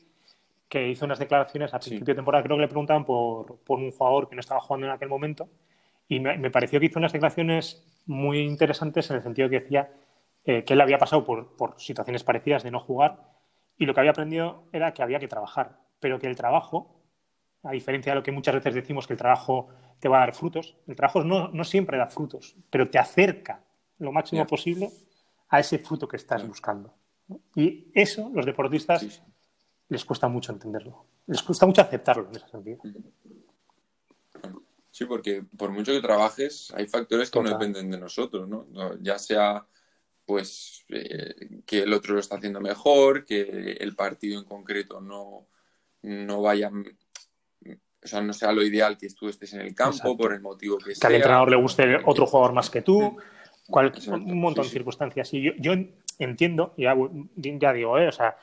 que 0.70 0.88
hizo 0.88 1.06
unas 1.06 1.20
declaraciones 1.20 1.74
a 1.74 1.80
principio 1.80 2.14
de 2.14 2.16
temporada, 2.16 2.44
creo 2.44 2.56
que 2.56 2.62
le 2.62 2.68
preguntaban 2.68 3.04
por, 3.04 3.60
un 3.68 3.92
jugador 3.92 4.30
que 4.30 4.36
no 4.36 4.40
estaba 4.40 4.62
jugando 4.62 4.88
en 4.88 4.94
aquel 4.94 5.10
momento, 5.10 5.50
y 6.12 6.20
me, 6.20 6.52
pareció 6.52 6.78
que 6.82 6.88
hizo 6.88 7.00
unas 7.00 7.14
declaraciones 7.14 7.86
muy 8.06 8.40
interesantes 8.40 9.10
en 9.10 9.16
el 9.16 9.24
sentido 9.24 9.50
que 9.50 9.62
decía 9.62 9.94
eh, 10.44 10.66
que 10.66 10.74
él 10.74 10.82
había 10.82 10.98
pasado 10.98 11.24
por, 11.24 11.56
por 11.56 11.80
situaciones 11.80 12.22
parecidas 12.26 12.64
de 12.64 12.72
no 12.72 12.82
jugar 12.82 13.32
y 13.78 13.86
lo 13.86 13.94
que 13.94 14.02
había 14.02 14.12
aprendido 14.12 14.66
era 14.74 14.94
que 14.94 15.04
había 15.04 15.20
que 15.20 15.30
trabajar, 15.30 15.80
pero 16.02 16.20
que 16.20 16.28
el 16.28 16.36
trabajo, 16.36 17.02
a 17.64 17.72
diferencia 17.72 18.12
de 18.12 18.18
lo 18.18 18.24
que 18.24 18.34
muchas 18.34 18.56
veces 18.56 18.76
decimos 18.76 19.08
que 19.08 19.14
el 19.14 19.20
trabajo 19.20 19.70
te 20.02 20.10
va 20.10 20.18
a 20.18 20.20
dar 20.26 20.34
frutos, 20.34 20.76
el 20.86 20.98
trabajo 20.98 21.24
no, 21.24 21.48
no 21.48 21.64
siempre 21.64 21.98
da 21.98 22.08
frutos, 22.08 22.58
pero 22.70 22.90
te 22.90 23.00
acerca 23.00 23.64
lo 24.00 24.12
máximo 24.12 24.46
posible 24.46 24.90
a 25.48 25.62
ese 25.62 25.80
fruto 25.80 26.10
que 26.10 26.18
estás 26.18 26.46
buscando. 26.46 26.94
Y 27.56 27.90
eso 27.94 28.30
los 28.34 28.46
deportistas 28.46 29.24
les 29.88 30.04
cuesta 30.04 30.28
mucho 30.28 30.52
entenderlo, 30.52 31.06
les 31.28 31.42
cuesta 31.42 31.66
mucho 31.66 31.82
aceptarlo 31.82 32.28
en 32.28 32.36
ese 32.36 32.50
sentido. 32.50 32.82
Sí, 34.92 35.06
porque 35.06 35.44
por 35.58 35.72
mucho 35.72 35.94
que 35.94 36.02
trabajes, 36.02 36.72
hay 36.76 36.86
factores 36.86 37.32
que 37.32 37.42
no 37.42 37.50
dependen 37.50 37.90
de 37.90 37.98
nosotros, 37.98 38.48
¿no? 38.48 38.68
Ya 39.02 39.18
sea 39.18 39.66
pues 40.26 40.86
eh, 40.90 41.62
que 41.66 41.80
el 41.84 41.94
otro 41.94 42.14
lo 42.14 42.20
está 42.20 42.36
haciendo 42.36 42.62
mejor, 42.62 43.26
que 43.26 43.78
el 43.80 43.96
partido 43.96 44.40
en 44.40 44.46
concreto 44.46 45.02
no, 45.02 45.48
no 46.04 46.42
vaya 46.42 46.72
o 48.04 48.08
sea, 48.08 48.22
no 48.22 48.34
sea 48.34 48.52
lo 48.52 48.64
ideal 48.64 48.98
que 48.98 49.08
tú 49.10 49.30
estés 49.30 49.54
en 49.54 49.62
el 49.62 49.76
campo 49.76 50.18
por 50.18 50.34
el 50.34 50.42
motivo 50.42 50.78
que, 50.78 50.96
sea. 50.96 51.02
Que 51.02 51.08
al 51.08 51.16
entrenador 51.16 51.52
le 51.52 51.56
guste 51.56 52.00
otro 52.06 52.26
jugador 52.26 52.54
más 52.54 52.70
que 52.70 52.82
tú, 52.82 53.18
un 53.68 54.40
montón 54.40 54.64
de 54.64 54.72
circunstancias. 54.72 55.32
Y 55.34 55.54
yo, 55.60 55.74
entiendo, 56.18 56.74
ya, 56.78 56.96
ya 57.36 57.74
digo, 57.74 58.00
eh, 58.00 58.08
o 58.08 58.12
sea, 58.12 58.36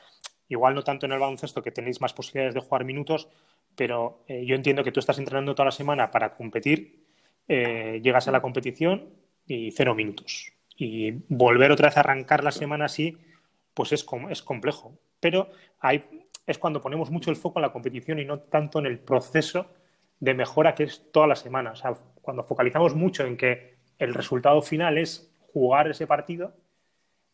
igual 0.47 0.75
no 0.75 0.83
tanto 0.83 1.05
en 1.05 1.11
el 1.11 1.19
baloncesto 1.19 1.61
que 1.61 1.71
tenéis 1.71 1.99
más 1.99 2.13
posibilidades 2.13 2.55
de 2.55 2.61
jugar 2.61 2.85
minutos, 2.85 3.27
pero 3.75 4.23
eh, 4.27 4.45
yo 4.45 4.55
entiendo 4.55 4.83
que 4.83 4.91
tú 4.91 4.99
estás 4.99 5.17
entrenando 5.19 5.55
toda 5.55 5.65
la 5.65 5.71
semana 5.71 6.11
para 6.11 6.31
competir, 6.31 7.05
eh, 7.47 7.99
llegas 8.03 8.27
a 8.27 8.31
la 8.31 8.41
competición 8.41 9.09
y 9.45 9.71
cero 9.71 9.95
minutos. 9.95 10.51
Y 10.75 11.11
volver 11.27 11.71
otra 11.71 11.89
vez 11.89 11.97
a 11.97 12.01
arrancar 12.01 12.43
la 12.43 12.51
semana 12.51 12.85
así, 12.85 13.17
pues 13.73 13.91
es, 13.91 14.05
es 14.29 14.41
complejo. 14.41 14.97
Pero 15.19 15.49
es 16.45 16.57
cuando 16.57 16.81
ponemos 16.81 17.11
mucho 17.11 17.31
el 17.31 17.35
foco 17.35 17.59
en 17.59 17.63
la 17.63 17.73
competición 17.73 18.19
y 18.19 18.25
no 18.25 18.39
tanto 18.39 18.79
en 18.79 18.85
el 18.85 18.99
proceso 18.99 19.67
de 20.19 20.33
mejora 20.33 20.75
que 20.75 20.83
es 20.83 21.11
toda 21.11 21.27
la 21.27 21.35
semana. 21.35 21.71
O 21.71 21.75
sea, 21.75 21.95
cuando 22.21 22.43
focalizamos 22.43 22.95
mucho 22.95 23.25
en 23.25 23.37
que 23.37 23.75
el 23.97 24.13
resultado 24.13 24.61
final 24.61 24.97
es 24.97 25.31
jugar 25.53 25.89
ese 25.89 26.07
partido, 26.07 26.53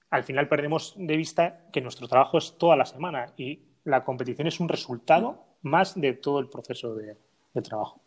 al 0.10 0.24
final 0.24 0.48
perdemos 0.48 0.96
de 0.98 1.18
vista 1.18 1.66
que 1.72 1.82
nuestro 1.82 2.08
trabajo 2.08 2.38
es 2.38 2.58
toda 2.58 2.76
la 2.76 2.86
semana 2.86 3.34
y 3.38 3.64
la 3.84 4.04
competición 4.04 4.48
es 4.48 4.60
un 4.60 4.70
resultado 4.70 5.46
más 5.66 6.00
de 6.00 6.14
todo 6.14 6.40
el 6.40 6.48
proceso 6.48 6.96
de, 6.96 7.18
trabajo. 7.64 8.00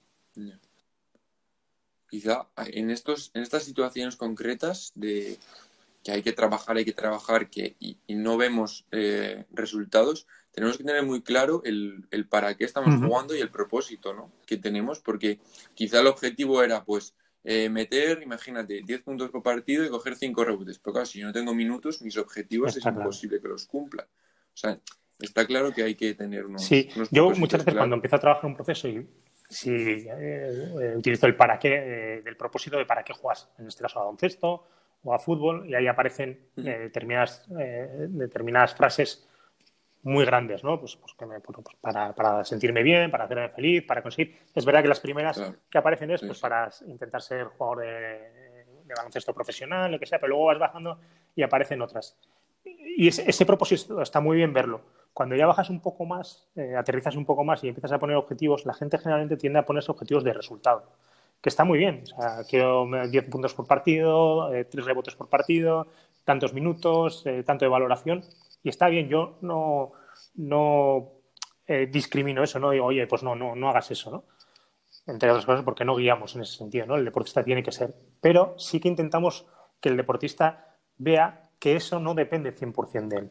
Quizá 2.08 2.48
en, 2.56 2.90
estos, 2.90 3.32
en 3.34 3.42
estas 3.42 3.64
situaciones 3.64 4.16
concretas 4.16 4.92
de 4.94 5.38
que 6.04 6.12
hay 6.12 6.22
que 6.22 6.32
trabajar, 6.32 6.76
hay 6.76 6.84
que 6.84 6.92
trabajar 6.92 7.50
que, 7.50 7.74
y, 7.80 7.98
no 8.14 8.36
vemos 8.36 8.86
eh, 8.92 9.44
resultados, 9.50 10.26
tenemos 10.52 10.78
que 10.78 10.84
tener 10.84 11.02
muy 11.04 11.22
claro 11.22 11.62
el, 11.64 12.06
para 12.28 12.56
qué 12.56 12.64
estamos 12.64 12.94
jugando 13.04 13.34
y 13.34 13.40
el 13.40 13.50
propósito 13.50 14.14
¿no? 14.14 14.30
que 14.46 14.56
tenemos, 14.56 15.00
porque 15.00 15.40
quizá 15.74 16.00
el 16.00 16.06
objetivo 16.06 16.62
era, 16.62 16.84
pues, 16.84 17.14
eh, 17.42 17.68
meter, 17.68 18.22
imagínate, 18.22 18.82
10 18.84 19.02
puntos 19.02 19.30
por 19.30 19.42
partido 19.42 19.84
y 19.84 19.88
coger 19.88 20.14
5 20.14 20.44
rebotes. 20.44 20.78
Pero 20.78 20.92
claro, 20.92 21.06
si 21.06 21.18
yo 21.18 21.26
no 21.26 21.32
tengo 21.32 21.54
minutos, 21.54 22.02
mis 22.02 22.16
objetivos 22.16 22.76
es 22.76 22.84
imposible 22.84 23.40
que 23.40 23.48
los 23.48 23.66
cumpla. 23.66 24.06
O 24.54 24.56
sea, 24.56 24.80
está 25.18 25.46
claro 25.46 25.72
que 25.72 25.82
hay 25.82 25.94
que 25.94 26.14
tener 26.14 26.46
unos. 26.46 26.64
Sí, 26.64 26.88
yo 27.10 27.30
muchas 27.30 27.64
veces 27.64 27.78
cuando 27.78 27.96
empiezo 27.96 28.16
a 28.16 28.20
trabajar 28.20 28.46
un 28.46 28.54
proceso 28.54 28.88
y 28.88 29.06
si 29.48 29.70
eh, 29.70 30.06
eh, 30.10 30.94
utilizo 30.96 31.26
el 31.26 31.36
para 31.36 31.58
qué, 31.58 32.20
del 32.24 32.36
propósito 32.36 32.76
de 32.76 32.86
para 32.86 33.02
qué 33.02 33.12
juegas, 33.12 33.48
en 33.58 33.66
este 33.66 33.82
caso 33.82 33.98
a 33.98 34.02
baloncesto 34.04 34.66
o 35.02 35.14
a 35.14 35.18
fútbol, 35.18 35.68
y 35.68 35.74
ahí 35.74 35.86
aparecen 35.86 36.40
determinadas, 36.56 37.48
determinadas 37.48 38.74
frases 38.74 39.28
muy 40.02 40.24
grandes, 40.24 40.64
¿no? 40.64 40.78
Pues, 40.78 40.96
pues, 40.96 41.14
pues 41.16 41.76
para, 41.80 42.14
para, 42.14 42.44
sentirme 42.44 42.82
bien, 42.82 43.10
para 43.10 43.24
hacerme 43.24 43.48
feliz, 43.48 43.84
para 43.84 44.02
conseguir. 44.02 44.38
Es 44.54 44.64
verdad 44.64 44.82
que 44.82 44.88
las 44.88 45.00
primeras 45.00 45.40
que 45.70 45.78
aparecen 45.78 46.10
es 46.10 46.20
pues 46.20 46.38
para 46.38 46.70
intentar 46.86 47.20
ser 47.22 47.46
jugador 47.46 47.80
de, 47.80 48.64
baloncesto 48.96 49.34
profesional, 49.34 49.92
lo 49.92 49.98
que 49.98 50.06
sea, 50.06 50.18
pero 50.18 50.30
luego 50.30 50.46
vas 50.46 50.58
bajando 50.58 50.98
y 51.36 51.42
aparecen 51.42 51.82
otras. 51.82 52.16
Y 52.96 53.08
ese, 53.08 53.46
propósito 53.46 54.02
está 54.02 54.20
muy 54.20 54.36
bien 54.36 54.52
verlo. 54.52 54.80
Cuando 55.12 55.36
ya 55.36 55.46
bajas 55.46 55.70
un 55.70 55.80
poco 55.80 56.04
más, 56.04 56.48
eh, 56.56 56.76
aterrizas 56.76 57.16
un 57.16 57.24
poco 57.24 57.44
más 57.44 57.62
y 57.64 57.68
empiezas 57.68 57.92
a 57.92 57.98
poner 57.98 58.16
objetivos, 58.16 58.66
la 58.66 58.74
gente 58.74 58.98
generalmente 58.98 59.36
tiende 59.36 59.58
a 59.58 59.66
ponerse 59.66 59.90
objetivos 59.90 60.24
de 60.24 60.32
resultado, 60.32 60.84
que 61.40 61.48
está 61.48 61.64
muy 61.64 61.78
bien. 61.78 62.02
O 62.02 62.06
sea, 62.06 62.44
quiero 62.48 62.86
10 63.08 63.24
puntos 63.26 63.54
por 63.54 63.66
partido, 63.66 64.48
3 64.50 64.66
eh, 64.74 64.80
rebotes 64.80 65.14
por 65.14 65.28
partido, 65.28 65.88
tantos 66.24 66.52
minutos, 66.52 67.24
eh, 67.26 67.42
tanto 67.44 67.64
de 67.64 67.68
valoración 67.68 68.24
y 68.62 68.68
está 68.68 68.88
bien, 68.88 69.08
yo 69.08 69.38
no, 69.40 69.92
no 70.34 71.12
eh, 71.66 71.88
discrimino 71.90 72.42
eso, 72.42 72.58
no 72.58 72.70
digo, 72.70 72.86
oye, 72.86 73.06
pues 73.06 73.22
no, 73.22 73.34
no, 73.34 73.54
no 73.54 73.68
hagas 73.68 73.90
eso, 73.90 74.10
¿no? 74.10 74.24
Entre 75.06 75.30
otras 75.30 75.46
cosas, 75.46 75.64
porque 75.64 75.84
no 75.84 75.96
guiamos 75.96 76.34
en 76.34 76.42
ese 76.42 76.58
sentido, 76.58 76.86
¿no? 76.86 76.96
El 76.96 77.04
deportista 77.04 77.42
tiene 77.42 77.62
que 77.62 77.72
ser. 77.72 77.94
Pero 78.20 78.54
sí 78.58 78.78
que 78.78 78.88
intentamos 78.88 79.46
que 79.80 79.88
el 79.88 79.96
deportista 79.96 80.76
vea 80.98 81.47
que 81.58 81.76
eso 81.76 82.00
no 82.00 82.14
depende 82.14 82.52
100% 82.52 83.08
de 83.08 83.16
él. 83.16 83.30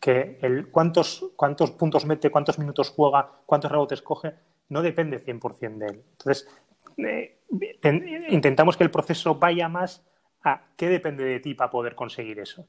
Que 0.00 0.38
el 0.42 0.70
cuántos, 0.70 1.32
cuántos 1.36 1.70
puntos 1.72 2.04
mete, 2.06 2.30
cuántos 2.30 2.58
minutos 2.58 2.90
juega, 2.90 3.30
cuántos 3.46 3.70
rebotes 3.70 4.02
coge, 4.02 4.34
no 4.68 4.82
depende 4.82 5.24
100% 5.24 5.78
de 5.78 5.86
él. 5.86 6.02
Entonces, 6.12 6.48
eh, 6.98 7.38
intentamos 8.30 8.76
que 8.76 8.84
el 8.84 8.90
proceso 8.90 9.34
vaya 9.34 9.68
más 9.68 10.04
a 10.42 10.62
qué 10.76 10.88
depende 10.88 11.24
de 11.24 11.40
ti 11.40 11.54
para 11.54 11.70
poder 11.70 11.94
conseguir 11.94 12.38
eso. 12.40 12.66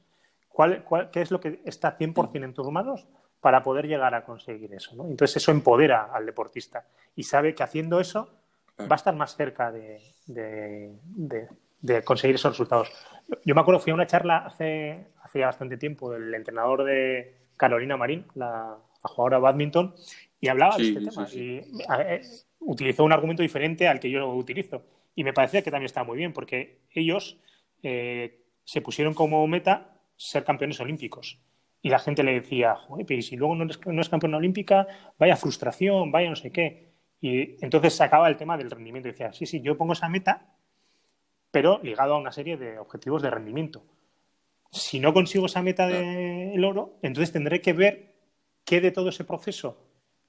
¿Qué 1.12 1.20
es 1.20 1.30
lo 1.30 1.40
que 1.40 1.60
está 1.64 1.96
100% 1.96 2.44
en 2.44 2.52
tus 2.52 2.68
manos 2.70 3.06
para 3.40 3.62
poder 3.62 3.86
llegar 3.86 4.14
a 4.14 4.24
conseguir 4.24 4.74
eso? 4.74 4.96
¿no? 4.96 5.06
Entonces 5.06 5.36
eso 5.36 5.52
empodera 5.52 6.10
al 6.12 6.26
deportista 6.26 6.84
y 7.14 7.22
sabe 7.22 7.54
que 7.54 7.62
haciendo 7.62 8.00
eso 8.00 8.28
va 8.80 8.94
a 8.94 8.96
estar 8.96 9.14
más 9.14 9.36
cerca 9.36 9.70
de, 9.70 10.02
conseguir 12.04 12.36
esos 12.36 12.52
resultados. 12.52 12.90
Yo 13.44 13.54
me 13.54 13.60
acuerdo, 13.60 13.80
fui 13.80 13.90
a 13.90 13.94
una 13.94 14.06
charla 14.06 14.38
hace, 14.38 15.08
hace 15.22 15.40
bastante 15.40 15.76
tiempo 15.76 16.10
del 16.10 16.34
entrenador 16.34 16.84
de 16.84 17.36
Carolina 17.56 17.96
Marín, 17.96 18.26
la, 18.34 18.78
jugadora 19.02 19.36
de 19.36 19.42
badminton, 19.42 19.94
y 20.40 20.48
hablaba 20.48 20.76
de 20.76 20.88
este 20.88 21.00
tema. 21.00 21.28
Y 21.32 21.60
eh, 21.98 22.20
utilizó 22.60 23.04
un 23.04 23.12
argumento 23.12 23.42
diferente 23.42 23.88
al 23.88 24.00
que 24.00 24.10
yo 24.10 24.28
utilizo. 24.34 24.82
Y 25.14 25.24
me 25.24 25.32
parecía 25.32 25.62
que 25.62 25.70
también 25.70 25.86
estaba 25.86 26.06
muy 26.06 26.16
bien, 26.16 26.32
porque 26.32 26.80
ellos 26.94 27.38
eh, 27.82 28.44
se 28.64 28.80
pusieron 28.80 29.14
como 29.14 29.46
meta 29.46 29.98
ser 30.16 30.44
campeones 30.44 30.80
olímpicos. 30.80 31.40
Y 31.80 31.90
la 31.90 31.98
gente 31.98 32.22
le 32.22 32.34
decía, 32.34 32.74
Joder, 32.74 33.06
pero 33.06 33.22
si 33.22 33.36
luego 33.36 33.54
no 33.54 33.64
eres, 33.64 33.80
no 33.86 34.02
campeona 34.02 34.36
olímpica, 34.36 34.86
vaya 35.18 35.36
frustración, 35.36 36.10
vaya 36.10 36.30
no 36.30 36.36
sé 36.36 36.50
qué. 36.50 36.88
Y 37.20 37.64
entonces 37.64 37.94
se 37.94 38.04
acaba 38.04 38.28
el 38.28 38.36
tema 38.36 38.56
del 38.56 38.70
rendimiento. 38.70 39.08
Y 39.08 39.12
decía, 39.12 39.32
sí, 39.32 39.46
sí, 39.46 39.60
yo 39.60 39.76
pongo 39.76 39.92
esa 39.92 40.08
meta, 40.08 40.54
pero 41.50 41.80
ligado 41.82 42.14
a 42.14 42.18
una 42.18 42.32
serie 42.32 42.56
de 42.56 42.78
objetivos 42.78 43.22
de 43.22 43.30
rendimiento. 43.30 43.82
Si 44.70 45.00
no 45.00 45.14
consigo 45.14 45.46
esa 45.46 45.62
meta 45.62 45.86
del 45.86 46.64
oro, 46.64 46.98
entonces 47.02 47.32
tendré 47.32 47.62
que 47.62 47.72
ver 47.72 48.14
qué 48.64 48.80
de 48.80 48.90
todo 48.90 49.08
ese 49.08 49.24
proceso 49.24 49.78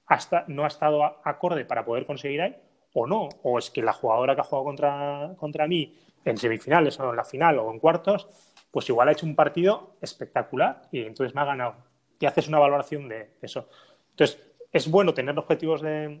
hasta, 0.06 0.44
no 0.48 0.64
ha 0.64 0.68
estado 0.68 1.04
acorde 1.24 1.64
para 1.64 1.84
poder 1.84 2.06
conseguir 2.06 2.40
ahí, 2.40 2.56
o 2.94 3.06
no. 3.06 3.28
O 3.42 3.58
es 3.58 3.70
que 3.70 3.82
la 3.82 3.92
jugadora 3.92 4.34
que 4.34 4.40
ha 4.40 4.44
jugado 4.44 4.64
contra, 4.64 5.34
contra 5.36 5.68
mí 5.68 5.94
en 6.24 6.36
semifinales 6.36 6.98
o 6.98 7.10
en 7.10 7.16
la 7.16 7.24
final 7.24 7.58
o 7.58 7.70
en 7.70 7.78
cuartos 7.78 8.28
pues 8.70 8.88
igual 8.88 9.08
ha 9.08 9.12
hecho 9.12 9.26
un 9.26 9.34
partido 9.34 9.96
espectacular 10.00 10.82
y 10.92 11.02
entonces 11.02 11.34
me 11.34 11.40
ha 11.40 11.44
ganado. 11.44 11.74
Y 12.18 12.26
haces 12.26 12.48
una 12.48 12.58
valoración 12.58 13.08
de 13.08 13.30
eso. 13.42 13.68
Entonces, 14.10 14.38
es 14.72 14.90
bueno 14.90 15.14
tener 15.14 15.36
objetivos 15.38 15.80
de, 15.80 16.20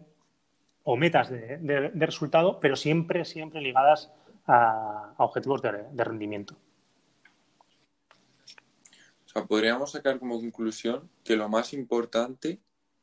o 0.82 0.96
metas 0.96 1.30
de, 1.30 1.90
resultado, 1.94 2.58
pero 2.58 2.76
siempre, 2.76 3.24
siempre 3.24 3.60
ligadas 3.60 4.12
a, 4.46 5.14
objetivos 5.18 5.62
de, 5.62 6.04
rendimiento. 6.04 6.56
O 9.24 9.28
sea, 9.28 9.44
podríamos 9.44 9.92
sacar 9.92 10.18
como 10.18 10.40
conclusión 10.40 11.08
que 11.24 11.36
lo 11.36 11.48
más 11.48 11.72
importante 11.72 12.58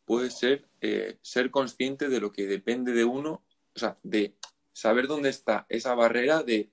puede 0.06 0.30
ser 0.30 0.66
eh, 0.82 1.18
ser 1.22 1.52
consciente 1.52 2.10
de 2.10 2.20
lo 2.20 2.32
que 2.32 2.48
depende 2.48 2.92
de 2.94 3.06
uno, 3.06 3.42
o 3.76 3.80
sea, 3.80 3.96
de 4.04 4.34
saber 4.74 5.08
dónde 5.08 5.30
está 5.30 5.66
esa 5.70 5.96
barrera 5.96 6.44
de 6.44 6.70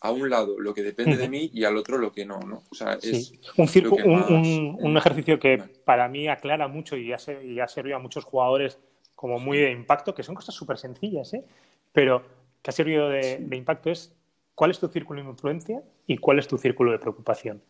a 0.00 0.10
un 0.10 0.28
lado 0.28 0.58
lo 0.58 0.74
que 0.74 0.82
depende 0.82 1.16
de 1.16 1.28
mí 1.28 1.50
y 1.52 1.64
al 1.64 1.76
otro 1.76 1.98
lo 1.98 2.12
que 2.12 2.26
no, 2.26 2.38
¿no? 2.40 2.62
O 2.70 2.74
sea, 2.74 2.94
es 2.94 3.32
un, 3.56 3.66
circo, 3.66 3.96
un, 3.96 4.96
ejercicio 4.96 5.38
que 5.38 5.62
para 5.84 6.06
mí 6.08 6.28
aclara 6.28 6.68
mucho 6.68 6.96
y 6.96 7.12
ha, 7.12 7.18
y 7.42 7.60
ha 7.60 7.68
servido 7.68 7.96
a 7.96 8.00
muchos 8.00 8.24
jugadores 8.24 8.78
como 9.14 9.38
muy 9.38 9.58
de 9.58 9.72
impacto, 9.72 10.14
que 10.14 10.22
son 10.22 10.34
cosas 10.34 10.54
súper 10.54 10.76
sencillas, 10.76 11.32
¿eh? 11.32 11.44
pero 11.92 12.22
que 12.66 12.70
ha 12.70 12.72
servido 12.72 13.08
de, 13.10 13.46
impacto 13.52 13.92
es 13.92 14.12
cuál 14.56 14.72
es 14.72 14.80
tu 14.80 14.88
círculo 14.88 15.22
de 15.22 15.30
influencia 15.30 15.84
y 16.04 16.18
cuál 16.18 16.40
es 16.40 16.48
tu 16.48 16.58
círculo 16.58 16.90
de 16.90 16.98
preocupación. 16.98 17.62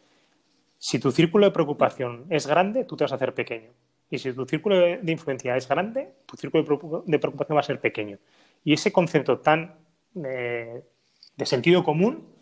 Si 0.79 0.99
tu 0.99 1.13
círculo 1.13 1.45
de 1.45 1.53
preocupación 1.53 2.25
es 2.31 2.47
grande, 2.47 2.85
tú 2.85 2.97
te 2.97 3.05
vas 3.05 3.13
a 3.13 3.17
hacer 3.17 3.35
pequeño. 3.35 3.69
Y 4.09 4.17
si 4.17 4.33
tu 4.33 4.47
círculo 4.47 4.77
de 4.77 5.13
influencia 5.13 5.55
es 5.55 5.69
grande, 5.69 6.15
tu 6.25 6.39
círculo 6.39 7.03
de 7.05 7.19
preocupación 7.19 7.57
va 7.57 7.61
a 7.61 7.65
ser 7.65 7.79
pequeño. 7.79 8.17
Y 8.65 8.73
ese 8.73 8.91
concepto 8.91 9.41
tan 9.41 9.75
eh, 10.25 10.83
de 11.37 11.45
sentido 11.45 11.85
común, 11.85 12.33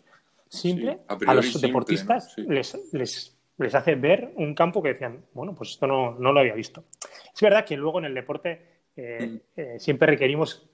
simple, 0.47 0.99
a, 1.09 1.33
los 1.33 1.59
deportistas 1.59 2.37
les, 2.37 2.73
les, 2.93 3.37
les, 3.57 3.75
hace 3.75 3.95
ver 3.95 4.31
un 4.37 4.55
campo 4.55 4.81
que 4.81 4.93
decían, 4.93 5.25
bueno, 5.33 5.53
pues 5.53 5.71
esto 5.71 5.87
no, 5.87 6.11
no 6.17 6.31
lo 6.31 6.39
había 6.39 6.53
visto. 6.53 6.85
Es 7.33 7.41
verdad 7.41 7.65
que 7.65 7.75
luego 7.75 7.99
en 7.99 8.05
el 8.05 8.13
deporte 8.13 8.74
eh, 8.95 9.27
mm. 9.27 9.59
eh, 9.59 9.79
siempre 9.79 10.07
requerimos, 10.07 10.67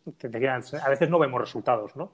a 0.84 0.90
veces 0.90 1.10
no 1.10 1.20
vemos 1.20 1.42
resultados, 1.42 1.96
¿no? 1.96 2.14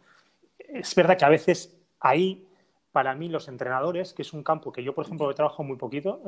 Es 0.57 0.93
verdad 0.95 1.17
que 1.17 1.25
a 1.25 1.29
veces 1.29 1.77
ahí, 1.99 2.47
para 2.91 3.15
mí, 3.15 3.29
los 3.29 3.47
entrenadores, 3.47 4.13
que 4.13 4.21
es 4.21 4.33
un 4.33 4.43
campo 4.43 4.71
que 4.71 4.83
yo, 4.83 4.93
por 4.93 5.05
ejemplo, 5.05 5.29
he 5.29 5.33
trabajado 5.33 5.63
muy 5.63 5.77
poquito, 5.77 6.21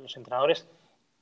los 0.00 0.16
entrenadores, 0.16 0.68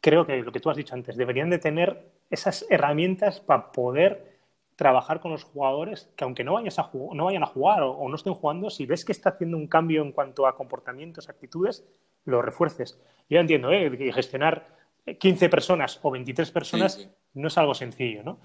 creo 0.01 0.27
que 0.27 0.37
lo 0.37 0.53
que 0.53 0.61
tú 0.61 0.71
has 0.71 0.77
dicho 0.77 0.95
antes, 0.95 1.17
deberían 1.17 1.51
de 1.51 1.59
tener 1.59 2.11
esas 2.31 2.67
herramientas 2.71 3.41
para 3.41 3.73
poder 3.73 4.39
trabajar 4.79 5.19
con 5.21 5.33
los 5.33 5.43
jugadores 5.43 6.09
que 6.15 6.23
aunque 6.23 6.45
no, 6.45 6.55
vayas 6.55 6.79
a 6.79 6.89
no 6.93 7.25
vayan 7.25 7.43
a 7.43 7.47
jugar 7.47 7.83
o, 7.83 8.09
no 8.09 8.15
estén 8.15 8.35
jugando, 8.35 8.71
si 8.71 8.87
ves 8.87 9.05
que 9.05 9.11
está 9.11 9.31
haciendo 9.31 9.57
un 9.57 9.67
cambio 9.67 10.03
en 10.03 10.13
cuanto 10.13 10.47
a 10.47 10.55
comportamientos, 10.55 11.29
actitudes, 11.29 11.85
lo 12.25 12.43
refuerces. 12.43 12.97
Yo 13.29 13.41
entiendo, 13.41 13.73
¿eh? 13.73 13.91
gestionar 14.13 14.69
15 15.19 15.49
personas 15.49 15.99
o 16.01 16.13
23 16.13 16.51
personas 16.53 17.11
no 17.39 17.49
es 17.49 17.59
algo 17.59 17.75
sencillo, 17.75 18.23
¿no? 18.23 18.41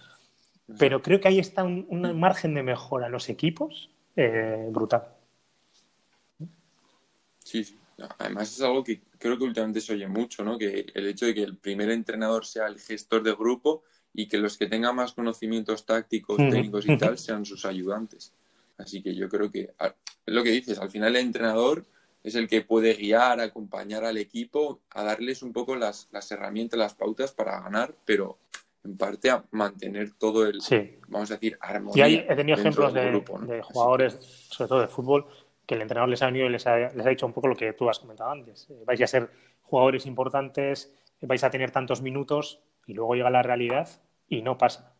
Pero 0.80 1.02
creo 1.02 1.20
que 1.20 1.28
ahí 1.28 1.40
está 1.40 1.64
un, 1.64 2.20
margen 2.20 2.54
de 2.54 2.64
mejora 2.64 3.08
en 3.08 3.12
los 3.12 3.30
equipos 3.30 3.90
eh, 4.16 4.68
brutal. 4.72 5.08
Sí, 7.40 7.64
sí. 7.64 7.78
Además 8.18 8.52
es 8.52 8.62
algo 8.62 8.84
que 8.84 9.02
creo 9.20 9.38
que 9.38 9.44
últimamente 9.44 9.80
se 9.80 9.94
oye 9.94 10.08
mucho, 10.08 10.44
¿no? 10.44 10.58
Que 10.58 10.88
el 10.94 11.08
hecho 11.08 11.26
de 11.26 11.34
que 11.34 11.44
el 11.44 11.58
primer 11.58 11.90
entrenador 11.92 12.46
sea 12.46 12.68
el 12.68 12.80
gestor 12.80 13.24
de 13.24 13.34
grupo 13.34 13.84
y 14.14 14.28
que 14.28 14.38
los 14.38 14.58
que 14.58 14.68
tengan 14.68 14.96
más 14.96 15.14
conocimientos 15.14 15.86
tácticos, 15.86 16.38
técnicos 16.38 16.88
y 16.88 16.98
tal 16.98 17.18
sean 17.20 17.46
sus 17.46 17.66
ayudantes. 17.66 18.34
Así 18.78 19.02
que 19.02 19.14
yo 19.16 19.30
creo 19.30 19.52
que 19.52 19.74
es 19.80 20.34
lo 20.34 20.44
que 20.44 20.50
dices, 20.50 20.80
al 20.80 20.90
final 20.90 21.16
el 21.16 21.26
entrenador 21.26 21.86
es 22.24 22.36
el 22.36 22.48
que 22.48 22.62
puede 22.62 22.94
guiar, 22.96 23.40
acompañar 23.42 24.06
al 24.06 24.18
equipo, 24.18 24.82
a 24.92 25.04
darles 25.04 25.44
un 25.44 25.54
poco 25.54 25.76
las, 25.76 26.08
las 26.12 26.32
herramientas, 26.32 26.80
las 26.80 26.96
pautas 26.96 27.32
para 27.34 27.60
ganar, 27.62 27.96
pero 28.06 28.40
en 28.84 28.98
parte 28.98 29.30
a 29.30 29.44
mantener 29.52 30.12
todo 30.14 30.46
el, 30.46 30.60
vamos 31.08 31.32
a 31.32 31.36
decir, 31.36 31.58
armonía. 31.62 32.08
Y 32.08 32.16
he 32.28 32.36
tenido 32.36 32.58
ejemplos 32.58 32.94
de, 32.94 33.12
de, 33.12 33.62
jugadores, 33.62 34.16
sobre 34.50 34.68
todo 34.68 34.82
de 34.82 34.88
fútbol, 34.88 35.26
que 35.66 35.76
el 35.76 35.82
entrenador 35.82 36.10
les 36.10 36.22
ha 36.22 36.26
venido 36.28 36.46
y 36.48 36.50
les 36.50 36.68
ha, 36.68 36.78
les 36.78 37.06
ha 37.06 37.10
dicho 37.10 37.26
un 37.26 37.34
poco 37.34 37.48
lo 37.48 37.56
que 37.56 37.74
tú 37.74 37.90
has 37.90 38.00
comentado 38.00 38.32
antes. 38.32 38.70
Eh, 38.70 38.84
vais 38.86 39.02
a 39.02 39.08
ser 39.08 39.30
jugadores 39.62 40.06
importantes, 40.06 40.94
vais 41.22 41.44
a 41.44 41.50
tener 41.50 41.72
tantos 41.72 42.02
minutos 42.02 42.60
y 42.86 42.94
luego 42.94 43.16
llega 43.16 43.30
la 43.30 43.42
realidad 43.42 43.88
y 44.28 44.42
no 44.42 44.58
pasa. 44.58 44.94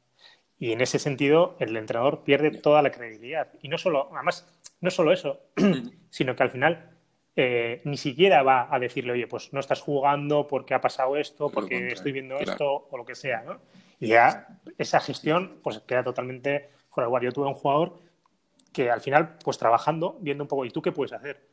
Y 0.58 0.72
en 0.72 0.80
ese 0.80 1.00
sentido, 1.00 1.58
el 1.60 1.76
entrenador 1.76 2.24
pierde 2.24 2.52
toda 2.52 2.82
la 2.82 2.92
credibilidad. 2.92 3.50
Y 3.62 3.68
no 3.68 3.78
solo, 3.78 4.10
además, 4.14 4.48
no 4.80 4.92
solo 4.92 5.12
eso, 5.12 5.42
sino 6.10 6.36
que 6.36 6.44
al 6.44 6.52
final 6.52 6.93
eh, 7.36 7.82
ni 7.86 7.98
siquiera 7.98 8.44
va 8.44 8.68
a 8.70 8.78
decirle, 8.78 9.14
oye, 9.14 9.28
pues 9.28 9.52
no 9.54 9.60
estás 9.60 9.82
jugando 9.82 10.48
porque 10.48 10.76
ha 10.76 10.82
pasado 10.82 11.18
esto, 11.18 11.50
porque 11.50 11.88
estoy 11.88 12.12
viendo 12.12 12.38
esto 12.38 12.88
o 12.90 12.98
lo 12.98 13.06
que 13.06 13.16
sea, 13.16 13.42
¿no? 13.42 13.60
Y 14.00 14.10
ya 14.10 14.60
esa 14.78 15.00
gestión 15.00 15.60
pues 15.64 15.80
queda 15.80 16.04
totalmente 16.04 16.70
fuera 16.90 17.06
de 17.06 17.10
lugar. 17.10 17.24
Yo 17.24 17.32
tuve 17.32 17.48
un 17.48 17.56
jugador 17.56 18.00
que 18.72 18.92
al 18.92 19.02
final, 19.02 19.38
pues 19.44 19.58
trabajando, 19.58 20.18
viendo 20.20 20.44
un 20.44 20.48
poco, 20.48 20.66
¿y 20.66 20.70
tú 20.70 20.82
qué 20.82 20.92
puedes 20.92 21.14
hacer? 21.14 21.48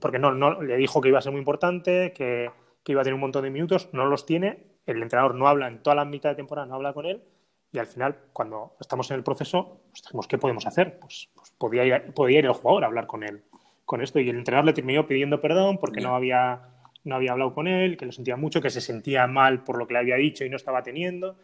Porque 0.00 0.18
no, 0.18 0.32
no 0.32 0.62
le 0.62 0.76
dijo 0.76 1.00
que 1.00 1.08
iba 1.08 1.18
a 1.18 1.22
ser 1.22 1.32
muy 1.32 1.40
importante, 1.40 2.12
que, 2.12 2.50
que 2.84 2.92
iba 2.92 3.00
a 3.00 3.04
tener 3.04 3.14
un 3.14 3.20
montón 3.20 3.42
de 3.42 3.50
minutos, 3.50 3.88
no 3.92 4.06
los 4.06 4.26
tiene, 4.26 4.64
el 4.86 5.02
entrenador 5.02 5.34
no 5.34 5.48
habla 5.48 5.66
en 5.66 5.82
toda 5.82 5.96
la 5.96 6.04
mitad 6.04 6.30
de 6.30 6.36
temporada, 6.36 6.66
no 6.66 6.74
habla 6.76 6.92
con 6.92 7.06
él, 7.06 7.22
y 7.72 7.78
al 7.78 7.86
final, 7.86 8.16
cuando 8.32 8.76
estamos 8.80 9.10
en 9.10 9.16
el 9.16 9.24
proceso, 9.24 9.80
pues, 10.12 10.26
¿qué 10.28 10.38
podemos 10.38 10.66
hacer? 10.66 10.98
Pues, 11.00 11.28
pues 11.34 11.50
podía, 11.58 11.84
ir, 11.84 12.12
podía 12.14 12.38
ir 12.38 12.46
el 12.46 12.52
jugador 12.52 12.84
a 12.84 12.86
hablar 12.86 13.06
con 13.06 13.24
él 13.24 13.42
con 13.84 14.02
esto 14.02 14.18
y 14.20 14.28
el 14.28 14.36
entrenador 14.36 14.66
le 14.66 14.72
terminó 14.72 15.06
pidiendo 15.06 15.40
perdón 15.40 15.78
porque 15.78 16.00
no 16.00 16.14
había, 16.14 16.62
no 17.04 17.16
había 17.16 17.32
hablado 17.32 17.54
con 17.54 17.68
él, 17.68 17.96
que 17.96 18.06
lo 18.06 18.12
sentía 18.12 18.36
mucho, 18.36 18.60
que 18.60 18.70
se 18.70 18.80
sentía 18.80 19.26
mal 19.26 19.62
por 19.62 19.78
lo 19.78 19.86
que 19.86 19.94
le 19.94 20.00
había 20.00 20.16
dicho 20.16 20.44
y 20.44 20.50
no 20.50 20.56
estaba 20.56 20.82
teniendo. 20.82 21.36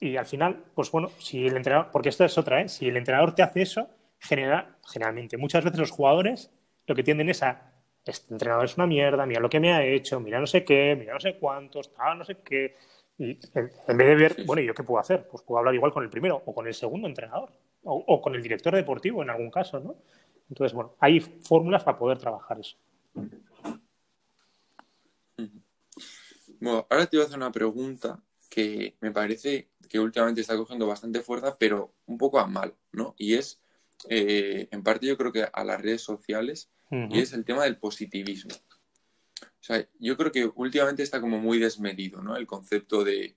Y 0.00 0.16
al 0.16 0.26
final, 0.26 0.64
pues 0.74 0.90
bueno, 0.90 1.10
si 1.18 1.46
el 1.46 1.56
entrenador, 1.56 1.90
porque 1.92 2.08
esto 2.08 2.24
es 2.24 2.36
otra, 2.38 2.60
¿eh? 2.60 2.68
si 2.68 2.88
el 2.88 2.96
entrenador 2.96 3.34
te 3.34 3.42
hace 3.42 3.62
eso, 3.62 3.88
genera, 4.18 4.76
generalmente, 4.86 5.36
muchas 5.36 5.64
veces 5.64 5.78
los 5.78 5.90
jugadores 5.90 6.50
lo 6.86 6.94
que 6.94 7.02
tienden 7.02 7.28
es 7.28 7.42
a, 7.42 7.72
este 8.04 8.32
entrenador 8.34 8.64
es 8.64 8.76
una 8.76 8.86
mierda, 8.86 9.26
mira 9.26 9.40
lo 9.40 9.48
que 9.48 9.60
me 9.60 9.72
ha 9.72 9.84
hecho, 9.84 10.18
mira 10.18 10.40
no 10.40 10.46
sé 10.46 10.64
qué, 10.64 10.96
mira 10.98 11.14
no 11.14 11.20
sé 11.20 11.36
cuántos, 11.38 11.92
tal, 11.92 12.18
no 12.18 12.24
sé 12.24 12.38
qué. 12.44 12.74
Y 13.18 13.38
en, 13.54 13.96
vez 13.96 14.08
de 14.08 14.14
ver, 14.16 14.36
bueno, 14.44 14.62
¿y 14.62 14.66
yo 14.66 14.74
qué 14.74 14.82
puedo 14.82 14.98
hacer? 14.98 15.28
Pues 15.28 15.42
puedo 15.44 15.58
hablar 15.58 15.74
igual 15.74 15.92
con 15.92 16.02
el 16.02 16.10
primero 16.10 16.42
o 16.44 16.54
con 16.54 16.66
el 16.66 16.74
segundo 16.74 17.06
entrenador 17.06 17.52
o, 17.84 17.94
o 17.94 18.20
con 18.20 18.34
el 18.34 18.42
director 18.42 18.74
deportivo 18.74 19.22
en 19.22 19.30
algún 19.30 19.50
caso, 19.50 19.78
¿no? 19.78 19.96
Entonces, 20.48 20.74
bueno, 20.74 20.94
hay 20.98 21.20
fórmulas 21.20 21.84
para 21.84 21.98
poder 21.98 22.18
trabajar 22.18 22.60
eso. 22.60 22.76
Bueno, 26.60 26.86
ahora 26.88 27.06
te 27.06 27.16
voy 27.16 27.24
a 27.24 27.26
hacer 27.26 27.38
una 27.38 27.50
pregunta 27.50 28.22
que 28.48 28.96
me 29.00 29.10
parece 29.10 29.70
que 29.88 29.98
últimamente 29.98 30.42
está 30.42 30.56
cogiendo 30.56 30.86
bastante 30.86 31.22
fuerza, 31.22 31.56
pero 31.58 31.94
un 32.06 32.18
poco 32.18 32.38
a 32.38 32.46
mal, 32.46 32.74
¿no? 32.92 33.14
Y 33.18 33.34
es, 33.34 33.60
eh, 34.08 34.68
en 34.70 34.82
parte 34.82 35.06
yo 35.06 35.16
creo 35.16 35.32
que 35.32 35.48
a 35.50 35.64
las 35.64 35.80
redes 35.80 36.02
sociales, 36.02 36.70
y 36.90 37.20
es 37.20 37.32
el 37.32 37.44
tema 37.46 37.64
del 37.64 37.78
positivismo. 37.78 38.54
O 39.42 39.64
sea, 39.64 39.88
yo 39.98 40.16
creo 40.16 40.30
que 40.30 40.44
últimamente 40.54 41.02
está 41.02 41.20
como 41.20 41.38
muy 41.40 41.58
desmedido, 41.58 42.20
¿no? 42.20 42.36
El 42.36 42.46
concepto 42.46 43.02
de 43.02 43.36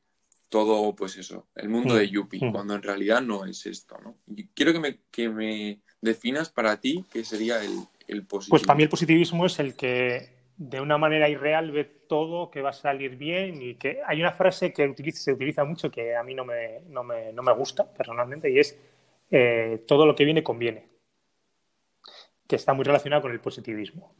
todo, 0.50 0.96
pues 0.96 1.18
eso, 1.18 1.48
el 1.56 1.70
mundo 1.70 1.96
de 1.96 2.10
Yuppie, 2.10 2.52
cuando 2.52 2.76
en 2.76 2.84
realidad 2.84 3.22
no 3.22 3.46
es 3.46 3.66
esto, 3.66 3.98
¿no? 4.04 4.18
Y 4.28 4.48
quiero 4.48 4.74
que 4.74 4.80
me, 4.80 5.00
que 5.12 5.30
me 5.30 5.82
definas 6.02 6.50
para 6.50 6.80
ti 6.80 7.04
qué 7.12 7.24
sería 7.24 7.64
el, 7.64 7.72
el 8.08 8.26
positivismo. 8.26 8.52
Pues 8.52 8.64
para 8.64 8.78
mí 8.78 8.84
el 8.84 8.90
positivismo 8.90 9.46
es 9.46 9.60
el 9.60 9.76
que 9.76 10.36
de 10.58 10.80
una 10.80 10.98
manera 10.98 11.28
irreal 11.28 11.72
ve 11.72 11.84
todo 11.84 12.50
que 12.50 12.62
va 12.62 12.70
a 12.70 12.74
salir 12.74 13.18
bien 13.18 13.62
y 13.62 13.76
que 13.76 14.00
hay 14.06 14.22
una 14.22 14.32
frase 14.32 14.72
que 14.72 14.94
se 15.12 15.34
utiliza 15.34 15.66
mucho 15.66 15.92
que 15.92 16.16
a 16.16 16.24
mí 16.24 16.34
no 16.34 16.46
me, 16.46 16.82
no 16.88 17.04
me, 17.04 17.34
no 17.34 17.44
me 17.44 17.54
gusta 17.54 17.92
personalmente 17.92 18.50
y 18.50 18.60
es 18.60 18.78
eh, 19.32 19.84
todo 19.88 20.06
lo 20.06 20.16
que 20.16 20.24
viene 20.24 20.44
conviene 20.44 20.88
que 22.48 22.56
está 22.56 22.74
muy 22.74 22.86
relacionado 22.86 23.24
con 23.24 23.32
el 23.32 23.42
positivismo 23.42 24.14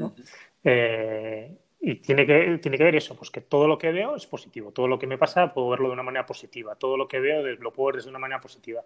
eh, 0.64 1.56
y 1.88 1.98
tiene 1.98 2.26
que, 2.26 2.58
tiene 2.58 2.80
que 2.80 2.84
ver 2.84 2.96
eso, 2.96 3.16
pues 3.16 3.30
que 3.30 3.42
todo 3.42 3.68
lo 3.68 3.78
que 3.78 3.92
veo 3.92 4.16
es 4.16 4.26
positivo, 4.26 4.72
todo 4.72 4.88
lo 4.88 4.98
que 4.98 5.06
me 5.06 5.20
pasa 5.20 5.54
puedo 5.54 5.70
verlo 5.70 5.90
de 5.90 5.94
una 5.94 6.02
manera 6.02 6.26
positiva, 6.26 6.74
todo 6.74 6.98
lo 6.98 7.08
que 7.08 7.20
veo 7.20 7.44
lo 7.44 7.72
puedo 7.72 7.88
ver 7.88 7.98
desde 7.98 8.10
una 8.10 8.18
manera 8.18 8.42
positiva 8.42 8.82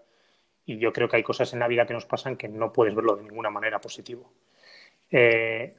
y 0.65 0.77
yo 0.79 0.91
creo 0.91 1.07
que 1.07 1.15
hay 1.15 1.23
cosas 1.23 1.53
en 1.53 1.59
la 1.59 1.69
vida 1.69 1.85
que 1.85 1.93
nos 1.93 2.05
pasan 2.05 2.35
que 2.35 2.49
no 2.49 2.73
puedes 2.73 2.93
verlo 2.93 3.15
de 3.15 3.23
ninguna 3.23 3.49
manera 3.49 3.79
positivo. 3.79 4.33
Eh, 5.09 5.75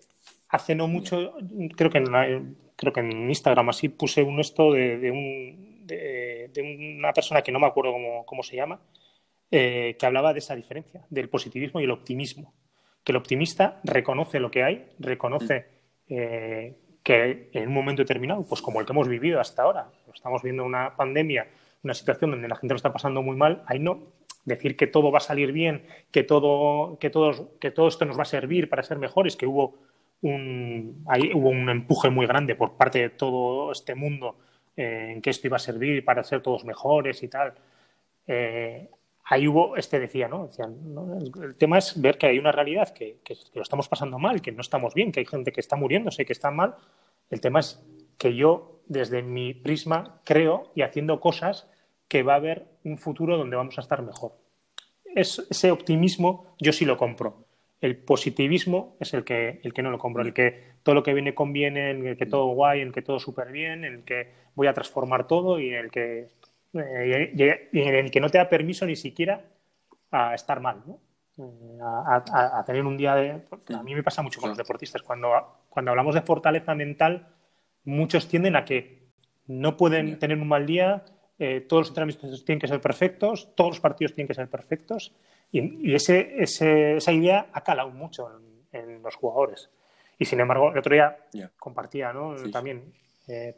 hace 0.48 0.74
no 0.74 0.88
mucho, 0.88 1.34
creo 1.76 1.90
que, 1.90 1.98
en 1.98 2.56
creo 2.74 2.90
que 2.90 3.00
en 3.00 3.28
Instagram 3.28 3.68
así 3.68 3.90
puse 3.90 4.22
un 4.22 4.40
esto 4.40 4.72
de, 4.72 5.10
un, 5.10 5.86
de, 5.86 6.96
una 6.98 7.12
persona 7.12 7.42
que 7.42 7.52
no 7.52 7.60
me 7.60 7.66
acuerdo 7.66 7.92
cómo, 8.24 8.42
se 8.42 8.56
llama, 8.56 8.80
eh, 9.50 9.94
que 9.98 10.06
hablaba 10.06 10.32
de 10.32 10.38
esa 10.38 10.56
diferencia, 10.56 11.04
del 11.10 11.28
positivismo 11.28 11.80
y 11.80 11.84
el 11.84 11.90
optimismo. 11.90 12.54
Que 13.04 13.12
el 13.12 13.16
optimista 13.16 13.78
reconoce 13.84 14.40
lo 14.40 14.50
que 14.50 14.62
hay, 14.62 14.86
reconoce 14.98 15.66
eh, 16.08 16.74
en 17.10 17.68
un 17.68 17.74
momento 17.74 18.02
determinado, 18.02 18.44
pues 18.48 18.62
como 18.62 18.80
el 18.80 18.86
que 18.86 18.92
hemos 18.92 19.08
vivido 19.08 19.40
hasta 19.40 19.62
ahora, 19.62 19.88
estamos 20.14 20.42
viendo 20.42 20.64
una 20.64 20.96
pandemia, 20.96 21.48
una 21.82 21.94
situación 21.94 22.32
donde 22.32 22.48
la 22.48 22.56
gente 22.56 22.74
lo 22.74 22.76
está 22.76 22.92
pasando 22.92 23.22
muy 23.22 23.36
mal, 23.36 23.62
ahí 23.66 23.78
no, 23.78 24.00
decir 24.44 24.76
que 24.76 24.86
todo 24.86 25.10
va 25.10 25.18
a 25.18 25.22
salir 25.22 25.52
bien, 25.52 25.86
que 26.10 26.22
todo, 26.22 26.98
que 26.98 27.10
que 27.60 27.70
todo 27.70 27.88
esto 27.88 28.04
nos 28.04 28.18
va 28.18 28.22
a 28.22 28.26
servir 28.26 28.68
para 28.68 28.82
ser 28.82 28.98
mejores, 28.98 29.36
que 29.36 29.46
hubo 29.46 29.78
un, 30.22 31.04
hubo 31.34 31.48
un 31.48 31.68
empuje 31.68 32.10
muy 32.10 32.26
grande 32.26 32.54
por 32.54 32.74
parte 32.74 32.98
de 32.98 33.10
todo 33.10 33.72
este 33.72 33.94
mundo 33.94 34.36
eh, 34.76 35.12
en 35.12 35.22
que 35.22 35.30
esto 35.30 35.46
iba 35.46 35.56
a 35.56 35.60
servir 35.60 36.04
para 36.04 36.22
ser 36.24 36.42
todos 36.42 36.64
mejores 36.64 37.22
y 37.22 37.28
tal. 37.28 37.54
Eh, 38.26 38.88
ahí 39.30 39.46
hubo, 39.46 39.76
este 39.76 40.00
decía, 40.00 40.28
¿no? 40.28 40.48
El, 41.16 41.54
tema 41.54 41.78
es 41.78 42.00
ver 42.00 42.18
que 42.18 42.26
hay 42.26 42.38
una 42.38 42.50
realidad, 42.50 42.92
que, 42.92 43.20
lo 43.54 43.62
estamos 43.62 43.88
pasando 43.88 44.18
mal, 44.18 44.42
que 44.42 44.50
no 44.50 44.60
estamos 44.60 44.92
bien, 44.92 45.12
que 45.12 45.20
hay 45.20 45.26
gente 45.26 45.52
que 45.52 45.60
está 45.60 45.76
muriéndose, 45.76 46.26
que 46.26 46.32
está 46.32 46.50
mal. 46.50 46.74
El 47.30 47.40
tema 47.40 47.60
es 47.60 47.80
que 48.18 48.34
yo, 48.34 48.80
desde 48.86 49.22
mi 49.22 49.54
prisma, 49.54 50.20
creo 50.24 50.72
y 50.74 50.82
haciendo 50.82 51.20
cosas 51.20 51.70
que 52.08 52.24
va 52.24 52.32
a 52.32 52.36
haber 52.36 52.66
un 52.82 52.98
futuro 52.98 53.38
donde 53.38 53.54
vamos 53.54 53.78
a 53.78 53.82
estar 53.82 54.02
mejor. 54.02 54.32
ese 55.14 55.70
optimismo 55.70 56.56
yo 56.58 56.72
sí 56.72 56.84
lo 56.84 56.96
compro. 56.96 57.46
el 57.80 57.96
positivismo 57.96 58.96
es 58.98 59.14
el 59.14 59.22
que, 59.22 59.60
el 59.62 59.72
que 59.72 59.82
no 59.82 59.92
lo 59.92 59.98
compro, 59.98 60.22
el 60.22 60.34
que 60.34 60.70
todo 60.82 60.96
lo 60.96 61.04
que 61.04 61.14
viene 61.14 61.34
conviene, 61.34 61.92
en 61.92 62.04
el 62.04 62.16
que 62.16 62.26
todo 62.26 62.46
guay, 62.48 62.80
en 62.80 62.88
el 62.88 62.92
que 62.92 63.02
todo 63.02 63.20
súper 63.20 63.52
bien, 63.52 63.84
en 63.84 63.94
el 63.94 64.02
que 64.02 64.32
voy 64.56 64.66
a 64.66 64.74
transformar 64.74 65.28
todo 65.28 65.60
y 65.60 65.68
en 65.68 65.76
el 65.76 65.90
que, 65.90 66.28
eh, 66.74 67.68
en 67.72 67.94
el 67.94 68.10
que 68.10 68.20
no 68.20 68.28
te 68.28 68.38
da 68.38 68.48
permiso 68.48 68.86
ni 68.86 68.96
siquiera 68.96 69.44
a 70.10 70.34
estar 70.34 70.60
mal, 70.60 70.82
¿no? 70.86 71.00
Eh, 71.38 71.78
a, 71.82 72.62
tener 72.66 72.84
un 72.84 72.96
día 72.96 73.14
de... 73.14 73.42
A 73.74 73.82
mí 73.82 73.94
me 73.94 74.02
pasa 74.02 74.22
mucho 74.22 74.40
con 74.40 74.50
los 74.50 74.58
deportistas. 74.58 75.02
Cuando, 75.02 75.30
cuando 75.68 75.90
hablamos 75.90 76.14
de 76.14 76.22
fortaleza 76.22 76.74
mental, 76.74 77.28
muchos 77.84 78.28
tienden 78.28 78.56
a 78.56 78.64
que 78.64 79.00
no 79.46 79.76
pueden 79.76 80.18
tener 80.18 80.38
un 80.38 80.48
mal 80.48 80.66
día, 80.66 81.04
eh, 81.38 81.62
todos 81.62 81.82
los 81.82 81.88
entrenamientos 81.88 82.44
tienen 82.44 82.60
que 82.60 82.68
ser 82.68 82.80
perfectos, 82.80 83.54
todos 83.54 83.70
los 83.70 83.80
partidos 83.80 84.14
tienen 84.14 84.28
que 84.28 84.34
ser 84.34 84.48
perfectos 84.48 85.12
y, 85.50 85.94
ese, 85.94 86.42
esa 86.42 87.12
idea 87.12 87.48
ha 87.52 87.62
calado 87.62 87.90
mucho 87.90 88.28
en, 88.72 89.02
los 89.02 89.16
jugadores. 89.16 89.70
Y 90.18 90.26
sin 90.26 90.38
embargo, 90.38 90.70
el 90.70 90.78
otro 90.78 90.92
día 90.92 91.16
compartía 91.58 92.12
¿no? 92.12 92.36
también, 92.52 92.92
eh, 93.26 93.56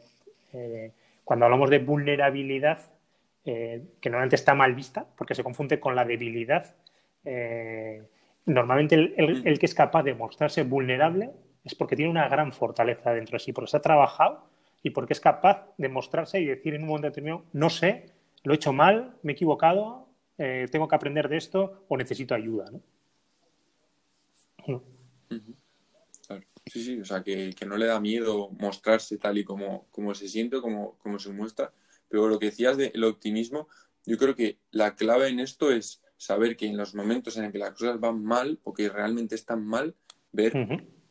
eh, 0.53 0.91
cuando 1.23 1.45
hablamos 1.45 1.69
de 1.69 1.79
vulnerabilidad, 1.79 2.79
eh, 3.45 3.83
que 3.99 4.09
normalmente 4.09 4.35
está 4.35 4.53
mal 4.53 4.73
vista, 4.75 5.05
porque 5.17 5.35
se 5.35 5.43
confunde 5.43 5.79
con 5.79 5.95
la 5.95 6.05
debilidad, 6.05 6.75
normalmente 8.45 8.95
el, 8.95 9.41
el, 9.45 9.59
que 9.59 9.65
es 9.65 9.73
capaz 9.73 10.03
de 10.03 10.13
mostrarse 10.13 10.63
vulnerable 10.63 11.31
es 11.63 11.73
porque 11.73 11.95
tiene 11.95 12.11
una 12.11 12.27
gran 12.27 12.51
fortaleza 12.51 13.13
dentro 13.13 13.37
de 13.37 13.39
sí, 13.39 13.53
porque 13.53 13.71
se 13.71 13.77
ha 13.77 13.81
trabajado 13.81 14.45
y 14.81 14.89
porque 14.89 15.13
es 15.13 15.21
capaz 15.21 15.69
de 15.77 15.87
mostrarse 15.87 16.41
y 16.41 16.45
decir 16.45 16.75
en 16.75 16.81
un 16.81 16.89
momento 16.89 17.07
determinado, 17.07 17.45
no 17.53 17.69
sé, 17.69 18.11
lo 18.43 18.53
he 18.53 18.57
hecho 18.57 18.73
mal, 18.73 19.15
me 19.23 19.31
he 19.31 19.35
equivocado, 19.35 20.09
eh, 20.37 20.67
tengo 20.71 20.87
que 20.87 20.95
aprender 20.95 21.29
de 21.29 21.37
esto 21.37 21.85
o 21.87 21.95
necesito 21.95 22.35
ayuda, 22.35 22.69
¿no? 22.71 22.81
Sí, 26.65 26.81
sí, 26.81 26.99
o 26.99 27.05
sea, 27.05 27.21
que, 27.21 27.53
no 27.67 27.77
le 27.77 27.85
da 27.85 27.99
miedo 27.99 28.49
mostrarse 28.51 29.17
tal 29.17 29.37
y 29.37 29.43
como, 29.43 29.85
como 29.91 30.15
se 30.15 30.27
siente, 30.27 30.61
como, 30.61 30.97
como 30.97 31.19
se 31.19 31.31
muestra. 31.31 31.73
Pero 32.13 32.27
lo 32.27 32.37
que 32.37 32.45
decías 32.45 32.77
del 32.77 33.03
optimismo, 33.05 33.67
yo 34.05 34.19
creo 34.19 34.35
que 34.35 34.59
la 34.69 34.93
clave 34.95 35.29
en 35.29 35.39
esto 35.39 35.71
es 35.71 35.99
saber 36.15 36.55
que 36.55 36.67
en 36.67 36.77
los 36.77 36.93
momentos 36.93 37.37
en 37.37 37.51
que 37.51 37.57
las 37.57 37.71
cosas 37.71 37.99
van 37.99 38.23
mal 38.23 38.59
o 38.63 38.71
que 38.71 38.87
realmente 38.87 39.33
están 39.33 39.65
mal, 39.65 39.95
ver 40.31 40.53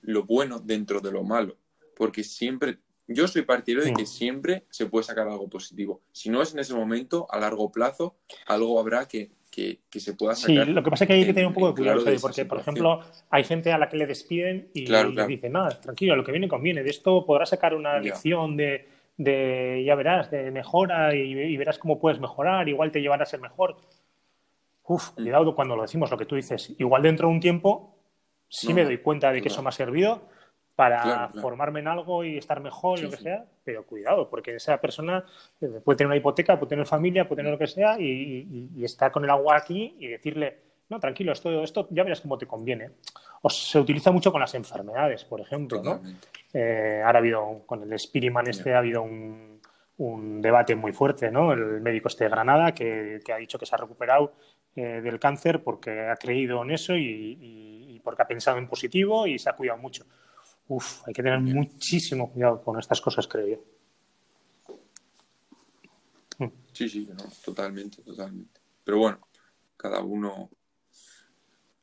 lo 0.01 0.23
bueno 0.23 0.61
dentro 0.61 1.01
de 1.01 1.11
lo 1.11 1.25
malo. 1.25 1.59
Porque 1.97 2.23
siempre 2.23 2.79
yo 3.09 3.27
soy 3.27 3.43
partidario 3.43 3.85
de 3.85 3.95
que 3.95 4.05
mm. 4.05 4.07
siempre 4.07 4.65
se 4.71 4.87
puede 4.87 5.03
sacar 5.03 5.27
algo 5.27 5.51
positivo. 5.51 6.03
Si 6.13 6.31
no 6.31 6.41
es 6.41 6.53
en 6.55 6.61
ese 6.61 6.73
momento, 6.73 7.27
a 7.33 7.41
largo 7.41 7.73
plazo, 7.73 8.15
algo 8.47 8.79
habrá 8.79 9.09
que, 9.09 9.33
se 9.91 10.15
pueda 10.15 10.37
sacar. 10.37 10.67
Sí, 10.67 10.73
lo 10.73 10.85
que 10.85 10.91
pasa 10.91 11.03
es 11.03 11.09
que 11.09 11.15
hay 11.15 11.27
que 11.27 11.35
tener 11.35 11.49
un 11.49 11.53
poco 11.53 11.71
de 11.71 11.75
cuidado, 11.75 12.05
porque, 12.21 12.45
por 12.45 12.61
ejemplo, 12.61 13.01
hay 13.29 13.43
gente 13.43 13.73
a 13.73 13.79
la 13.79 13.89
que 13.89 13.97
le 13.97 14.07
despiden 14.07 14.71
y 14.73 14.87
le 14.87 15.27
dicen, 15.27 15.51
nada, 15.51 15.81
tranquilo, 15.81 16.15
lo 16.15 16.23
que 16.23 16.31
viene 16.31 16.47
conviene. 16.47 16.85
De 16.85 16.91
esto 16.91 17.27
podrás 17.27 17.49
sacar 17.49 17.75
una 17.75 17.99
lección 17.99 18.57
de, 18.57 18.92
de, 19.17 19.83
ya 19.85 19.95
verás, 19.95 20.31
de 20.31 20.51
mejora 20.51 21.15
y, 21.15 21.57
verás 21.57 21.79
cómo 21.79 21.99
puedes 21.99 22.21
mejorar, 22.21 22.69
igual 22.69 22.91
te 22.91 23.01
llevará 23.01 23.23
a 23.23 23.27
ser 23.27 23.41
mejor. 23.41 23.77
Uf, 24.85 25.11
mm. 25.11 25.15
cuidado 25.15 25.55
cuando 25.55 25.77
lo 25.77 25.83
decimos, 25.83 26.11
lo 26.11 26.19
que 26.19 26.27
tú 26.27 26.37
dices. 26.37 26.75
Igual 26.79 27.03
dentro 27.03 27.29
de 27.29 27.35
un 27.35 27.41
tiempo 27.41 27.95
sí 28.49 28.75
me 28.75 28.85
doy 28.85 28.99
cuenta 28.99 29.33
de 29.33 29.41
que 29.41 29.49
eso 29.49 29.63
me 29.63 29.71
ha 29.71 29.73
servido, 29.73 30.23
para 30.75 31.29
formarme 31.29 31.81
en 31.81 31.89
algo 31.89 32.25
y 32.25 32.39
estar 32.39 32.61
mejor, 32.61 33.01
lo 33.01 33.11
que 33.11 33.17
sea, 33.19 33.45
pero 33.65 33.85
cuidado, 33.85 34.29
porque 34.29 34.57
esa 34.57 34.81
persona 34.81 35.25
eh, 35.61 35.81
puede 35.85 35.99
tener 35.99 36.09
una 36.09 36.17
hipoteca, 36.17 36.59
puede 36.59 36.71
tener 36.71 36.87
familia, 36.87 37.29
puede 37.29 37.41
tener 37.41 37.53
lo 37.53 37.59
que 37.59 37.67
sea 37.67 38.01
y, 38.01 38.71
y, 38.75 38.85
está 38.85 39.13
con 39.13 39.25
el 39.25 39.31
agua 39.31 39.57
aquí 39.57 39.95
y 39.99 40.09
decirle, 40.09 40.59
no, 40.93 41.01
tranquilo, 41.01 41.33
esto, 41.33 41.63
esto 41.63 41.89
ya 41.91 42.05
verás 42.05 42.21
cómo 42.21 42.39
te 42.39 42.47
conviene. 42.47 42.91
O 43.43 43.51
se 43.51 43.79
utiliza 43.79 44.13
mucho 44.13 44.31
con 44.31 44.41
las 44.41 44.55
enfermedades, 44.55 45.25
por 45.25 45.41
ejemplo, 45.41 45.83
¿no? 45.83 46.01
Eh, 46.53 47.03
ahora 47.05 47.19
ha 47.19 47.23
habido, 47.23 47.63
con 47.67 47.83
el 47.83 47.99
Spiriman 47.99 48.47
este 48.47 48.75
ha 48.75 48.79
habido 48.79 49.03
un, 49.03 49.61
un, 49.99 50.41
debate 50.41 50.77
muy 50.77 50.93
fuerte, 50.93 51.31
¿no? 51.31 51.53
El 51.53 51.81
médico 51.81 52.09
este 52.09 52.25
de 52.25 52.31
Granada 52.31 52.73
que, 52.73 53.21
que 53.25 53.33
ha 53.33 53.37
dicho 53.39 53.59
que 53.59 53.67
se 53.67 53.75
ha 53.75 53.79
recuperado 53.79 54.35
eh, 54.77 55.01
del 55.03 55.19
cáncer 55.19 55.63
porque 55.65 56.09
ha 56.09 56.17
creído 56.17 56.63
en 56.63 56.71
eso 56.71 56.95
y 56.97 58.01
porque 58.05 58.23
ha 58.23 58.27
pensado 58.27 58.59
en 58.59 58.69
positivo 58.69 59.27
y 59.27 59.39
se 59.39 59.49
ha 59.49 59.53
cuidado 59.53 59.79
mucho 59.79 60.05
Uf, 60.69 61.07
hay 61.07 61.13
que 61.13 61.23
tener 61.23 61.41
muchísimo 61.41 62.33
cuidado 62.33 62.63
con 62.63 62.79
estas 62.79 63.01
cosas, 63.01 63.27
creo 63.27 63.47
yo. 63.47 63.65
Mm. 66.39 66.51
Sí, 66.73 66.89
sí, 66.89 67.09
totalmente, 67.45 68.03
totalmente. 68.03 68.61
Pero 68.85 68.99
bueno, 68.99 69.19
cada 69.77 70.01
uno 70.01 70.49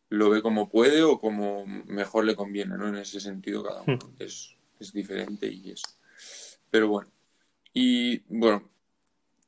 lo 0.09 0.29
ve 0.29 0.41
como 0.41 0.69
puede 0.69 1.03
o 1.03 1.19
como 1.19 1.65
mejor 1.65 2.25
le 2.25 2.35
conviene, 2.35 2.77
¿no? 2.77 2.87
En 2.87 2.97
ese 2.97 3.19
sentido, 3.19 3.63
cada 3.63 3.81
uno 3.81 3.97
mm. 3.97 4.23
es, 4.23 4.55
es 4.79 4.91
diferente 4.91 5.47
y 5.47 5.71
eso. 5.71 5.87
Pero 6.69 6.87
bueno, 6.87 7.11
y 7.73 8.19
bueno, 8.27 8.69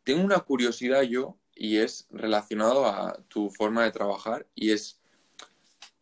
tengo 0.03 0.24
una 0.24 0.39
curiosidad 0.39 1.01
yo 1.03 1.38
y 1.55 1.78
es 1.78 2.07
relacionado 2.12 2.86
a 2.86 3.22
tu 3.28 3.49
forma 3.49 3.84
de 3.84 3.91
trabajar 3.91 4.47
y 4.55 4.72
es, 4.72 4.99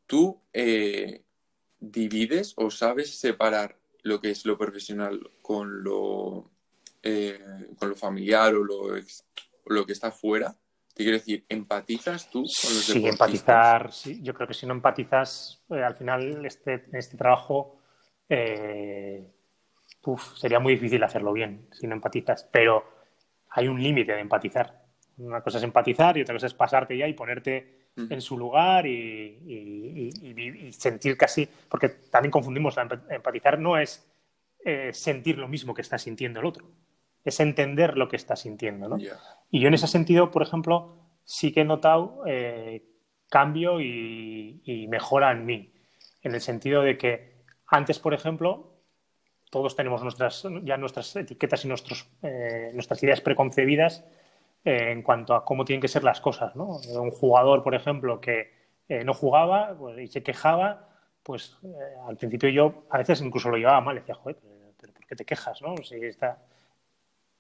tú 0.05 0.39
eh, 0.53 1.23
divides 1.79 2.53
o 2.57 2.71
sabes 2.71 3.17
separar 3.17 3.77
lo 4.03 4.21
que 4.21 4.31
es 4.31 4.45
lo 4.45 4.57
profesional 4.57 5.31
con 5.41 5.83
lo, 5.83 6.49
eh, 7.03 7.39
con 7.77 7.89
lo 7.89 7.95
familiar 7.95 8.55
o 8.55 8.63
lo, 8.63 8.95
lo 9.65 9.85
que 9.85 9.93
está 9.93 10.11
fuera? 10.11 10.57
Te 10.99 11.05
quiero 11.05 11.17
decir, 11.17 11.45
¿empatizas 11.47 12.29
tú 12.29 12.39
con 12.39 12.43
los 12.43 12.83
Sí, 12.83 13.07
empatizar, 13.07 13.89
sí. 13.93 14.19
Yo 14.21 14.33
creo 14.33 14.49
que 14.49 14.53
si 14.53 14.65
no 14.65 14.73
empatizas, 14.73 15.63
eh, 15.69 15.81
al 15.81 15.95
final 15.95 16.45
este, 16.45 16.83
este 16.91 17.15
trabajo 17.15 17.79
eh, 18.27 19.25
sería 20.35 20.59
muy 20.59 20.73
difícil 20.73 21.01
hacerlo 21.01 21.31
bien 21.31 21.69
si 21.71 21.87
no 21.87 21.95
empatizas. 21.95 22.49
Pero 22.51 22.83
hay 23.51 23.69
un 23.69 23.81
límite 23.81 24.11
de 24.11 24.19
empatizar. 24.19 24.87
Una 25.19 25.39
cosa 25.39 25.59
es 25.59 25.63
empatizar 25.63 26.17
y 26.17 26.23
otra 26.23 26.35
cosa 26.35 26.47
es 26.47 26.53
pasarte 26.53 26.97
ya 26.97 27.07
y 27.07 27.13
ponerte 27.13 27.87
en 27.95 28.19
su 28.19 28.37
lugar 28.37 28.85
y, 28.85 30.11
sentir 30.77 31.15
casi, 31.15 31.47
porque 31.69 31.87
también 32.11 32.31
confundimos, 32.31 32.75
empatizar 33.09 33.57
no 33.57 33.77
es 33.77 34.05
eh, 34.65 34.89
sentir 34.91 35.37
lo 35.37 35.47
mismo 35.47 35.73
que 35.73 35.81
está 35.81 35.97
sintiendo 35.97 36.41
el 36.41 36.45
otro, 36.45 36.69
es 37.23 37.39
entender 37.39 37.97
lo 37.97 38.07
que 38.07 38.15
está 38.15 38.35
sintiendo. 38.35 38.89
¿no? 38.89 38.97
Y 39.51 39.59
yo 39.59 39.67
en 39.67 39.73
ese 39.73 39.87
sentido, 39.87 40.31
por 40.31 40.41
ejemplo, 40.41 40.95
sí 41.23 41.51
que 41.51 41.61
he 41.61 41.65
notado 41.65 42.23
eh, 42.25 42.83
cambio 43.29 43.79
y, 43.81 44.87
mejora 44.89 45.31
en 45.31 45.45
mí, 45.45 45.73
en 46.23 46.33
el 46.33 46.41
sentido 46.41 46.81
de 46.81 46.97
que 46.97 47.43
antes, 47.67 47.99
por 47.99 48.13
ejemplo, 48.13 48.73
todos 49.51 49.75
tenemos 49.75 50.03
nuestras, 50.03 50.45
ya 50.63 50.77
nuestras 50.77 51.15
etiquetas 51.15 51.65
y 51.65 51.67
nuestros, 51.67 52.07
eh, 52.23 52.71
nuestras 52.73 53.01
ideas 53.03 53.21
preconcebidas 53.21 54.03
en 54.63 55.01
cuanto 55.03 55.33
a 55.33 55.45
cómo 55.45 55.65
tienen 55.65 55.81
que 55.81 55.87
ser 55.87 56.03
las 56.03 56.21
cosas. 56.21 56.55
¿no? 56.55 56.79
Un 56.99 57.11
jugador, 57.11 57.63
por 57.63 57.75
ejemplo, 57.75 58.19
que 58.19 58.51
eh, 58.87 59.03
no 59.03 59.13
jugaba 59.13 59.75
pues, 59.77 59.99
y 59.99 60.07
se 60.07 60.23
quejaba, 60.23 60.89
pues 61.23 61.57
eh, 61.63 61.67
al 62.07 62.17
principio 62.17 62.49
yo 62.49 62.83
a 62.89 62.97
veces 62.97 63.21
incluso 63.21 63.49
lo 63.49 63.57
llevaba 63.57 63.81
mal, 63.81 63.95
decía, 63.95 64.15
joder, 64.15 64.37
pero, 64.79 64.93
¿por 64.93 65.05
qué 65.05 65.15
te 65.15 65.25
quejas? 65.25 65.61
¿no? 65.61 65.77
Si 65.77 65.95
está... 65.95 66.39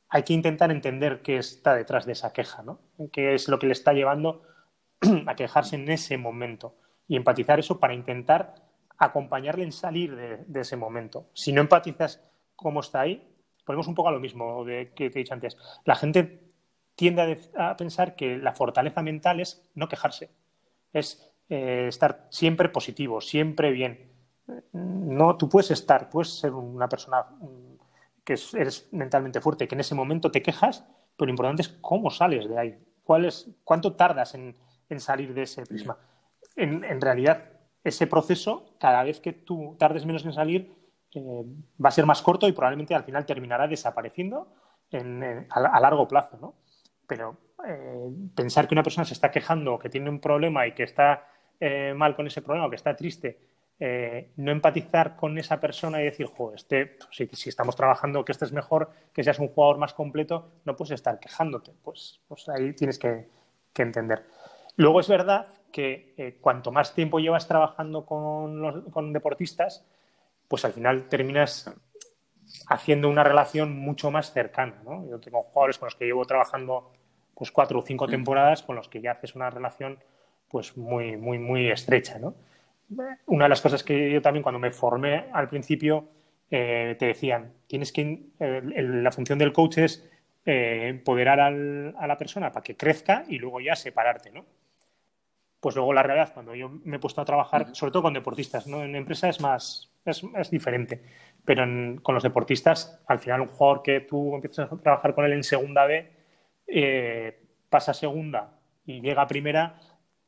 Hay 0.09 0.23
que 0.23 0.33
intentar 0.33 0.71
entender 0.71 1.21
qué 1.21 1.37
está 1.37 1.75
detrás 1.75 2.05
de 2.05 2.13
esa 2.13 2.33
queja, 2.33 2.63
¿no? 2.63 2.79
qué 3.11 3.35
es 3.35 3.47
lo 3.47 3.59
que 3.59 3.67
le 3.67 3.73
está 3.73 3.93
llevando 3.93 4.41
a 5.27 5.35
quejarse 5.35 5.75
en 5.75 5.89
ese 5.89 6.17
momento 6.17 6.75
y 7.07 7.15
empatizar 7.15 7.59
eso 7.59 7.79
para 7.79 7.93
intentar 7.93 8.55
acompañarle 8.97 9.63
en 9.63 9.71
salir 9.71 10.15
de, 10.15 10.59
ese 10.59 10.75
momento. 10.75 11.29
Si 11.33 11.53
no 11.53 11.61
empatizas 11.61 12.21
cómo 12.55 12.81
está 12.81 13.01
ahí, 13.01 13.25
ponemos 13.65 13.87
un 13.87 13.95
poco 13.95 14.09
a 14.09 14.11
lo 14.11 14.19
mismo 14.19 14.65
de, 14.65 14.91
que 14.93 15.09
te 15.09 15.19
he 15.19 15.23
dicho 15.23 15.33
antes. 15.33 15.57
La 15.85 15.95
gente 15.95 16.43
tiende 16.95 17.39
a, 17.55 17.77
pensar 17.77 18.15
que 18.15 18.37
la 18.37 18.53
fortaleza 18.53 19.01
mental 19.01 19.39
es 19.39 19.69
no 19.73 19.87
quejarse, 19.87 20.29
es 20.91 21.33
eh, 21.47 21.85
estar 21.87 22.27
siempre 22.29 22.67
positivo, 22.69 23.21
siempre 23.21 23.71
bien. 23.71 24.11
No, 24.73 25.37
tú 25.37 25.47
puedes 25.47 25.71
estar, 25.71 26.09
puedes 26.09 26.37
ser 26.37 26.53
una 26.53 26.89
persona 26.89 27.25
que 28.29 28.59
eres 28.59 28.87
mentalmente 28.91 29.41
fuerte, 29.41 29.67
que 29.67 29.73
en 29.73 29.81
ese 29.81 29.95
momento 29.95 30.29
te 30.29 30.43
quejas, 30.43 30.85
pero 31.17 31.25
lo 31.25 31.31
importante 31.31 31.63
es 31.63 31.69
cómo 31.81 32.11
sales 32.11 32.47
de 32.47 32.59
ahí, 32.59 32.79
cuál 33.03 33.25
es, 33.25 33.49
cuánto 33.63 33.95
tardas 33.95 34.35
en, 34.35 34.55
salir 34.97 35.33
de 35.33 35.43
ese 35.43 35.65
prisma. 35.65 35.97
En, 36.55 37.01
realidad, 37.01 37.51
ese 37.83 38.05
proceso, 38.05 38.75
cada 38.79 39.03
vez 39.03 39.19
que 39.19 39.33
tú 39.33 39.75
tardes 39.79 40.05
menos 40.05 40.25
en 40.25 40.33
salir, 40.33 40.75
eh, 41.15 41.43
va 41.83 41.89
a 41.89 41.91
ser 41.91 42.05
más 42.05 42.21
corto 42.21 42.47
y 42.47 42.51
probablemente 42.51 42.93
al 42.93 43.03
final 43.03 43.25
terminará 43.25 43.67
desapareciendo 43.67 44.53
a, 44.91 45.79
largo 45.79 46.07
plazo. 46.07 46.37
¿no? 46.37 46.55
pero 47.07 47.35
eh, 47.67 48.09
pensar 48.35 48.67
que 48.67 48.75
una 48.75 48.83
persona 48.83 49.05
se 49.05 49.15
está 49.15 49.31
quejando, 49.31 49.79
que 49.79 49.89
tiene 49.89 50.09
un 50.11 50.19
problema 50.19 50.67
y 50.67 50.73
que 50.73 50.83
está 50.83 51.27
eh, 51.59 51.93
mal 51.95 52.15
con 52.15 52.27
ese 52.27 52.43
problema, 52.43 52.67
o 52.67 52.69
que 52.69 52.75
está 52.75 52.95
triste, 52.95 53.48
eh, 53.79 54.31
no 54.35 54.51
empatizar 54.51 55.15
con 55.15 55.37
esa 55.37 55.59
persona 55.59 56.01
y 56.01 56.05
decir, 56.05 56.27
jo, 56.27 56.53
este, 56.53 56.85
pues, 56.85 57.29
si, 57.31 57.49
estamos 57.49 57.75
trabajando, 57.75 58.25
que 58.25 58.33
estés 58.33 58.51
mejor, 58.51 58.91
que 59.13 59.23
seas 59.23 59.39
un 59.39 59.47
jugador 59.47 59.77
más 59.77 59.93
completo, 59.93 60.51
no 60.65 60.75
puedes 60.75 60.91
estar 60.91 61.19
quejándote. 61.19 61.71
Pues, 61.83 62.19
pues 62.27 62.49
ahí 62.49 62.73
tienes 62.73 62.99
que, 62.99 63.27
entender. 63.75 64.25
Luego 64.75 64.99
es 64.99 65.07
verdad 65.07 65.47
que 65.71 66.13
eh, 66.17 66.37
cuanto 66.41 66.69
más 66.69 66.93
tiempo 66.93 67.19
llevas 67.19 67.47
trabajando 67.47 68.05
con, 68.05 68.91
con 68.91 69.13
deportistas, 69.13 69.85
pues 70.49 70.65
al 70.65 70.73
final 70.73 71.07
terminas 71.07 71.73
haciendo 72.67 73.09
una 73.09 73.23
relación 73.23 73.77
mucho 73.77 74.11
más 74.11 74.33
cercana. 74.33 74.81
Yo 75.09 75.19
tengo 75.19 75.43
jugadores 75.43 75.77
con 75.77 75.85
los 75.87 75.95
que 75.95 76.05
llevo 76.05 76.25
trabajando 76.25 76.91
pues 77.35 77.51
cuatro 77.51 77.79
o 77.79 77.81
cinco 77.81 78.07
temporadas 78.07 78.63
con 78.63 78.75
los 78.75 78.89
que 78.89 78.99
ya 78.99 79.11
haces 79.11 79.35
una 79.35 79.49
relación 79.49 79.97
pues 80.49 80.75
muy, 80.75 81.15
muy, 81.15 81.39
muy 81.39 81.71
estrecha. 81.71 82.19
¿no? 82.19 82.35
Una 83.27 83.45
de 83.45 83.49
las 83.49 83.61
cosas 83.61 83.83
que 83.83 84.11
yo 84.11 84.21
también 84.21 84.43
cuando 84.43 84.59
me 84.59 84.71
formé 84.71 85.25
al 85.31 85.47
principio 85.47 86.09
eh, 86.49 86.95
te 86.97 87.07
decían, 87.07 87.53
tienes 87.67 87.91
que, 87.91 88.29
la 88.39 89.11
función 89.11 89.37
del 89.37 89.53
coach 89.53 89.77
es 89.77 90.09
eh, 90.45 90.87
empoderar 90.87 91.39
al, 91.39 91.95
a 91.97 92.07
la 92.07 92.17
persona 92.17 92.51
para 92.51 92.63
que 92.63 92.75
crezca 92.75 93.23
y 93.27 93.37
luego 93.37 93.61
ya 93.61 93.75
separarte, 93.75 94.31
¿no? 94.31 94.45
Pues 95.59 95.75
luego 95.75 95.93
la 95.93 96.01
realidad, 96.01 96.33
cuando 96.33 96.55
yo 96.55 96.69
me 96.69 96.95
he 96.95 96.99
puesto 96.99 97.21
a 97.21 97.25
trabajar, 97.25 97.75
sobre 97.75 97.91
todo 97.91 98.03
con 98.03 98.13
deportistas, 98.13 98.65
¿no? 98.65 98.83
En 98.83 98.95
empresa 98.95 99.29
es 99.29 99.41
más, 99.41 99.91
es, 100.05 100.23
es 100.37 100.49
diferente, 100.49 101.03
pero 101.45 101.65
con 102.01 102.15
los 102.15 102.23
deportistas, 102.23 103.01
al 103.07 103.19
final 103.19 103.41
un 103.41 103.47
jugador 103.47 103.83
que 103.83 103.99
tú 104.01 104.33
empiezas 104.35 104.71
a 104.71 104.77
trabajar 104.77 105.13
con 105.13 105.25
él 105.25 105.33
en 105.33 105.43
segunda 105.43 105.85
B, 105.85 106.11
eh, 106.67 107.43
pasa 107.69 107.91
a 107.91 107.93
segunda 107.93 108.59
y 108.85 109.01
llega 109.01 109.23
a 109.23 109.27
primera, 109.27 109.79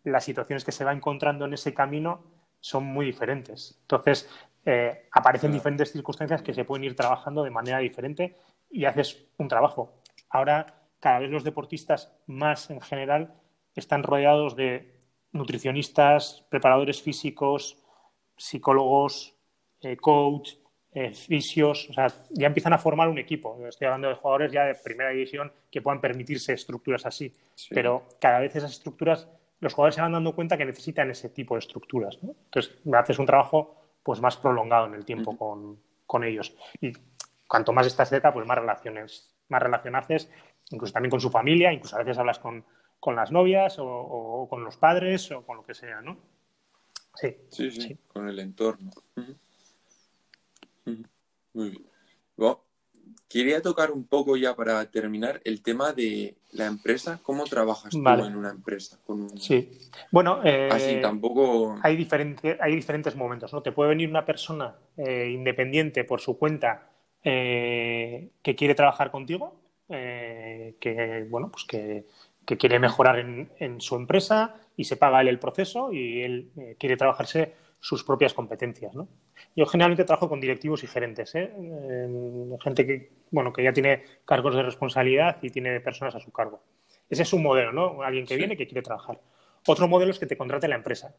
las 0.03 0.23
situaciones 0.23 0.65
que 0.65 0.71
se 0.71 0.83
va 0.83 0.91
encontrando 0.91 1.45
en 1.45 1.53
ese 1.53 1.73
camino 1.73 2.23
son 2.61 2.85
muy 2.85 3.05
diferentes. 3.05 3.77
Entonces, 3.81 4.29
eh, 4.65 5.07
aparecen 5.11 5.51
diferentes 5.51 5.91
circunstancias 5.91 6.41
que 6.41 6.53
se 6.53 6.63
pueden 6.63 6.85
ir 6.85 6.95
trabajando 6.95 7.43
de 7.43 7.49
manera 7.49 7.79
diferente 7.79 8.37
y 8.69 8.85
haces 8.85 9.25
un 9.37 9.47
trabajo. 9.47 10.01
Ahora, 10.29 10.65
cada 10.99 11.19
vez 11.19 11.29
los 11.29 11.43
deportistas 11.43 12.13
más 12.27 12.69
en 12.69 12.79
general 12.79 13.33
están 13.75 14.03
rodeados 14.03 14.55
de 14.55 14.95
nutricionistas, 15.31 16.45
preparadores 16.49 17.01
físicos, 17.01 17.77
psicólogos, 18.37 19.35
eh, 19.81 19.97
coach, 19.97 20.53
eh, 20.93 21.13
fisios, 21.13 21.89
o 21.89 21.93
sea, 21.93 22.07
ya 22.31 22.47
empiezan 22.47 22.73
a 22.73 22.77
formar 22.77 23.07
un 23.07 23.17
equipo. 23.17 23.57
Estoy 23.65 23.87
hablando 23.87 24.09
de 24.09 24.15
jugadores 24.15 24.51
ya 24.51 24.65
de 24.65 24.75
primera 24.75 25.09
división 25.11 25.51
que 25.71 25.81
puedan 25.81 26.01
permitirse 26.01 26.53
estructuras 26.53 27.05
así, 27.05 27.33
pero 27.69 28.09
cada 28.19 28.39
vez 28.39 28.55
esas 28.55 28.71
estructuras, 28.71 29.27
los 29.61 29.73
jugadores 29.73 29.95
se 29.95 30.01
van 30.01 30.11
dando 30.11 30.35
cuenta 30.35 30.57
que 30.57 30.65
necesitan 30.65 31.09
ese 31.11 31.29
tipo 31.29 31.55
de 31.55 31.59
estructuras. 31.59 32.21
¿no? 32.21 32.35
Entonces, 32.45 32.75
haces 32.93 33.19
un 33.19 33.25
trabajo 33.25 33.77
pues 34.03 34.19
más 34.19 34.35
prolongado 34.35 34.87
en 34.87 34.95
el 34.95 35.05
tiempo 35.05 35.37
con, 35.37 35.79
con, 36.05 36.23
ellos. 36.23 36.55
Y 36.81 36.91
cuanto 37.47 37.71
más 37.71 37.85
estás 37.85 38.09
cerca, 38.09 38.33
pues 38.33 38.47
más 38.47 38.57
relaciones, 38.57 39.33
más 39.49 39.61
relación 39.61 39.95
haces, 39.95 40.29
incluso 40.71 40.91
también 40.91 41.11
con 41.11 41.21
su 41.21 41.29
familia, 41.29 41.71
incluso 41.71 41.95
a 41.95 41.99
veces 41.99 42.17
hablas 42.17 42.39
con, 42.39 42.65
con 42.99 43.15
las 43.15 43.31
novias 43.31 43.77
o, 43.79 44.47
con 44.49 44.63
los 44.63 44.77
padres 44.77 45.31
o 45.31 45.45
con 45.45 45.57
lo 45.57 45.63
que 45.63 45.75
sea, 45.75 46.01
¿no? 46.01 46.17
Sí, 47.13 47.35
sí, 47.49 47.71
sí, 47.71 47.97
con 48.07 48.27
el 48.27 48.39
entorno. 48.39 48.91
Muy 51.53 51.69
bien. 51.69 51.91
Quería 53.31 53.61
tocar 53.61 53.91
un 53.91 54.05
poco 54.05 54.35
ya 54.35 54.55
para 54.55 54.85
terminar 54.91 55.41
el 55.43 55.61
tema 55.61 55.93
de 55.93 56.35
la 56.51 56.65
empresa. 56.65 57.19
¿Cómo 57.23 57.45
trabajas 57.45 57.91
tú 57.91 58.07
en 58.07 58.35
una 58.35 58.49
empresa? 58.49 58.99
Sí. 59.37 59.71
Bueno, 60.11 60.41
eh, 60.43 60.69
así 60.71 60.99
tampoco. 61.01 61.79
Hay, 61.81 61.95
diferente, 61.95 62.57
hay 62.59 62.75
diferentes 62.75 63.15
momentos, 63.15 63.53
¿no? 63.53 63.61
Te 63.61 63.71
puede 63.71 63.89
venir 63.89 64.09
una 64.09 64.25
persona 64.25 64.75
eh, 64.97 65.29
independiente 65.33 66.03
por 66.03 66.19
su 66.19 66.37
cuenta 66.37 66.89
eh, 67.23 68.29
que 68.41 68.55
quiere 68.55 68.75
trabajar 68.75 69.11
contigo, 69.11 69.55
que, 69.87 71.27
bueno, 71.29 71.51
pues 71.51 71.65
que 71.65 72.05
que 72.45 72.57
quiere 72.57 72.79
mejorar 72.79 73.19
en, 73.19 73.81
su 73.81 73.95
empresa 73.95 74.55
y 74.75 74.85
se 74.85 74.97
paga 74.97 75.21
él 75.21 75.27
el 75.27 75.37
proceso 75.37 75.93
y 75.93 76.23
él 76.23 76.49
quiere 76.79 76.97
trabajarse 76.97 77.53
sus 77.81 78.05
propias 78.05 78.33
competencias. 78.33 78.95
¿no? 78.95 79.09
Yo 79.55 79.65
generalmente 79.65 80.05
trabajo 80.05 80.29
con 80.29 80.39
directivos 80.39 80.83
y 80.85 80.87
gerentes, 80.87 81.35
¿eh? 81.35 81.51
gente 82.63 82.87
que, 82.87 83.11
bueno, 83.31 83.51
que 83.51 83.63
ya 83.63 83.73
tiene 83.73 84.03
cargos 84.23 84.55
de 84.55 84.63
responsabilidad 84.63 85.37
y 85.41 85.49
tiene 85.49 85.81
personas 85.81 86.15
a 86.15 86.21
su 86.21 86.31
cargo. 86.31 86.61
Ese 87.09 87.23
es 87.23 87.33
un 87.33 87.43
modelo, 87.43 87.73
¿no? 87.73 88.03
Alguien 88.03 88.25
que 88.25 88.37
viene 88.37 88.55
que 88.55 88.65
quiere 88.65 88.81
trabajar. 88.81 89.19
Otro 89.67 89.89
modelo 89.89 90.11
es 90.11 90.19
que 90.19 90.25
te 90.25 90.37
contrate 90.37 90.69
la 90.69 90.75
empresa. 90.75 91.13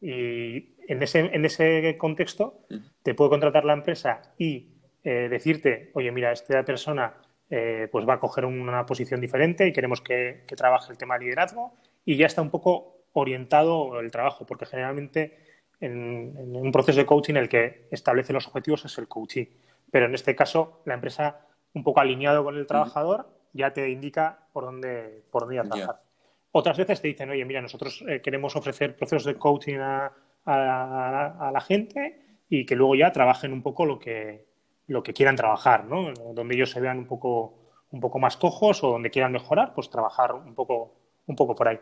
Y 0.00 0.76
en 0.86 1.02
ese, 1.02 1.20
en 1.20 1.44
ese 1.44 1.96
contexto 1.96 2.60
te 3.02 3.14
puede 3.14 3.30
contratar 3.30 3.64
la 3.64 3.72
empresa 3.72 4.34
y 4.36 4.68
eh, 5.02 5.28
decirte, 5.30 5.90
oye, 5.94 6.12
mira, 6.12 6.32
esta 6.32 6.62
persona 6.64 7.14
eh, 7.50 7.88
pues 7.90 8.06
va 8.06 8.14
a 8.14 8.20
coger 8.20 8.44
una 8.44 8.84
posición 8.84 9.20
diferente 9.20 9.66
y 9.66 9.72
queremos 9.72 10.02
que, 10.02 10.44
trabaje 10.56 10.92
el 10.92 10.98
tema 10.98 11.18
de 11.18 11.24
liderazgo 11.24 11.72
y 12.04 12.16
ya 12.16 12.26
está 12.26 12.42
un 12.42 12.50
poco 12.50 13.04
orientado 13.14 14.00
el 14.00 14.10
trabajo, 14.10 14.44
porque 14.44 14.66
generalmente 14.66 15.38
en, 15.80 16.56
un 16.56 16.72
proceso 16.72 16.98
de 16.98 17.06
coaching 17.06 17.34
el 17.34 17.48
que 17.48 17.88
establece 17.90 18.32
los 18.32 18.46
objetivos 18.46 18.84
es 18.84 18.98
el 18.98 19.08
coaching, 19.08 19.46
pero 19.90 20.06
en 20.06 20.14
este 20.14 20.34
caso 20.34 20.82
la 20.84 20.94
empresa 20.94 21.46
un 21.74 21.84
poco 21.84 22.00
alineado 22.00 22.44
con 22.44 22.56
el 22.56 22.66
trabajador 22.66 23.28
ya 23.52 23.72
te 23.72 23.88
indica 23.90 24.46
por 24.52 24.64
dónde, 24.64 25.22
por 25.30 25.42
dónde 25.42 25.62
trabajar. 25.62 26.02
Otras 26.50 26.78
veces 26.78 27.00
te 27.00 27.08
dicen, 27.08 27.30
oye, 27.30 27.44
mira, 27.44 27.60
nosotros 27.60 28.04
eh, 28.08 28.20
queremos 28.22 28.56
ofrecer 28.56 28.96
procesos 28.96 29.24
de 29.24 29.34
coaching 29.34 29.78
a, 29.78 30.12
a, 30.44 31.50
la 31.52 31.60
gente 31.60 32.20
y 32.48 32.64
que 32.64 32.74
luego 32.74 32.94
ya 32.94 33.12
trabajen 33.12 33.52
un 33.52 33.62
poco 33.62 33.84
lo 33.84 33.98
que, 33.98 34.46
lo 34.86 35.02
que 35.02 35.12
quieran 35.12 35.36
trabajar, 35.36 35.84
¿no? 35.84 36.12
Donde 36.32 36.54
ellos 36.54 36.70
se 36.70 36.80
vean 36.80 36.98
un 36.98 37.06
poco, 37.06 37.58
un 37.90 38.00
poco 38.00 38.18
más 38.18 38.36
cojos 38.36 38.82
o 38.82 38.90
donde 38.90 39.10
quieran 39.10 39.32
mejorar, 39.32 39.74
pues 39.74 39.90
trabajar 39.90 40.34
un 40.34 40.54
poco, 40.54 40.94
un 41.26 41.36
poco 41.36 41.54
por 41.54 41.68
ahí. 41.68 41.78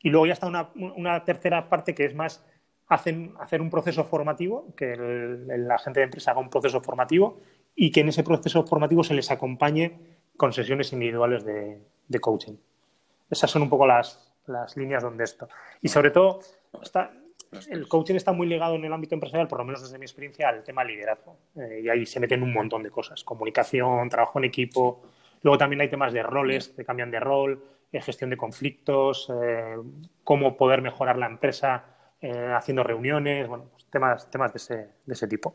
Y 0.00 0.10
luego 0.10 0.26
ya 0.26 0.32
está 0.32 0.46
una, 0.46 1.24
tercera 1.24 1.68
parte 1.68 1.94
que 1.94 2.06
es 2.06 2.14
más 2.14 2.44
hacer 2.90 3.60
un 3.60 3.70
proceso 3.70 4.04
formativo, 4.04 4.74
que 4.76 4.96
la 4.96 5.78
gente 5.78 6.00
de 6.00 6.04
empresa 6.04 6.32
haga 6.32 6.40
un 6.40 6.50
proceso 6.50 6.80
formativo 6.80 7.40
y 7.76 7.92
que 7.92 8.00
en 8.00 8.08
ese 8.08 8.24
proceso 8.24 8.66
formativo 8.66 9.04
se 9.04 9.14
les 9.14 9.30
acompañe 9.30 9.98
con 10.36 10.52
sesiones 10.52 10.92
individuales 10.92 11.44
de, 11.44 12.20
coaching. 12.20 12.54
Esas 13.30 13.50
son 13.50 13.62
un 13.62 13.70
poco 13.70 13.86
las, 13.86 14.32
las 14.46 14.76
líneas 14.76 15.02
donde 15.02 15.22
esto. 15.22 15.48
Y 15.80 15.88
sobre 15.88 16.10
todo, 16.10 16.40
está, 16.82 17.12
el 17.70 17.86
coaching 17.86 18.16
está 18.16 18.32
muy 18.32 18.48
ligado 18.48 18.74
en 18.74 18.84
el 18.84 18.92
ámbito 18.92 19.14
empresarial, 19.14 19.46
por 19.46 19.58
lo 19.60 19.64
menos 19.64 19.82
desde 19.82 19.96
mi 19.96 20.04
experiencia, 20.04 20.48
al 20.48 20.64
tema 20.64 20.82
liderazgo. 20.82 21.36
Eh, 21.56 21.82
y 21.84 21.88
ahí 21.88 22.04
se 22.06 22.18
meten 22.18 22.42
un 22.42 22.52
montón 22.52 22.82
de 22.82 22.90
cosas. 22.90 23.22
Comunicación, 23.22 24.08
trabajo 24.08 24.40
en 24.40 24.46
equipo. 24.46 25.02
Luego 25.42 25.58
también 25.58 25.80
hay 25.80 25.88
temas 25.88 26.12
de 26.12 26.24
roles, 26.24 26.70
que 26.70 26.84
cambian 26.84 27.12
de 27.12 27.20
rol, 27.20 27.62
eh, 27.92 28.00
gestión 28.00 28.30
de 28.30 28.36
conflictos, 28.36 29.30
eh, 29.42 29.76
cómo 30.24 30.56
poder 30.56 30.82
mejorar 30.82 31.16
la 31.18 31.26
empresa 31.26 31.84
haciendo 32.22 32.82
reuniones, 32.82 33.48
bueno, 33.48 33.68
pues 33.70 33.86
temas, 33.86 34.30
temas 34.30 34.52
de, 34.52 34.56
ese, 34.58 34.74
de 35.06 35.14
ese 35.14 35.26
tipo. 35.26 35.54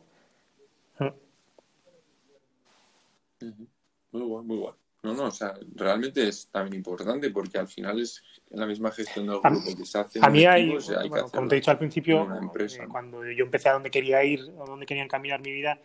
Mm. 1.00 1.10
Muy 4.12 4.22
bueno, 4.22 4.44
muy 4.44 4.58
bueno. 4.58 4.78
No, 5.06 5.14
no, 5.14 5.26
o 5.26 5.32
sea, 5.32 5.54
realmente 5.76 6.28
es 6.28 6.50
también 6.50 6.78
importante 6.78 7.30
porque 7.30 7.60
al 7.60 7.68
final 7.68 8.00
es 8.00 8.24
la 8.50 8.66
misma 8.66 8.90
gestión 8.90 9.28
del 9.28 9.40
grupo 9.40 9.78
que 9.78 9.86
se 9.86 10.00
hace. 10.00 10.20
A 10.20 10.30
mí 10.32 10.46
hay, 10.46 10.76
como 11.32 11.48
te 11.48 11.56
he 11.56 11.60
dicho 11.60 11.70
al 11.70 11.78
principio, 11.78 12.24
eh, 12.24 12.88
cuando 12.90 13.24
yo 13.24 13.46
empecé 13.46 13.70
a 13.70 13.74
donde 13.74 13.92
quería 13.92 14.24
ir, 14.24 14.40
a 14.60 14.66
donde 14.66 14.88
quería 14.88 15.04
encaminar 15.04 15.42
mi 15.42 15.52
vida, 15.52 15.80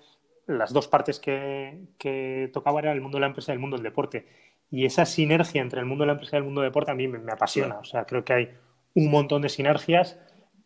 las 0.46 0.72
dos 0.72 0.88
partes 0.88 1.20
que, 1.20 1.78
que 1.98 2.48
tocaba 2.52 2.80
era 2.80 2.92
el 2.92 3.02
mundo 3.02 3.16
de 3.16 3.20
la 3.20 3.26
empresa 3.26 3.52
y 3.52 3.56
el 3.56 3.58
mundo 3.58 3.76
del 3.76 3.84
deporte. 3.84 4.26
Y 4.70 4.86
esa 4.86 5.04
sinergia 5.04 5.60
entre 5.60 5.80
el 5.80 5.86
mundo 5.86 6.02
de 6.02 6.06
la 6.06 6.12
empresa 6.14 6.36
y 6.36 6.38
el 6.38 6.44
mundo 6.44 6.62
del 6.62 6.70
deporte 6.70 6.90
a 6.90 6.94
mí 6.94 7.06
me, 7.06 7.30
apasiona. 7.30 7.78
O 7.78 7.84
sea, 7.84 8.06
creo 8.06 8.24
que 8.24 8.32
hay 8.32 8.50
un 8.94 9.10
montón 9.10 9.42
de 9.42 9.50
sinergias 9.50 10.18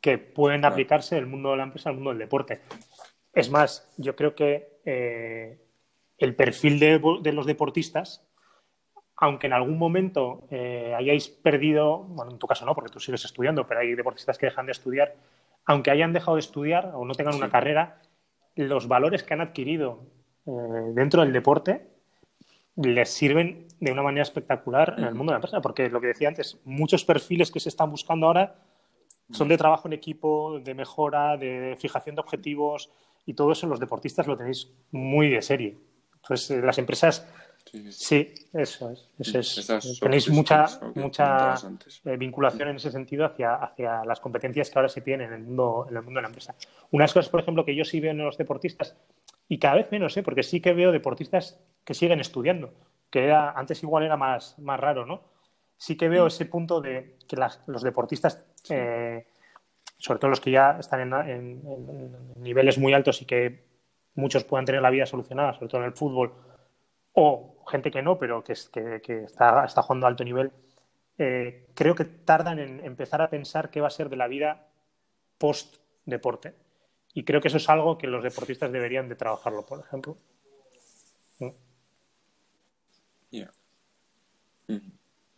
que 0.05 0.19
pueden 0.19 0.67
aplicarse 0.67 1.15
del 1.15 1.25
mundo 1.25 1.53
de 1.53 1.57
la 1.57 1.63
empresa 1.63 1.89
al 1.89 1.95
mundo 1.95 2.11
del 2.11 2.19
deporte. 2.19 2.61
Es 3.33 3.49
más, 3.49 3.91
yo 3.97 4.15
creo 4.15 4.35
que 4.35 4.81
eh, 4.85 5.59
el 6.19 6.37
perfil 6.37 6.79
de, 6.79 7.01
de 7.23 7.33
los 7.33 7.47
deportistas 7.47 8.23
aunque 9.17 9.47
en 9.47 9.55
algún 9.55 9.79
momento 9.79 10.47
eh, 10.51 10.93
hayáis 10.95 11.29
perdido, 11.29 12.01
bueno, 12.01 12.33
en 12.33 12.39
tu 12.39 12.47
caso 12.47 12.67
no, 12.67 12.75
porque 12.75 12.91
tú 12.91 13.01
sigues 13.01 13.25
estudiando, 13.25 13.67
pero 13.67 13.81
hay 13.81 13.95
deportistas 13.95 14.37
que 14.37 14.47
dejan 14.47 14.67
de 14.67 14.73
estudiar, 14.73 15.15
aunque 15.65 15.91
hayan 15.91 16.13
dejado 16.13 16.35
de 16.35 16.41
estudiar 16.41 16.91
o 16.93 17.07
no 17.07 17.15
tengan 17.15 17.37
una 17.37 17.49
carrera, 17.49 18.03
los 18.57 18.89
valores 18.89 19.23
que 19.23 19.33
han 19.33 19.41
adquirido 19.41 20.03
eh, 20.45 20.51
dentro 20.93 21.23
del 21.23 21.33
deporte 21.33 21.87
les 22.77 23.09
sirven 23.09 23.69
de 23.81 23.93
una 23.93 24.03
manera 24.03 24.25
espectacular 24.25 24.97
en 24.99 25.05
el 25.05 25.15
mundo 25.15 25.31
de 25.31 25.35
la 25.35 25.39
empresa, 25.39 25.63
porque 25.63 25.89
lo 25.89 26.01
que 26.03 26.09
decía 26.09 26.29
antes, 26.29 26.61
muchos 26.65 27.07
perfiles 27.07 27.51
que 27.51 27.61
se 27.61 27.71
están 27.71 27.91
buscando 27.91 28.27
ahora 28.27 28.57
son 29.31 29.49
de 29.49 29.57
trabajo 29.57 29.89
en 29.89 29.95
equipo, 29.95 30.61
de 30.61 30.75
mejora, 30.75 31.37
de 31.37 31.77
fijación 31.79 32.14
de 32.14 32.20
objetivos 32.20 32.91
y 33.27 33.35
todo 33.35 33.53
eso 33.53 33.66
los 33.66 33.81
deportistas 33.81 34.27
lo 34.27 34.37
tenéis 34.37 34.70
muy 34.91 35.31
de 35.31 35.43
serie. 35.43 35.79
Entonces, 36.16 36.51
eh, 36.51 36.62
las 36.62 36.79
empresas 36.79 37.27
Sí, 37.91 38.33
eso 38.53 38.91
es. 38.91 39.99
Tenéis 40.01 40.29
mucha, 40.29 40.66
mucha 40.95 41.55
eh, 42.05 42.16
vinculación 42.16 42.68
en 42.68 42.77
ese 42.77 42.91
sentido 42.91 43.25
hacia, 43.25 43.55
hacia 43.55 44.05
las 44.05 44.20
competencias 44.20 44.70
que 44.70 44.79
ahora 44.79 44.89
se 44.89 45.01
tienen 45.01 45.29
en 45.29 45.35
el, 45.35 45.43
mundo, 45.45 45.87
en 45.89 45.97
el 45.97 46.03
mundo 46.03 46.18
de 46.18 46.22
la 46.22 46.29
empresa. 46.29 46.55
Unas 46.91 47.12
cosas, 47.12 47.31
por 47.31 47.41
ejemplo, 47.41 47.64
que 47.64 47.75
yo 47.75 47.85
sí 47.85 48.01
veo 48.01 48.12
en 48.12 48.18
los 48.18 48.39
deportistas, 48.39 48.97
y 49.49 49.59
cada 49.59 49.77
vez 49.77 49.91
menos, 49.91 50.16
¿eh? 50.16 50.22
porque 50.22 50.43
sí 50.43 50.61
que 50.61 50.72
veo 50.72 50.93
deportistas 50.93 51.59
que 51.85 51.95
siguen 51.95 52.20
estudiando, 52.20 52.72
que 53.11 53.33
antes 53.33 53.83
igual 53.83 54.05
era 54.05 54.16
más, 54.16 54.59
más 54.59 54.79
raro, 54.79 55.07
¿no? 55.07 55.22
Sí 55.85 55.99
que 55.99 56.09
veo 56.09 56.28
ese 56.28 56.47
punto 56.47 56.80
de 56.80 57.18
que 57.28 57.37
los 57.66 57.82
deportistas, 57.82 58.43
eh, 58.70 59.26
sobre 59.99 60.18
todo 60.18 60.30
los 60.30 60.41
que 60.41 60.51
ya 60.51 60.78
están 60.80 61.12
en, 61.28 61.61
niveles 62.37 62.78
muy 62.78 62.95
altos 62.95 63.20
y 63.20 63.26
que 63.26 63.66
muchos 64.14 64.45
puedan 64.45 64.64
tener 64.64 64.80
la 64.80 64.89
vida 64.89 65.05
solucionada, 65.05 65.53
sobre 65.53 65.68
todo 65.68 65.82
en 65.82 65.89
el 65.89 65.93
fútbol, 65.93 66.32
o 67.12 67.62
gente 67.68 67.91
que 67.91 68.01
no, 68.01 68.18
pero 68.18 68.43
que, 68.43 68.55
está, 68.55 69.66
está 69.66 69.82
jugando 69.82 70.07
a 70.07 70.09
alto 70.09 70.24
nivel, 70.24 70.53
eh, 71.18 71.66
creo 71.74 71.95
que 71.95 72.07
tardan 72.07 72.61
en 72.61 72.82
empezar 72.82 73.20
a 73.20 73.28
pensar 73.28 73.68
qué 73.68 73.82
va 73.82 73.89
a 73.89 73.99
ser 73.99 74.09
de 74.09 74.16
la 74.16 74.26
vida 74.26 74.66
post 75.37 75.76
deporte. 76.07 76.55
Y 77.12 77.24
creo 77.24 77.43
que 77.43 77.49
eso 77.49 77.59
es 77.59 77.68
algo 77.68 77.99
que 77.99 78.07
los 78.07 78.24
deportistas 78.24 78.72
deberían 78.72 79.11
de 79.11 79.16
trabajarlo, 79.16 79.66
por 79.66 79.80
ejemplo. 79.80 80.16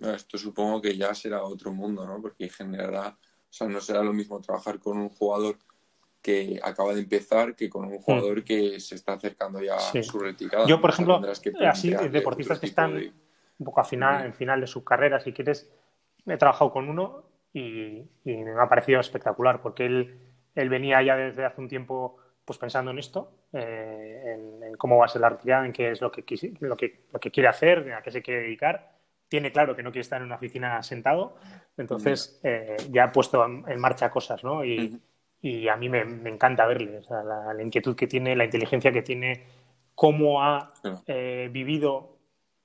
Esto 0.01 0.39
supongo 0.39 0.83
que 0.83 0.97
ya 0.97 1.15
será 1.15 1.43
otro 1.43 1.73
mundo, 1.73 2.07
¿no? 2.07 2.21
Porque 2.21 2.49
generará, 2.49 3.09
o 3.09 3.53
sea, 3.53 3.69
no 3.69 3.81
será 3.81 4.03
lo 4.03 4.13
mismo 4.13 4.41
trabajar 4.41 4.79
con 4.79 4.99
un 4.99 5.09
jugador 5.09 5.57
que 6.21 6.59
acaba 6.63 6.93
de 6.93 7.01
empezar 7.01 7.55
que 7.55 7.71
con 7.71 7.85
un 7.85 7.99
jugador 7.99 8.43
que 8.43 8.81
se 8.81 8.97
está 8.97 9.13
acercando 9.13 9.63
ya 9.63 9.77
a 9.77 10.03
su 10.03 10.19
retirada. 10.19 10.67
Yo, 10.67 10.81
por 10.81 10.91
ejemplo, 10.91 11.21
así, 11.69 11.91
deportistas 12.11 12.59
que 12.59 12.67
están 12.67 12.97
un 12.97 13.65
poco 13.65 13.81
a 13.81 13.85
final, 13.85 14.27
en 14.27 14.35
final 14.35 14.61
de 14.61 14.67
su 14.67 14.83
carrera, 14.83 15.21
si 15.21 15.33
quieres, 15.33 15.71
he 16.27 16.37
trabajado 16.37 16.73
con 16.73 16.89
uno 16.89 17.23
y, 17.53 18.03
me 18.25 18.61
ha 18.61 18.69
parecido 18.69 19.01
espectacular 19.01 19.63
porque 19.63 19.87
él, 19.87 20.19
él 20.55 20.69
venía 20.69 21.01
ya 21.03 21.17
desde 21.17 21.45
hace 21.45 21.61
un 21.61 21.69
tiempo 21.69 22.19
pues 22.45 22.59
pensando 22.59 22.91
en 22.91 22.99
esto, 22.99 23.33
eh, 23.53 24.61
en, 24.63 24.77
cómo 24.77 24.99
va 24.99 25.07
a 25.07 25.09
ser 25.09 25.21
la 25.21 25.31
retirada, 25.31 25.67
en 25.67 25.73
qué 25.73 25.91
es 25.91 26.01
lo 26.01 26.13
que, 26.13 26.25
lo 26.61 26.77
que, 26.77 27.07
lo 27.13 27.19
que 27.19 27.31
quiere 27.31 27.49
hacer, 27.49 27.93
a 27.93 28.03
qué 28.03 28.11
se 28.11 28.23
quiere 28.23 28.43
dedicar. 28.43 28.96
Tiene 29.29 29.53
claro 29.53 29.75
que 29.75 29.83
no 29.83 29.91
quiere 29.91 30.03
estar 30.03 30.21
en 30.21 30.27
una 30.27 30.37
oficina 30.37 30.83
sentado, 30.83 31.37
entonces 31.77 32.41
eh, 32.45 32.77
ya 32.91 33.05
ha 33.05 33.13
puesto 33.13 33.45
en, 33.45 33.81
marcha 33.81 34.11
cosas, 34.11 34.45
¿no? 34.45 34.65
Y, 34.65 35.01
y 35.41 35.69
a 35.69 35.77
mí 35.77 35.89
me, 35.89 36.05
me 36.05 36.31
encanta 36.31 36.67
verle, 36.67 37.01
la, 37.11 37.53
la, 37.53 37.63
inquietud 37.63 37.97
que 37.97 38.07
tiene, 38.07 38.37
la 38.37 38.45
inteligencia 38.45 38.93
que 38.93 39.03
tiene, 39.03 39.45
cómo 39.97 40.43
ha 40.43 40.73
eh, 41.07 41.49
vivido 41.51 42.19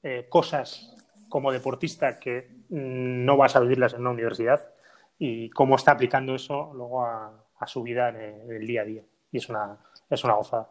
eh, 0.04 0.28
cosas 0.30 0.94
como 1.30 1.52
deportista 1.52 2.20
que 2.20 2.52
no 2.70 3.38
vas 3.38 3.56
a 3.56 3.62
vivirlas 3.62 3.94
en 3.94 4.02
una 4.02 4.12
universidad 4.12 4.70
y 5.18 5.50
cómo 5.52 5.78
está 5.78 5.92
aplicando 5.92 6.36
eso 6.36 6.72
luego 6.76 7.06
a, 7.06 7.48
su 7.68 7.84
vida 7.84 8.10
en 8.10 8.52
el, 8.52 8.68
día 8.68 8.82
a 8.82 8.86
día. 8.86 9.04
Y 9.32 9.38
es 9.38 9.48
una, 9.48 9.78
es 10.10 10.24
una 10.24 10.34
gozada. 10.34 10.70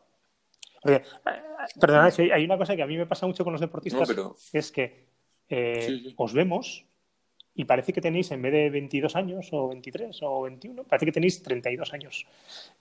Eh, 0.84 1.02
perdona, 1.80 2.10
hay 2.34 2.44
una 2.44 2.58
cosa 2.58 2.74
que 2.74 2.82
a 2.82 2.86
mí 2.86 2.96
me 2.96 3.06
pasa 3.06 3.26
mucho 3.26 3.44
con 3.44 3.52
los 3.52 3.60
deportistas, 3.60 4.12
es 4.52 4.72
que 4.72 5.09
eh, 5.50 6.12
os 6.16 6.32
vemos 6.32 6.86
y 7.54 7.64
parece 7.64 7.92
que 7.92 8.00
tenéis, 8.00 8.30
en 8.30 8.40
vez 8.40 8.52
de 8.52 8.70
22 8.70 9.16
años 9.16 9.48
o 9.52 9.68
23 9.68 10.18
o 10.22 10.42
21, 10.42 10.84
parece 10.84 11.06
que 11.06 11.12
tenéis 11.12 11.42
32 11.42 11.92
años. 11.92 12.26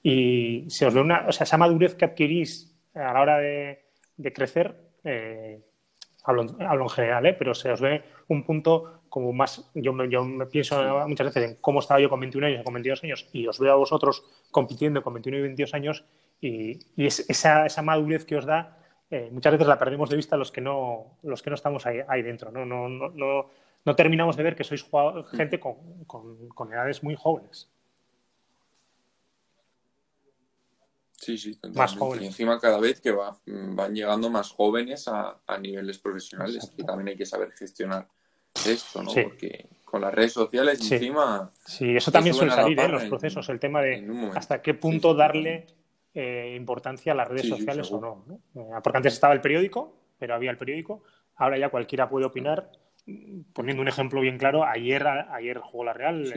Y 0.04 0.66
se 0.70 0.86
os 0.86 0.94
ve 0.94 1.02
una, 1.02 1.26
o 1.28 1.32
sea, 1.32 1.44
esa 1.44 1.58
madurez 1.58 1.96
que 1.96 2.06
adquirís 2.06 2.74
a 2.94 3.14
la 3.14 3.22
hora 3.22 3.38
de, 3.40 3.84
crecer, 4.34 4.76
hablo, 6.24 6.84
en 6.84 6.90
general, 6.90 7.26
¿eh? 7.26 7.34
pero 7.34 7.54
se 7.54 7.72
os 7.72 7.82
ve 7.82 8.04
un 8.28 8.44
punto 8.44 9.02
como 9.10 9.34
más, 9.34 9.70
yo 9.74 9.92
me, 9.92 10.10
yo 10.10 10.24
me 10.24 10.46
pienso 10.46 11.08
muchas 11.08 11.28
veces 11.28 11.50
en 11.50 11.56
cómo 11.60 11.80
estaba 11.80 12.00
yo 12.00 12.10
con 12.10 12.20
21 12.20 12.48
años 12.48 12.64
con 12.64 12.74
22 12.74 13.04
años 13.04 13.28
y 13.34 13.48
os 13.48 13.60
veo 13.60 13.74
a 13.74 13.76
vosotros 13.76 14.24
compitiendo 14.52 15.02
con 15.02 15.14
21 15.14 15.40
y 15.40 15.42
22 15.42 15.74
años 15.74 16.06
y, 16.42 16.80
esa, 16.96 17.66
esa, 17.66 17.82
madurez 17.82 18.26
que 18.26 18.38
os 18.38 18.46
da, 18.46 18.78
eh, 19.12 19.30
muchas 19.32 19.54
veces 19.54 19.68
la 19.68 19.80
perdemos 19.80 20.10
de 20.10 20.16
vista 20.16 20.38
los 20.38 20.52
que 20.52 20.62
no, 20.62 21.18
los 21.24 21.42
que 21.42 21.50
no 21.50 21.56
estamos 21.56 21.86
ahí, 21.86 22.00
ahí 22.08 22.22
dentro, 22.22 22.52
¿no? 22.52 22.66
No, 22.66 22.88
no, 22.88 23.10
no, 23.10 23.50
no, 23.84 23.96
terminamos 23.96 24.38
de 24.38 24.44
ver 24.44 24.56
que 24.56 24.64
sois 24.64 24.86
gente 25.32 25.60
con, 25.60 26.06
con, 26.06 26.50
con 26.50 26.72
edades 26.72 27.04
muy 27.04 27.16
jóvenes. 27.16 27.70
Sí, 31.20 31.38
sí, 31.38 31.60
más 31.74 31.96
jóvenes. 31.96 32.24
Y 32.24 32.28
encima 32.28 32.60
cada 32.60 32.80
vez 32.80 33.02
que 33.02 33.12
va, 33.12 33.38
van 33.46 33.94
llegando 33.94 34.30
más 34.30 34.52
jóvenes 34.52 35.08
a, 35.08 35.38
niveles 35.60 36.00
profesionales, 36.00 36.72
que 36.76 36.84
también 36.84 37.10
hay 37.10 37.18
que 37.18 37.26
saber 37.26 37.52
gestionar 37.52 38.08
esto, 38.66 39.04
¿no? 39.04 39.12
Porque 39.14 39.68
con 39.84 40.02
las 40.02 40.14
redes 40.14 40.34
sociales 40.34 40.80
encima... 40.92 41.52
Sí, 41.66 41.96
eso 41.96 42.12
también 42.12 42.36
suele 42.36 42.54
salir 42.54 42.80
¿eh? 42.80 42.86
en 42.86 42.92
los 42.92 43.04
procesos, 43.06 43.50
el 43.50 43.60
tema 43.60 43.82
de 43.82 44.32
hasta 44.36 44.62
qué 44.62 44.74
punto 44.76 45.14
darle 45.14 45.66
eh, 46.14 46.56
importancia 46.58 47.12
a 47.12 47.16
las 47.16 47.28
redes 47.28 47.48
sociales 47.48 47.92
o 47.92 48.02
no, 48.02 48.26
no, 48.54 48.62
eh, 48.62 48.80
Porque 48.84 48.98
antes 48.98 49.14
estaba 49.14 49.34
el 49.34 49.42
periódico, 49.42 49.96
pero 50.18 50.34
había 50.34 50.50
el 50.50 50.58
periódico, 50.58 51.04
ahora 51.36 51.58
ya 51.58 51.70
cualquiera 51.70 52.10
puede 52.10 52.26
opinar. 52.26 52.72
Poniendo 53.54 53.82
un 53.82 53.88
ejemplo 53.88 54.22
bien 54.22 54.38
claro, 54.38 54.64
ayer, 54.64 55.08
ayer 55.08 55.58
jugó 55.60 55.84
la 55.84 55.94
Real, 55.94 56.32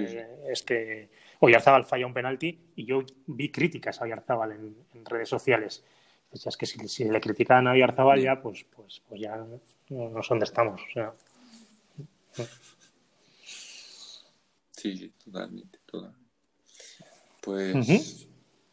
este 0.48 1.10
Oyarzábal 1.40 1.84
falla 1.84 2.06
un 2.06 2.14
penalti 2.14 2.72
y 2.76 2.86
yo 2.86 3.02
vi 3.26 3.50
críticas 3.50 4.00
a 4.00 4.04
Oyarzábal 4.04 4.52
en, 4.52 5.04
redes 5.04 5.28
sociales. 5.28 5.84
Es 6.32 6.56
que 6.56 6.64
si, 6.64 7.04
le 7.04 7.20
critican 7.20 7.66
a 7.66 7.72
Oyarzábal 7.72 8.22
ya, 8.22 8.40
pues, 8.40 8.64
pues, 8.74 9.02
pues 9.06 9.20
ya 9.20 9.36
no, 9.90 10.22
sé 10.22 10.28
dónde 10.30 10.44
estamos. 10.44 10.80
Sí, 14.70 14.96
sí, 14.96 15.12
totalmente, 15.24 15.78
totalmente. 15.84 16.22
Pues 17.42 18.28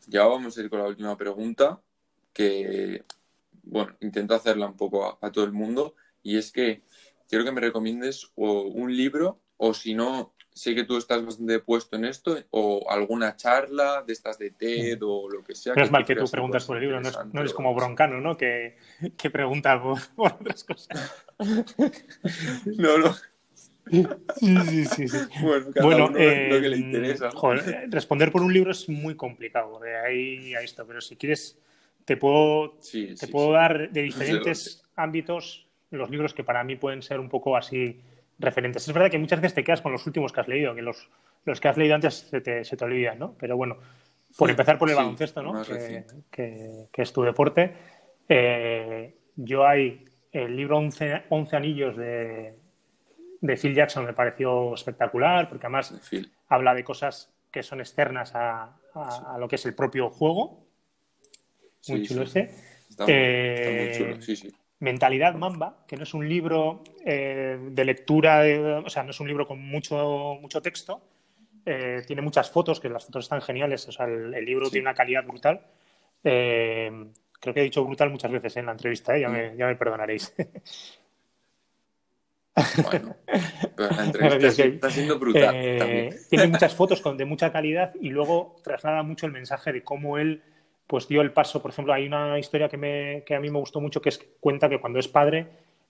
ya 0.09 0.25
vamos 0.25 0.57
a 0.57 0.61
ir 0.61 0.69
con 0.69 0.79
la 0.79 0.87
última 0.87 1.15
pregunta, 1.15 1.81
que, 2.33 3.03
bueno, 3.63 3.95
intento 4.01 4.33
hacerla 4.33 4.65
un 4.67 4.75
poco 4.75 5.17
a, 5.21 5.31
todo 5.31 5.45
el 5.45 5.53
mundo, 5.53 5.95
y 6.23 6.37
es 6.37 6.51
que 6.51 6.83
quiero 7.27 7.45
que 7.45 7.51
me 7.51 7.61
recomiendes 7.61 8.31
un 8.35 8.95
libro, 8.95 9.39
o 9.57 9.73
si 9.73 9.93
no, 9.93 10.33
sé 10.51 10.73
que 10.73 10.83
tú 10.83 10.97
estás 10.97 11.23
bastante 11.23 11.59
puesto 11.59 11.95
en 11.95 12.05
esto, 12.05 12.37
o 12.49 12.89
alguna 12.89 13.35
charla 13.35 14.03
de 14.05 14.13
estas 14.13 14.39
de 14.39 14.51
TED 14.51 14.99
o 15.03 15.29
lo 15.29 15.43
que 15.43 15.55
sea. 15.55 15.75
No 15.75 15.83
es 15.83 15.91
mal 15.91 16.05
que 16.05 16.15
tú 16.15 16.25
preguntas 16.29 16.65
por 16.65 16.77
el 16.77 16.83
libro, 16.83 16.99
no, 16.99 17.39
eres 17.39 17.53
como 17.53 17.73
Broncano, 17.75 18.19
¿no? 18.19 18.35
Que, 18.35 18.77
que 19.15 19.29
pregunta 19.29 19.81
por, 19.81 19.99
otras 20.33 20.63
cosas. 20.63 21.25
no, 22.65 22.97
no. 22.97 23.15
Sí, 23.89 24.85
sí, 24.85 25.07
sí. 25.07 25.17
Bueno, 25.81 26.07
lo 26.07 26.13
que 26.13 26.59
le 26.69 26.75
eh, 26.75 26.79
interesa. 26.79 27.29
responder 27.87 28.31
por 28.31 28.41
un 28.41 28.53
libro 28.53 28.71
es 28.71 28.87
muy 28.89 29.15
complicado, 29.15 29.79
de 29.79 29.97
ahí 29.97 30.53
a 30.53 30.61
esto, 30.61 30.85
pero 30.85 31.01
si 31.01 31.15
quieres, 31.15 31.57
te 32.05 32.17
puedo, 32.17 32.77
te 32.91 33.27
puedo 33.27 33.51
dar 33.51 33.89
de 33.91 34.01
diferentes 34.01 34.83
ámbitos 34.95 35.67
los 35.91 36.09
libros 36.09 36.33
que 36.33 36.43
para 36.43 36.63
mí 36.63 36.75
pueden 36.75 37.01
ser 37.01 37.19
un 37.19 37.29
poco 37.29 37.57
así 37.57 37.99
referentes. 38.37 38.87
Es 38.87 38.93
verdad 38.93 39.09
que 39.09 39.17
muchas 39.17 39.41
veces 39.41 39.55
te 39.55 39.63
quedas 39.63 39.81
con 39.81 39.91
los 39.91 40.05
últimos 40.05 40.31
que 40.31 40.39
has 40.41 40.47
leído, 40.47 40.75
que 40.75 40.81
los, 40.81 41.09
los 41.45 41.59
que 41.59 41.67
has 41.67 41.77
leído 41.77 41.95
antes 41.95 42.15
se 42.29 42.41
te, 42.41 42.63
se 42.63 42.77
te 42.77 42.85
olvidan, 42.85 43.19
¿no? 43.19 43.35
Pero 43.39 43.57
bueno, 43.57 43.77
por 44.37 44.49
empezar 44.49 44.77
por 44.77 44.89
el 44.89 44.95
baloncesto, 44.95 45.41
¿no? 45.41 45.63
Que, 45.63 46.87
que, 46.91 47.01
es 47.01 47.13
tu 47.13 47.23
deporte. 47.23 47.73
Eh, 48.27 49.15
yo 49.35 49.65
hay 49.65 50.05
el 50.31 50.55
libro 50.55 50.77
11, 50.77 51.23
11 51.29 51.55
anillos 51.55 51.97
de, 51.97 52.53
de, 53.41 53.57
Phil 53.57 53.75
Jackson 53.75 54.05
me 54.05 54.13
pareció 54.13 54.73
espectacular, 54.73 55.49
porque 55.49 55.65
además 55.65 55.93
habla 56.47 56.73
de 56.73 56.83
cosas 56.83 57.31
que 57.51 57.63
son 57.63 57.79
externas 57.79 58.35
a, 58.35 58.77
a, 58.93 59.37
lo 59.39 59.47
que 59.47 59.55
es 59.55 59.65
el 59.65 59.73
propio 59.73 60.09
juego. 60.09 60.65
Muy 61.87 62.03
chulo 62.03 62.23
ese. 62.23 62.53
Está, 62.89 63.05
eh, 63.07 63.87
muy 63.87 63.97
chulo, 63.97 64.21
sí, 64.21 64.35
sí. 64.35 64.53
Mentalidad 64.79 65.35
Mamba, 65.35 65.83
que 65.85 65.97
no 65.97 66.03
es 66.03 66.13
un 66.13 66.27
libro 66.27 66.83
eh, 67.05 67.59
de 67.71 67.85
lectura, 67.85 68.43
o 68.85 68.89
sea, 68.89 69.03
no 69.03 69.11
es 69.11 69.19
un 69.19 69.27
libro 69.27 69.45
con 69.45 69.59
mucho, 69.59 70.37
mucho 70.39 70.61
texto, 70.61 71.01
eh, 71.65 72.01
tiene 72.07 72.21
muchas 72.21 72.49
fotos, 72.49 72.79
que 72.79 72.87
las 72.87 73.05
fotos 73.05 73.25
están 73.25 73.41
geniales, 73.41 73.87
o 73.89 73.91
sea, 73.91 74.05
el, 74.05 74.31
libro 74.45 74.69
tiene 74.69 74.85
una 74.85 74.93
calidad 74.93 75.25
brutal. 75.25 75.61
Eh, 76.23 76.89
creo 77.39 77.53
que 77.53 77.59
he 77.59 77.63
dicho 77.63 77.83
brutal 77.83 78.09
muchas 78.09 78.31
veces 78.31 78.55
en 78.57 78.67
la 78.67 78.71
entrevista, 78.71 79.17
ya, 79.17 79.27
me, 79.27 79.55
ya 79.57 79.67
me 79.67 79.75
perdonaréis. 79.75 80.33
Bueno, 82.83 83.15
la 83.77 84.05
entrevista 84.05 84.63
está 84.63 84.89
siendo 84.89 85.19
brutal. 85.19 85.53
Tiene 86.29 86.47
muchas 86.47 86.75
fotos 86.75 87.01
con, 87.01 87.17
de 87.17 87.25
mucha 87.25 87.51
calidad 87.51 87.93
y 87.99 88.09
luego 88.09 88.55
traslada 88.63 89.03
mucho 89.03 89.25
el 89.25 89.31
mensaje 89.31 89.71
de 89.71 89.83
cómo 89.83 90.17
él 90.17 90.43
pues 90.87 91.07
dio 91.07 91.21
el 91.21 91.31
paso. 91.31 91.61
Por 91.61 91.71
ejemplo, 91.71 91.93
hay 91.93 92.07
una 92.07 92.39
historia 92.39 92.67
que, 92.67 92.77
me, 92.77 93.23
que 93.25 93.35
a 93.35 93.39
mí 93.39 93.49
me 93.49 93.59
gustó 93.59 93.79
mucho 93.79 94.01
que 94.01 94.09
es 94.09 94.19
cuenta 94.39 94.69
que 94.69 94.79
cuando 94.79 94.99
es 94.99 95.07
padre, 95.07 95.47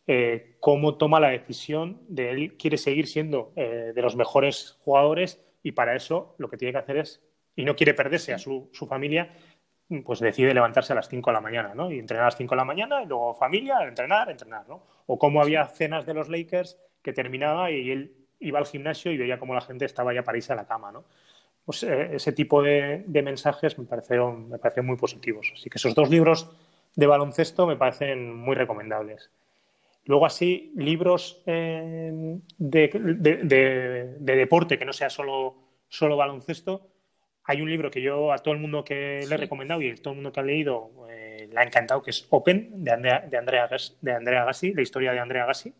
eh, 0.07 0.57
cómo 0.59 0.95
toma 0.95 1.19
la 1.19 1.29
decisión 1.29 2.01
de 2.07 2.31
él 2.31 2.57
quiere 2.57 2.77
seguir 2.77 3.07
siendo 3.07 3.53
eh, 3.55 3.91
de 3.93 4.01
los 4.01 4.15
mejores 4.15 4.77
jugadores 4.83 5.39
y 5.63 5.71
para 5.71 5.95
eso 5.95 6.35
lo 6.37 6.49
que 6.49 6.57
tiene 6.57 6.71
que 6.71 6.79
hacer 6.79 6.97
es, 6.97 7.23
y 7.55 7.63
no 7.63 7.75
quiere 7.75 7.93
perderse 7.93 8.33
a 8.33 8.39
su, 8.39 8.69
su 8.73 8.87
familia, 8.87 9.33
pues 10.03 10.19
decide 10.19 10.53
levantarse 10.53 10.93
a 10.93 10.95
las 10.95 11.09
5 11.09 11.29
de 11.29 11.33
la 11.33 11.41
mañana, 11.41 11.73
¿no? 11.73 11.91
Y 11.91 11.99
entrenar 11.99 12.23
a 12.23 12.27
las 12.27 12.37
5 12.37 12.53
de 12.53 12.57
la 12.57 12.65
mañana 12.65 13.01
y 13.01 13.07
luego 13.07 13.33
familia, 13.33 13.79
entrenar, 13.87 14.29
entrenar, 14.29 14.67
¿no? 14.67 14.83
O 15.11 15.17
cómo 15.17 15.41
había 15.41 15.65
cenas 15.65 16.05
de 16.05 16.13
los 16.13 16.29
Lakers 16.29 16.77
que 17.01 17.13
terminaba 17.13 17.71
y 17.71 17.89
él 17.89 18.13
iba 18.39 18.59
al 18.59 18.67
gimnasio 18.67 19.11
y 19.11 19.17
veía 19.17 19.39
cómo 19.39 19.55
la 19.55 19.61
gente 19.61 19.85
estaba 19.85 20.13
ya 20.13 20.21
para 20.23 20.37
irse 20.37 20.53
a 20.53 20.55
la 20.55 20.67
cama, 20.67 20.91
¿no? 20.91 21.03
pues, 21.69 21.83
eh, 21.83 22.15
ese 22.15 22.31
tipo 22.31 22.63
de, 22.63 23.03
mensajes 23.07 23.77
me 23.77 23.85
parecieron, 23.85 24.49
me 24.49 24.57
parecieron 24.57 24.87
muy 24.87 24.97
positivos. 24.97 25.51
Así 25.53 25.69
que 25.69 25.77
esos 25.77 25.93
dos 25.93 26.09
libros 26.09 26.49
de 26.95 27.05
baloncesto 27.05 27.67
me 27.67 27.75
parecen 27.75 28.35
muy 28.35 28.55
recomendables. 28.55 29.29
Luego 30.05 30.25
así, 30.25 30.73
libros 30.75 31.43
eh, 31.45 32.39
de, 32.57 34.15
deporte, 34.19 34.79
que 34.79 34.85
no 34.85 34.93
sea 34.93 35.11
solo, 35.11 35.57
solo 35.89 36.17
baloncesto. 36.17 36.87
Hay 37.45 37.61
un 37.61 37.69
libro 37.69 37.89
que 37.89 38.01
yo 38.01 38.31
a 38.31 38.37
todo 38.37 38.53
el 38.53 38.59
mundo 38.59 38.83
que 38.83 39.25
le 39.27 39.35
he 39.35 39.37
recomendado 39.37 39.81
y 39.81 39.89
a 39.89 39.95
todo 39.95 40.11
el 40.11 40.17
mundo 40.17 40.31
que 40.31 40.39
ha 40.39 40.43
leído 40.43 40.91
eh, 41.09 41.49
le 41.51 41.59
ha 41.59 41.63
encantado, 41.63 42.01
que 42.01 42.11
es 42.11 42.27
Open, 42.29 42.83
de 42.83 42.91
Andrea, 42.91 43.25
de, 43.27 43.37
Andrea, 43.37 43.69
de 44.01 44.13
Andrea 44.13 44.45
Gassi, 44.45 44.73
la 44.73 44.81
historia 44.81 45.11
de 45.11 45.19
Andrea 45.19 45.45
Gassi, 45.45 45.73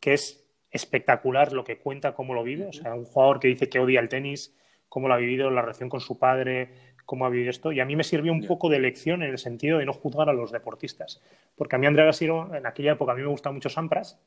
que 0.00 0.14
es 0.14 0.44
espectacular 0.70 1.52
lo 1.52 1.64
que 1.64 1.78
cuenta, 1.78 2.12
cómo 2.12 2.34
lo 2.34 2.42
vive. 2.42 2.66
O 2.66 2.72
sea, 2.72 2.94
un 2.94 3.04
jugador 3.04 3.40
que 3.40 3.48
dice 3.48 3.68
que 3.68 3.78
odia 3.78 4.00
el 4.00 4.08
tenis, 4.08 4.54
cómo 4.88 5.08
lo 5.08 5.14
ha 5.14 5.18
vivido, 5.18 5.50
la 5.50 5.62
relación 5.62 5.88
con 5.88 6.00
su 6.00 6.18
padre, 6.18 6.70
cómo 7.04 7.24
ha 7.24 7.30
vivido 7.30 7.50
esto. 7.50 7.72
Y 7.72 7.80
a 7.80 7.84
mí 7.84 7.96
me 7.96 8.04
sirvió 8.04 8.32
un 8.32 8.46
poco 8.46 8.68
de 8.68 8.78
lección 8.80 9.22
en 9.22 9.30
el 9.30 9.38
sentido 9.38 9.78
de 9.78 9.86
no 9.86 9.92
juzgar 9.92 10.28
a 10.28 10.32
los 10.32 10.52
deportistas. 10.52 11.22
Porque 11.56 11.76
a 11.76 11.78
mí 11.78 11.86
Andrea 11.86 12.06
Gassi, 12.06 12.26
en 12.26 12.66
aquella 12.66 12.92
época, 12.92 13.12
a 13.12 13.14
mí 13.14 13.22
me 13.22 13.28
gustaba 13.28 13.54
mucho 13.54 13.70
Sampras. 13.70 14.20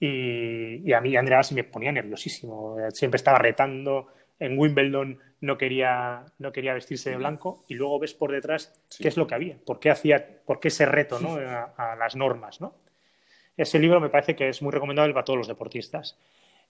Y, 0.00 0.92
a 0.92 1.00
mí 1.00 1.16
Andrea 1.16 1.38
Gassi 1.38 1.54
me 1.54 1.64
ponía 1.64 1.92
nerviosísimo. 1.92 2.76
Siempre 2.90 3.16
estaba 3.16 3.38
retando. 3.38 4.08
En 4.38 4.58
Wimbledon 4.58 5.18
no 5.40 5.58
quería, 5.58 6.24
no 6.38 6.52
quería 6.52 6.74
vestirse 6.74 7.10
de 7.10 7.16
blanco. 7.16 7.64
Y 7.68 7.74
luego 7.74 7.98
ves 7.98 8.14
por 8.14 8.32
detrás 8.32 8.80
qué 8.98 9.08
es 9.08 9.16
lo 9.16 9.26
que 9.26 9.34
había. 9.34 9.58
Por 9.64 9.80
qué, 9.80 9.90
hacía, 9.90 10.42
por 10.44 10.60
qué 10.60 10.68
ese 10.68 10.86
reto 10.86 11.18
¿no? 11.20 11.36
a, 11.36 11.96
las 11.96 12.16
normas. 12.16 12.60
¿no? 12.60 12.74
Ese 13.56 13.78
libro 13.78 14.00
me 14.00 14.10
parece 14.10 14.36
que 14.36 14.48
es 14.48 14.62
muy 14.62 14.72
recomendable 14.72 15.14
para 15.14 15.24
todos 15.24 15.38
los 15.38 15.48
deportistas. 15.48 16.18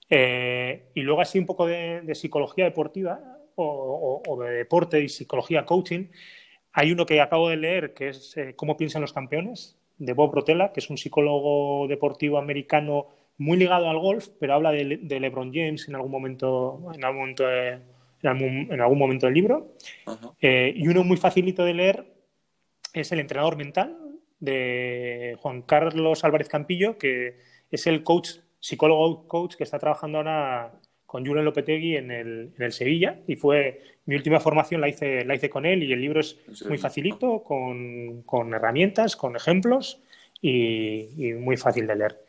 Eh, 0.09 0.89
y 0.93 1.01
luego 1.01 1.21
así 1.21 1.37
un 1.37 1.45
poco 1.45 1.65
de, 1.65 2.01
de 2.01 2.15
psicología 2.15 2.65
deportiva 2.65 3.37
o, 3.57 4.39
de 4.43 4.51
deporte 4.51 5.01
y 5.01 5.09
psicología 5.09 5.65
coaching. 5.65 6.07
Hay 6.73 6.91
uno 6.91 7.05
que 7.05 7.21
acabo 7.21 7.49
de 7.49 7.57
leer 7.57 7.93
que 7.93 8.09
es 8.09 8.37
eh, 8.37 8.53
Cómo 8.55 8.77
piensan 8.77 9.01
los 9.01 9.13
campeones, 9.13 9.77
de 9.97 10.13
Bob 10.13 10.33
Rotella, 10.33 10.71
que 10.71 10.79
es 10.79 10.89
un 10.89 10.97
psicólogo 10.97 11.87
deportivo 11.87 12.37
americano 12.37 13.07
muy 13.37 13.57
ligado 13.57 13.89
al 13.89 13.99
golf, 13.99 14.29
pero 14.39 14.55
habla 14.55 14.71
de, 14.71 15.19
LeBron 15.19 15.53
James 15.53 15.87
en 15.87 15.95
algún 15.95 16.11
momento, 16.11 16.91
en 16.93 17.03
algún 17.03 17.21
momento, 17.21 17.49
en 17.49 18.79
algún, 18.81 18.97
momento 18.97 19.25
del 19.27 19.35
libro. 19.35 19.73
Eh, 20.41 20.73
y 20.75 20.87
uno 20.87 21.03
muy 21.03 21.17
facilito 21.17 21.63
de 21.63 21.73
leer 21.73 22.05
es 22.93 23.11
El 23.11 23.19
entrenador 23.19 23.57
mental 23.57 23.97
de 24.39 25.35
Juan 25.39 25.61
Carlos 25.61 26.23
Álvarez 26.23 26.49
Campillo, 26.49 26.97
que 26.97 27.39
es 27.69 27.87
el 27.87 28.03
coach, 28.03 28.39
psicólogo 28.59 29.27
coach 29.27 29.55
que 29.55 29.63
está 29.63 29.77
trabajando 29.77 30.17
ahora 30.17 30.73
con 31.05 31.25
Julen 31.25 31.45
Lopetegui 31.45 31.95
en 31.95 32.11
el, 32.11 32.51
en 32.57 32.63
el, 32.63 32.71
Sevilla 32.73 33.21
y 33.27 33.37
fue 33.37 33.81
mi 34.05 34.15
última 34.15 34.39
formación 34.41 34.81
la 34.81 34.89
hice, 34.89 35.23
la 35.23 35.35
hice 35.35 35.49
con 35.49 35.65
él 35.65 35.81
y 35.83 35.93
el 35.93 36.01
libro 36.01 36.19
es 36.19 36.37
muy 36.67 36.77
facilito, 36.77 37.43
con, 37.43 38.23
con 38.23 38.53
herramientas, 38.53 39.15
con 39.15 39.35
ejemplos 39.35 40.01
y, 40.41 41.33
muy 41.39 41.57
fácil 41.57 41.87
de 41.87 41.95
leer. 41.95 42.26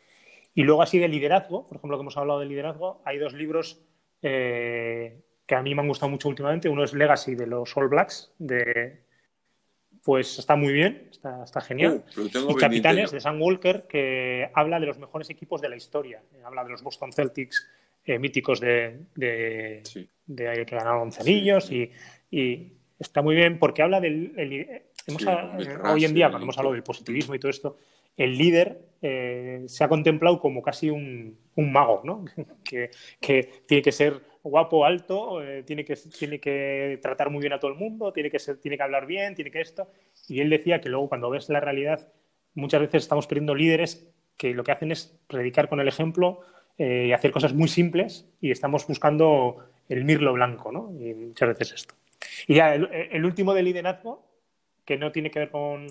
Y 0.58 0.64
luego 0.64 0.82
así 0.82 0.98
de 0.98 1.06
liderazgo, 1.06 1.68
por 1.68 1.76
ejemplo, 1.76 1.96
que 1.96 2.00
hemos 2.00 2.16
hablado 2.16 2.40
de 2.40 2.46
liderazgo, 2.46 3.00
hay 3.04 3.16
dos 3.18 3.32
libros 3.32 3.80
eh, 4.22 5.20
que 5.46 5.54
a 5.54 5.62
mí 5.62 5.72
me 5.72 5.82
han 5.82 5.86
gustado 5.86 6.10
mucho 6.10 6.28
últimamente. 6.28 6.68
Uno 6.68 6.82
es 6.82 6.94
Legacy 6.94 7.36
de 7.36 7.46
los 7.46 7.76
All 7.76 7.86
Blacks, 7.86 8.32
de, 8.40 9.04
pues 10.02 10.36
está 10.36 10.56
muy 10.56 10.72
bien, 10.72 11.06
está, 11.12 11.44
está 11.44 11.60
genial. 11.60 12.02
Uh, 12.16 12.50
y 12.50 12.54
Capitanes 12.56 13.12
de 13.12 13.20
Sam 13.20 13.40
Walker, 13.40 13.86
que 13.88 14.50
habla 14.52 14.80
de 14.80 14.86
los 14.86 14.98
mejores 14.98 15.30
equipos 15.30 15.60
de 15.60 15.68
la 15.68 15.76
historia. 15.76 16.24
Habla 16.44 16.64
de 16.64 16.70
los 16.70 16.82
Boston 16.82 17.12
Celtics, 17.12 17.64
eh, 18.04 18.18
míticos 18.18 18.58
de, 18.58 19.02
de, 19.14 19.84
que 20.26 20.76
ganaron 20.76 21.12
anillos 21.20 21.70
y, 21.70 21.92
está 22.98 23.22
muy 23.22 23.36
bien 23.36 23.60
porque 23.60 23.82
habla 23.82 24.00
del... 24.00 24.32
hoy 25.84 26.04
en 26.04 26.14
día, 26.14 26.30
cuando 26.30 26.46
hemos 26.46 26.58
hablado 26.58 26.74
del 26.74 26.82
positivismo 26.82 27.36
y 27.36 27.38
todo 27.38 27.50
esto, 27.50 27.76
el 28.18 28.36
líder 28.36 28.82
eh, 29.00 29.62
se 29.66 29.84
ha 29.84 29.88
contemplado 29.88 30.38
como 30.40 30.60
casi 30.60 30.90
un, 30.90 31.38
mago, 31.56 32.02
¿no? 32.04 32.24
que, 32.64 32.90
tiene 33.66 33.82
que 33.82 33.92
ser 33.92 34.20
guapo, 34.42 34.84
alto, 34.84 35.42
eh, 35.42 35.62
tiene, 35.62 35.84
que, 35.84 36.98
tratar 37.00 37.30
muy 37.30 37.40
bien 37.40 37.54
a 37.54 37.58
todo 37.58 37.70
el 37.70 37.78
mundo, 37.78 38.12
tiene 38.12 38.30
que, 38.30 38.38
ser, 38.38 38.58
tiene 38.58 38.76
que 38.76 38.82
hablar 38.82 39.06
bien, 39.06 39.34
tiene 39.34 39.50
que 39.50 39.62
esto. 39.62 39.88
Y 40.28 40.40
él 40.40 40.50
decía 40.50 40.80
que 40.82 40.90
luego 40.90 41.08
cuando 41.08 41.30
ves 41.30 41.48
la 41.48 41.60
realidad, 41.60 42.12
muchas 42.54 42.82
veces 42.82 43.04
estamos 43.04 43.26
perdiendo 43.26 43.54
líderes 43.54 44.06
que 44.36 44.52
lo 44.52 44.62
que 44.62 44.72
hacen 44.72 44.92
es 44.92 45.18
predicar 45.26 45.68
con 45.68 45.80
el 45.80 45.88
ejemplo, 45.88 46.42
eh, 46.78 47.06
y 47.08 47.12
hacer 47.12 47.32
cosas 47.32 47.52
muy 47.54 47.66
simples 47.66 48.24
y 48.40 48.52
estamos 48.52 48.86
buscando 48.86 49.56
el 49.88 50.04
mirlo 50.04 50.32
blanco, 50.32 50.70
¿no? 50.70 50.92
Y 51.00 51.12
muchas 51.12 51.48
veces 51.48 51.72
esto. 51.72 51.94
Y 52.46 52.54
ya 52.54 52.72
el, 52.72 53.24
último 53.24 53.52
de 53.52 53.64
liderazgo, 53.64 54.27
que 54.88 54.96
no 54.96 55.12
tiene 55.12 55.30
que 55.30 55.40
ver 55.40 55.50
con, 55.50 55.88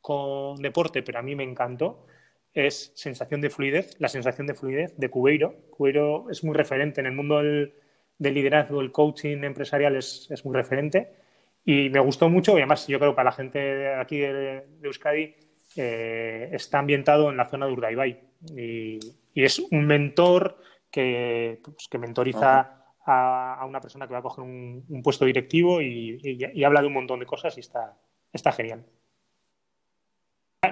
con 0.00 0.54
deporte, 0.62 1.02
pero 1.02 1.18
a 1.18 1.22
mí 1.22 1.34
me 1.34 1.42
encantó, 1.42 2.06
es 2.54 2.92
sensación 2.94 3.40
de 3.40 3.50
fluidez, 3.50 3.96
la 3.98 4.06
sensación 4.06 4.46
de 4.46 4.54
fluidez 4.54 4.96
de 4.96 5.08
Cubeiro. 5.08 5.56
Cubeiro 5.70 6.30
es 6.30 6.44
muy 6.44 6.54
referente 6.54 7.00
en 7.00 7.08
el 7.08 7.12
mundo 7.12 7.38
del, 7.38 7.74
liderazgo, 8.20 8.80
el 8.80 8.92
coaching 8.92 9.42
empresarial 9.42 9.96
es, 9.96 10.28
es, 10.30 10.44
muy 10.44 10.54
referente. 10.54 11.10
Y 11.64 11.90
me 11.90 11.98
gustó 11.98 12.28
mucho 12.28 12.52
y 12.52 12.58
además 12.58 12.86
yo 12.86 13.00
creo 13.00 13.10
que 13.10 13.16
para 13.16 13.30
la 13.30 13.36
gente 13.36 13.58
de 13.58 13.94
aquí 13.96 14.18
de, 14.18 14.62
Euskadi 14.80 15.34
eh, 15.74 16.50
está 16.52 16.78
ambientado 16.78 17.30
en 17.30 17.36
la 17.36 17.46
zona 17.46 17.66
de 17.66 17.72
Urdaibai. 17.72 18.20
Y, 18.56 19.00
y 19.34 19.42
es 19.42 19.58
un 19.58 19.88
mentor 19.88 20.56
que, 20.88 21.58
pues, 21.64 21.88
que 21.90 21.98
mentoriza 21.98 22.76
a, 23.06 23.66
una 23.68 23.80
persona 23.80 24.06
que 24.06 24.12
va 24.12 24.20
a 24.20 24.22
coger 24.22 24.44
un, 24.44 25.00
puesto 25.02 25.24
directivo 25.24 25.82
y, 25.82 26.62
habla 26.64 26.80
de 26.80 26.86
un 26.86 26.92
montón 26.92 27.18
de 27.18 27.26
cosas 27.26 27.56
y 27.56 27.60
está, 27.60 27.96
está 28.36 28.52
genial. 28.52 28.84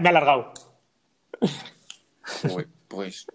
Me 0.01 0.09
ha 0.09 0.11
alargado. 0.11 0.53
Pues. 2.89 3.27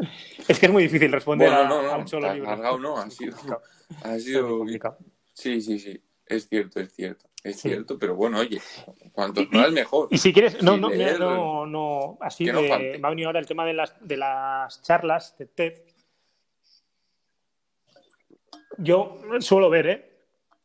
Es 0.47 0.59
que 0.59 0.65
es 0.67 0.71
muy 0.71 0.83
difícil 0.83 1.11
responder 1.11 1.49
a, 1.49 1.97
un 1.97 2.07
solo 2.07 2.33
libro. 2.33 2.47
Alargado 2.49 2.79
no, 2.79 2.97
ha 2.97 3.09
sido. 3.09 3.35
Ha 4.03 4.19
sido... 4.19 4.67
Sí, 5.33 5.59
sí, 5.61 5.79
sí. 5.79 5.99
Es 6.27 6.47
cierto, 6.47 6.79
es 6.79 6.93
cierto. 6.93 7.25
Es 7.43 7.59
cierto, 7.59 7.97
pero 7.97 8.15
bueno, 8.15 8.37
oye, 8.39 8.61
cuanto 9.13 9.43
más 9.51 9.71
mejor. 9.71 10.09
Y 10.11 10.17
si 10.17 10.31
quieres, 10.31 10.61
no, 10.61 10.77
no, 10.77 10.89
no, 10.89 11.65
no, 11.65 12.17
así 12.21 12.45
me 12.45 12.71
ha 12.71 13.09
venido 13.09 13.29
ahora 13.29 13.39
el 13.39 13.47
tema 13.47 13.65
de 13.65 13.73
las, 13.73 13.95
de 14.05 14.17
las 14.17 14.81
charlas 14.83 15.37
de 15.37 15.45
TED. 15.45 15.73
Yo 18.77 19.21
suelo 19.39 19.69
ver, 19.69 19.87
¿eh? 19.87 20.09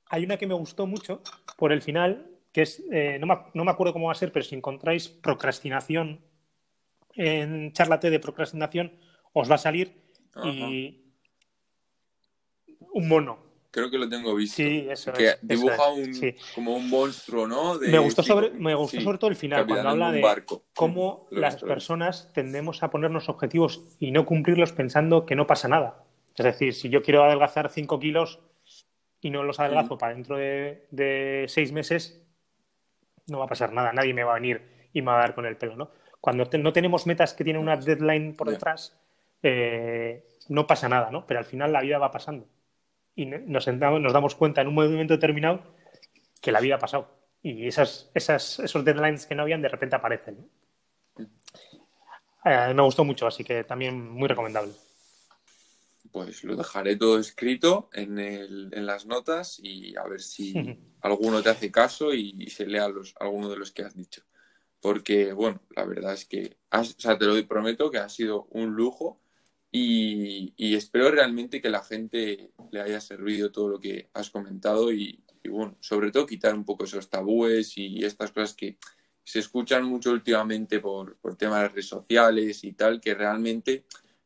Hay 0.09 0.25
una 0.25 0.37
que 0.37 0.47
me 0.47 0.55
gustó 0.55 0.87
mucho 0.87 1.23
por 1.57 1.73
el 1.73 1.81
final, 1.81 2.34
que 2.55 2.63
es, 2.63 2.83
eh, 2.91 3.19
no, 3.21 3.27
me, 3.27 3.37
no, 3.53 3.65
me, 3.65 3.71
acuerdo 3.71 3.93
cómo 3.93 4.07
va 4.07 4.13
a 4.13 4.17
ser, 4.17 4.33
pero 4.33 4.45
si 4.45 4.55
encontráis 4.55 5.09
procrastinación 5.09 6.23
en 7.15 7.73
charla 7.73 8.01
TED 8.01 8.13
de 8.13 8.21
procrastinación, 8.21 8.93
os 9.35 9.51
va 9.51 9.57
a 9.57 9.59
salir 9.59 10.01
y 10.43 11.03
un 12.93 13.09
mono 13.09 13.45
creo 13.75 13.91
que 13.91 13.99
lo 13.99 14.09
tengo 14.09 14.35
visto. 14.35 14.57
Sí, 14.57 14.87
eso 14.89 15.13
que 15.13 15.35
dibuja 15.43 15.89
un, 15.89 16.35
como 16.55 16.77
un 16.77 16.89
monstruo, 16.89 17.47
¿no? 17.47 17.75
me 17.75 17.99
gustó, 17.99 18.23
sobre, 18.23 18.51
me 18.51 18.75
gustó 18.75 19.01
sobre 19.01 19.19
todo 19.19 19.31
el 19.31 19.37
final, 19.37 19.67
cuando 19.67 19.89
habla 19.89 20.13
de 20.13 20.23
cómo 20.75 21.27
las 21.31 21.57
personas 21.57 22.33
tendemos 22.33 22.83
a 22.85 22.91
ponernos 22.91 23.29
objetivos 23.29 23.83
y 23.99 24.13
no 24.13 24.25
cumplirlos 24.25 24.73
pensando 24.73 25.27
que 25.27 25.35
no 25.35 25.47
pasa 25.47 25.67
nada. 25.67 26.05
Es 26.37 26.45
decir, 26.45 26.73
si 26.73 26.89
yo 26.89 27.03
quiero 27.03 27.25
adelgazar 27.25 27.69
5 27.69 27.99
kilos 27.99 28.39
y 29.21 29.31
no 29.31 29.43
los 29.43 29.59
adelgazo 29.59 29.99
para 29.99 30.15
dentro 30.15 30.37
de, 30.37 31.45
6 31.49 31.73
meses, 31.73 32.24
no 33.27 33.39
va 33.39 33.45
a 33.45 33.49
pasar 33.49 33.73
nada. 33.73 33.93
Nadie 33.93 34.15
me 34.15 34.25
va 34.25 34.33
a 34.33 34.41
venir 34.41 34.89
y 34.93 35.03
me 35.03 35.11
va 35.11 35.19
a 35.19 35.21
dar 35.21 35.35
con 35.35 35.47
el 35.47 35.57
pelo, 35.57 35.77
¿no? 35.77 35.91
Cuando 36.21 36.45
no 36.59 36.73
tenemos 36.73 37.07
metas 37.07 37.35
que 37.35 37.45
tienen 37.45 37.63
una 37.63 37.77
deadline 37.77 38.35
por 38.35 38.49
detrás, 38.49 38.99
eh, 39.43 40.25
no 40.49 40.67
pasa 40.67 40.89
nada, 40.89 41.11
¿no? 41.11 41.27
Pero 41.27 41.39
al 41.39 41.45
final 41.45 41.73
la 41.73 41.83
vida 41.83 41.99
va 41.99 42.11
pasando 42.11 42.47
y 43.15 43.27
nos, 43.27 43.67
nos 43.67 44.13
damos 44.13 44.35
cuenta 44.35 44.61
en 44.61 44.69
un 44.69 44.75
momento 44.75 45.15
determinado 45.15 45.63
que 46.41 46.53
la 46.53 46.61
vida 46.61 46.77
ha 46.77 46.79
pasado. 46.79 47.09
Y 47.43 47.67
esas, 47.67 48.11
esas, 48.15 48.59
esos 48.59 48.85
deadlines 48.85 49.27
que 49.27 49.35
no 49.35 49.43
habían 49.43 49.63
de 49.63 49.69
repente 49.69 49.97
aparecen. 49.97 50.49
Eh, 52.45 52.75
me 52.75 52.83
gustó 52.83 53.05
mucho, 53.05 53.27
así 53.27 53.45
que 53.45 53.65
también 53.65 54.11
muy 54.11 54.29
recomendable. 54.29 54.73
Pues 56.15 56.45
lo 56.45 56.55
dejaré 56.55 56.95
todo 56.95 57.19
escrito 57.19 57.91
en, 57.93 58.21
el, 58.21 58.69
en 58.73 58.87
las 58.87 59.05
notas 59.05 59.59
y 59.61 59.97
a 59.97 60.05
ver 60.05 60.21
si 60.21 60.55
alguno 61.01 61.43
te 61.43 61.51
hace 61.51 61.73
caso 61.73 62.15
y, 62.15 62.49
se 62.51 62.69
lea 62.69 62.87
los, 62.87 63.17
alguno 63.19 63.51
de 63.51 63.57
los 63.57 63.73
que 63.73 63.83
has 63.83 63.97
dicho. 63.97 64.23
Porque, 64.79 65.33
bueno, 65.33 65.61
la 65.75 65.85
verdad 65.85 66.15
es 66.15 66.25
que, 66.25 66.57
o 66.71 66.85
sea, 66.85 67.19
te 67.19 67.25
lo 67.25 67.49
prometo 67.49 67.91
que 67.91 67.99
ha 67.99 68.09
sido 68.09 68.47
un 68.51 68.77
lujo 68.77 69.21
y, 69.73 70.55
espero 70.57 71.11
realmente 71.11 71.61
que 71.61 71.69
la 71.69 71.83
gente 71.83 72.53
le 72.71 72.81
haya 72.81 73.01
servido 73.01 73.51
todo 73.51 73.71
lo 73.71 73.81
que 73.81 74.09
has 74.15 74.31
comentado 74.31 74.93
y, 74.93 75.21
bueno, 75.51 75.77
sobre 75.81 76.13
todo 76.13 76.27
quitar 76.27 76.55
un 76.55 76.65
poco 76.65 76.85
esos 76.85 77.11
tabúes 77.11 77.77
y 77.77 78.05
estas 78.05 78.31
cosas 78.31 78.55
que 78.55 78.79
se 79.25 79.41
escuchan 79.41 79.83
mucho 79.83 80.13
últimamente 80.13 80.79
por, 80.79 81.17
por 81.17 81.35
temas 81.35 81.63
de 81.63 81.69
redes 81.71 81.89
sociales 81.89 82.63
y 82.63 82.71
tal, 82.75 83.01
que 83.01 83.15
realmente 83.15 83.85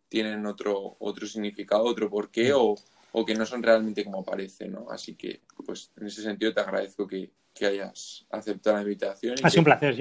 tienen 0.09 0.47
otro, 0.47 0.97
otro 0.99 1.27
significado, 1.27 1.85
otro 1.85 2.09
porqué 2.09 2.53
o, 2.53 2.75
o 3.13 3.27
que 3.27 3.35
no 3.35 3.47
son 3.47 3.63
realmente 3.63 4.05
como 4.05 4.25
parecen, 4.25 4.73
¿no? 4.73 4.91
Así 4.91 5.15
que, 5.15 5.43
pues, 5.65 5.93
en 5.97 6.07
ese 6.07 6.23
sentido 6.23 6.53
te 6.53 6.61
agradezco 6.61 7.07
que, 7.07 7.31
que 7.55 7.67
hayas 7.67 8.27
aceptado 8.31 8.77
la 8.77 8.83
invitación. 8.83 9.37
ha 9.43 9.51
sido 9.51 9.61
un 9.61 9.65
placer. 9.65 9.95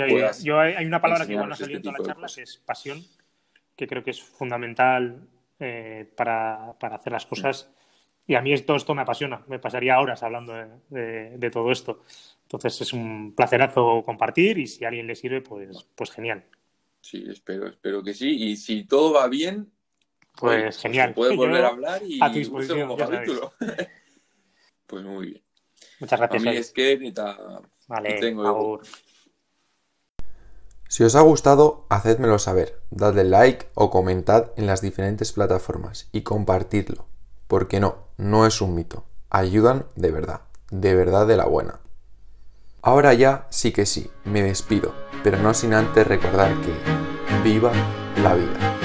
Yo, 0.44 0.60
hay 0.60 0.86
una 0.86 1.02
palabra 1.02 1.26
que 1.26 1.34
igual 1.34 1.50
no 1.50 1.54
ha 1.54 1.58
salido 1.58 1.78
en 1.78 1.84
toda 1.84 1.98
la 1.98 2.06
charla, 2.06 2.28
que 2.34 2.42
es 2.42 2.58
pasión 2.58 3.04
que 3.78 3.88
creo 3.88 4.04
que 4.04 4.12
es 4.12 4.22
fundamental 4.22 5.22
eh, 5.60 6.12
para, 6.18 6.72
hacer 6.72 7.14
las 7.14 7.26
cosas. 7.26 7.70
Y 8.26 8.36
a 8.36 8.42
mí 8.42 8.60
todo 8.62 8.76
esto 8.76 8.94
me 8.94 9.04
apasiona, 9.04 9.46
me 9.48 9.60
pasaría 9.60 10.00
horas 10.00 10.22
hablando 10.24 10.54
de, 10.90 11.50
todo 11.54 11.72
esto. 11.72 12.04
Entonces 12.42 12.82
es 12.82 12.92
un 12.92 13.34
placerazo 13.34 14.04
compartir 14.04 14.58
y 14.58 14.68
si 14.68 14.84
a 14.84 14.90
alguien 14.90 15.08
le 15.08 15.16
sirve, 15.16 15.42
pues, 15.42 15.88
pues 15.96 16.12
genial. 16.12 16.44
Sí, 17.00 17.24
espero, 17.30 17.68
espero 17.68 18.04
que 18.04 18.14
sí. 18.14 18.50
Y 18.50 18.58
si 18.58 18.84
todo 18.84 19.14
va 19.14 19.28
bien, 19.30 19.72
pues, 20.38 20.64
pues 20.64 20.78
genial. 20.78 21.14
Puedes 21.14 21.36
volver 21.38 21.66
a 21.66 21.70
hablar 21.70 22.02
y 22.04 22.22
a 22.22 22.32
capítulo. 22.98 23.54
pues 24.88 25.04
muy 25.04 25.28
bien. 25.28 25.44
Muchas 26.00 26.20
gracias. 26.20 26.42
A 26.42 26.52
mí 26.52 26.58
es 26.58 26.72
que 26.72 27.14
vale, 27.88 28.20
tengo 28.20 28.82
Si 30.88 31.04
os 31.04 31.16
ha 31.16 31.22
gustado, 31.22 31.86
hacedmelo 31.90 32.40
saber, 32.40 32.80
dadle 32.92 33.24
like 33.24 33.68
o 33.74 33.90
comentad 33.90 34.52
en 34.58 34.68
las 34.68 34.82
diferentes 34.82 35.32
plataformas 35.32 36.08
y 36.12 36.22
compartidlo, 36.22 37.08
porque 37.48 37.80
no, 37.80 38.06
no 38.18 38.46
es 38.46 38.62
un 38.62 38.76
mito, 38.76 39.06
ayudan 39.30 39.88
de 39.96 40.12
verdad, 40.12 40.42
de 40.70 40.96
verdad 40.96 41.26
de 41.26 41.38
la 41.38 41.46
buena. 41.46 41.80
Ahora 42.84 43.14
ya 43.14 43.48
sí 43.50 43.72
que 43.72 43.86
sí, 43.86 44.12
me 44.24 44.44
despido, 44.44 44.94
pero 45.24 45.38
no 45.40 45.54
sin 45.54 45.74
antes 45.74 46.06
recordar 46.06 46.54
que 46.62 46.74
viva 47.44 47.72
la 48.22 48.36
vida. 48.36 48.77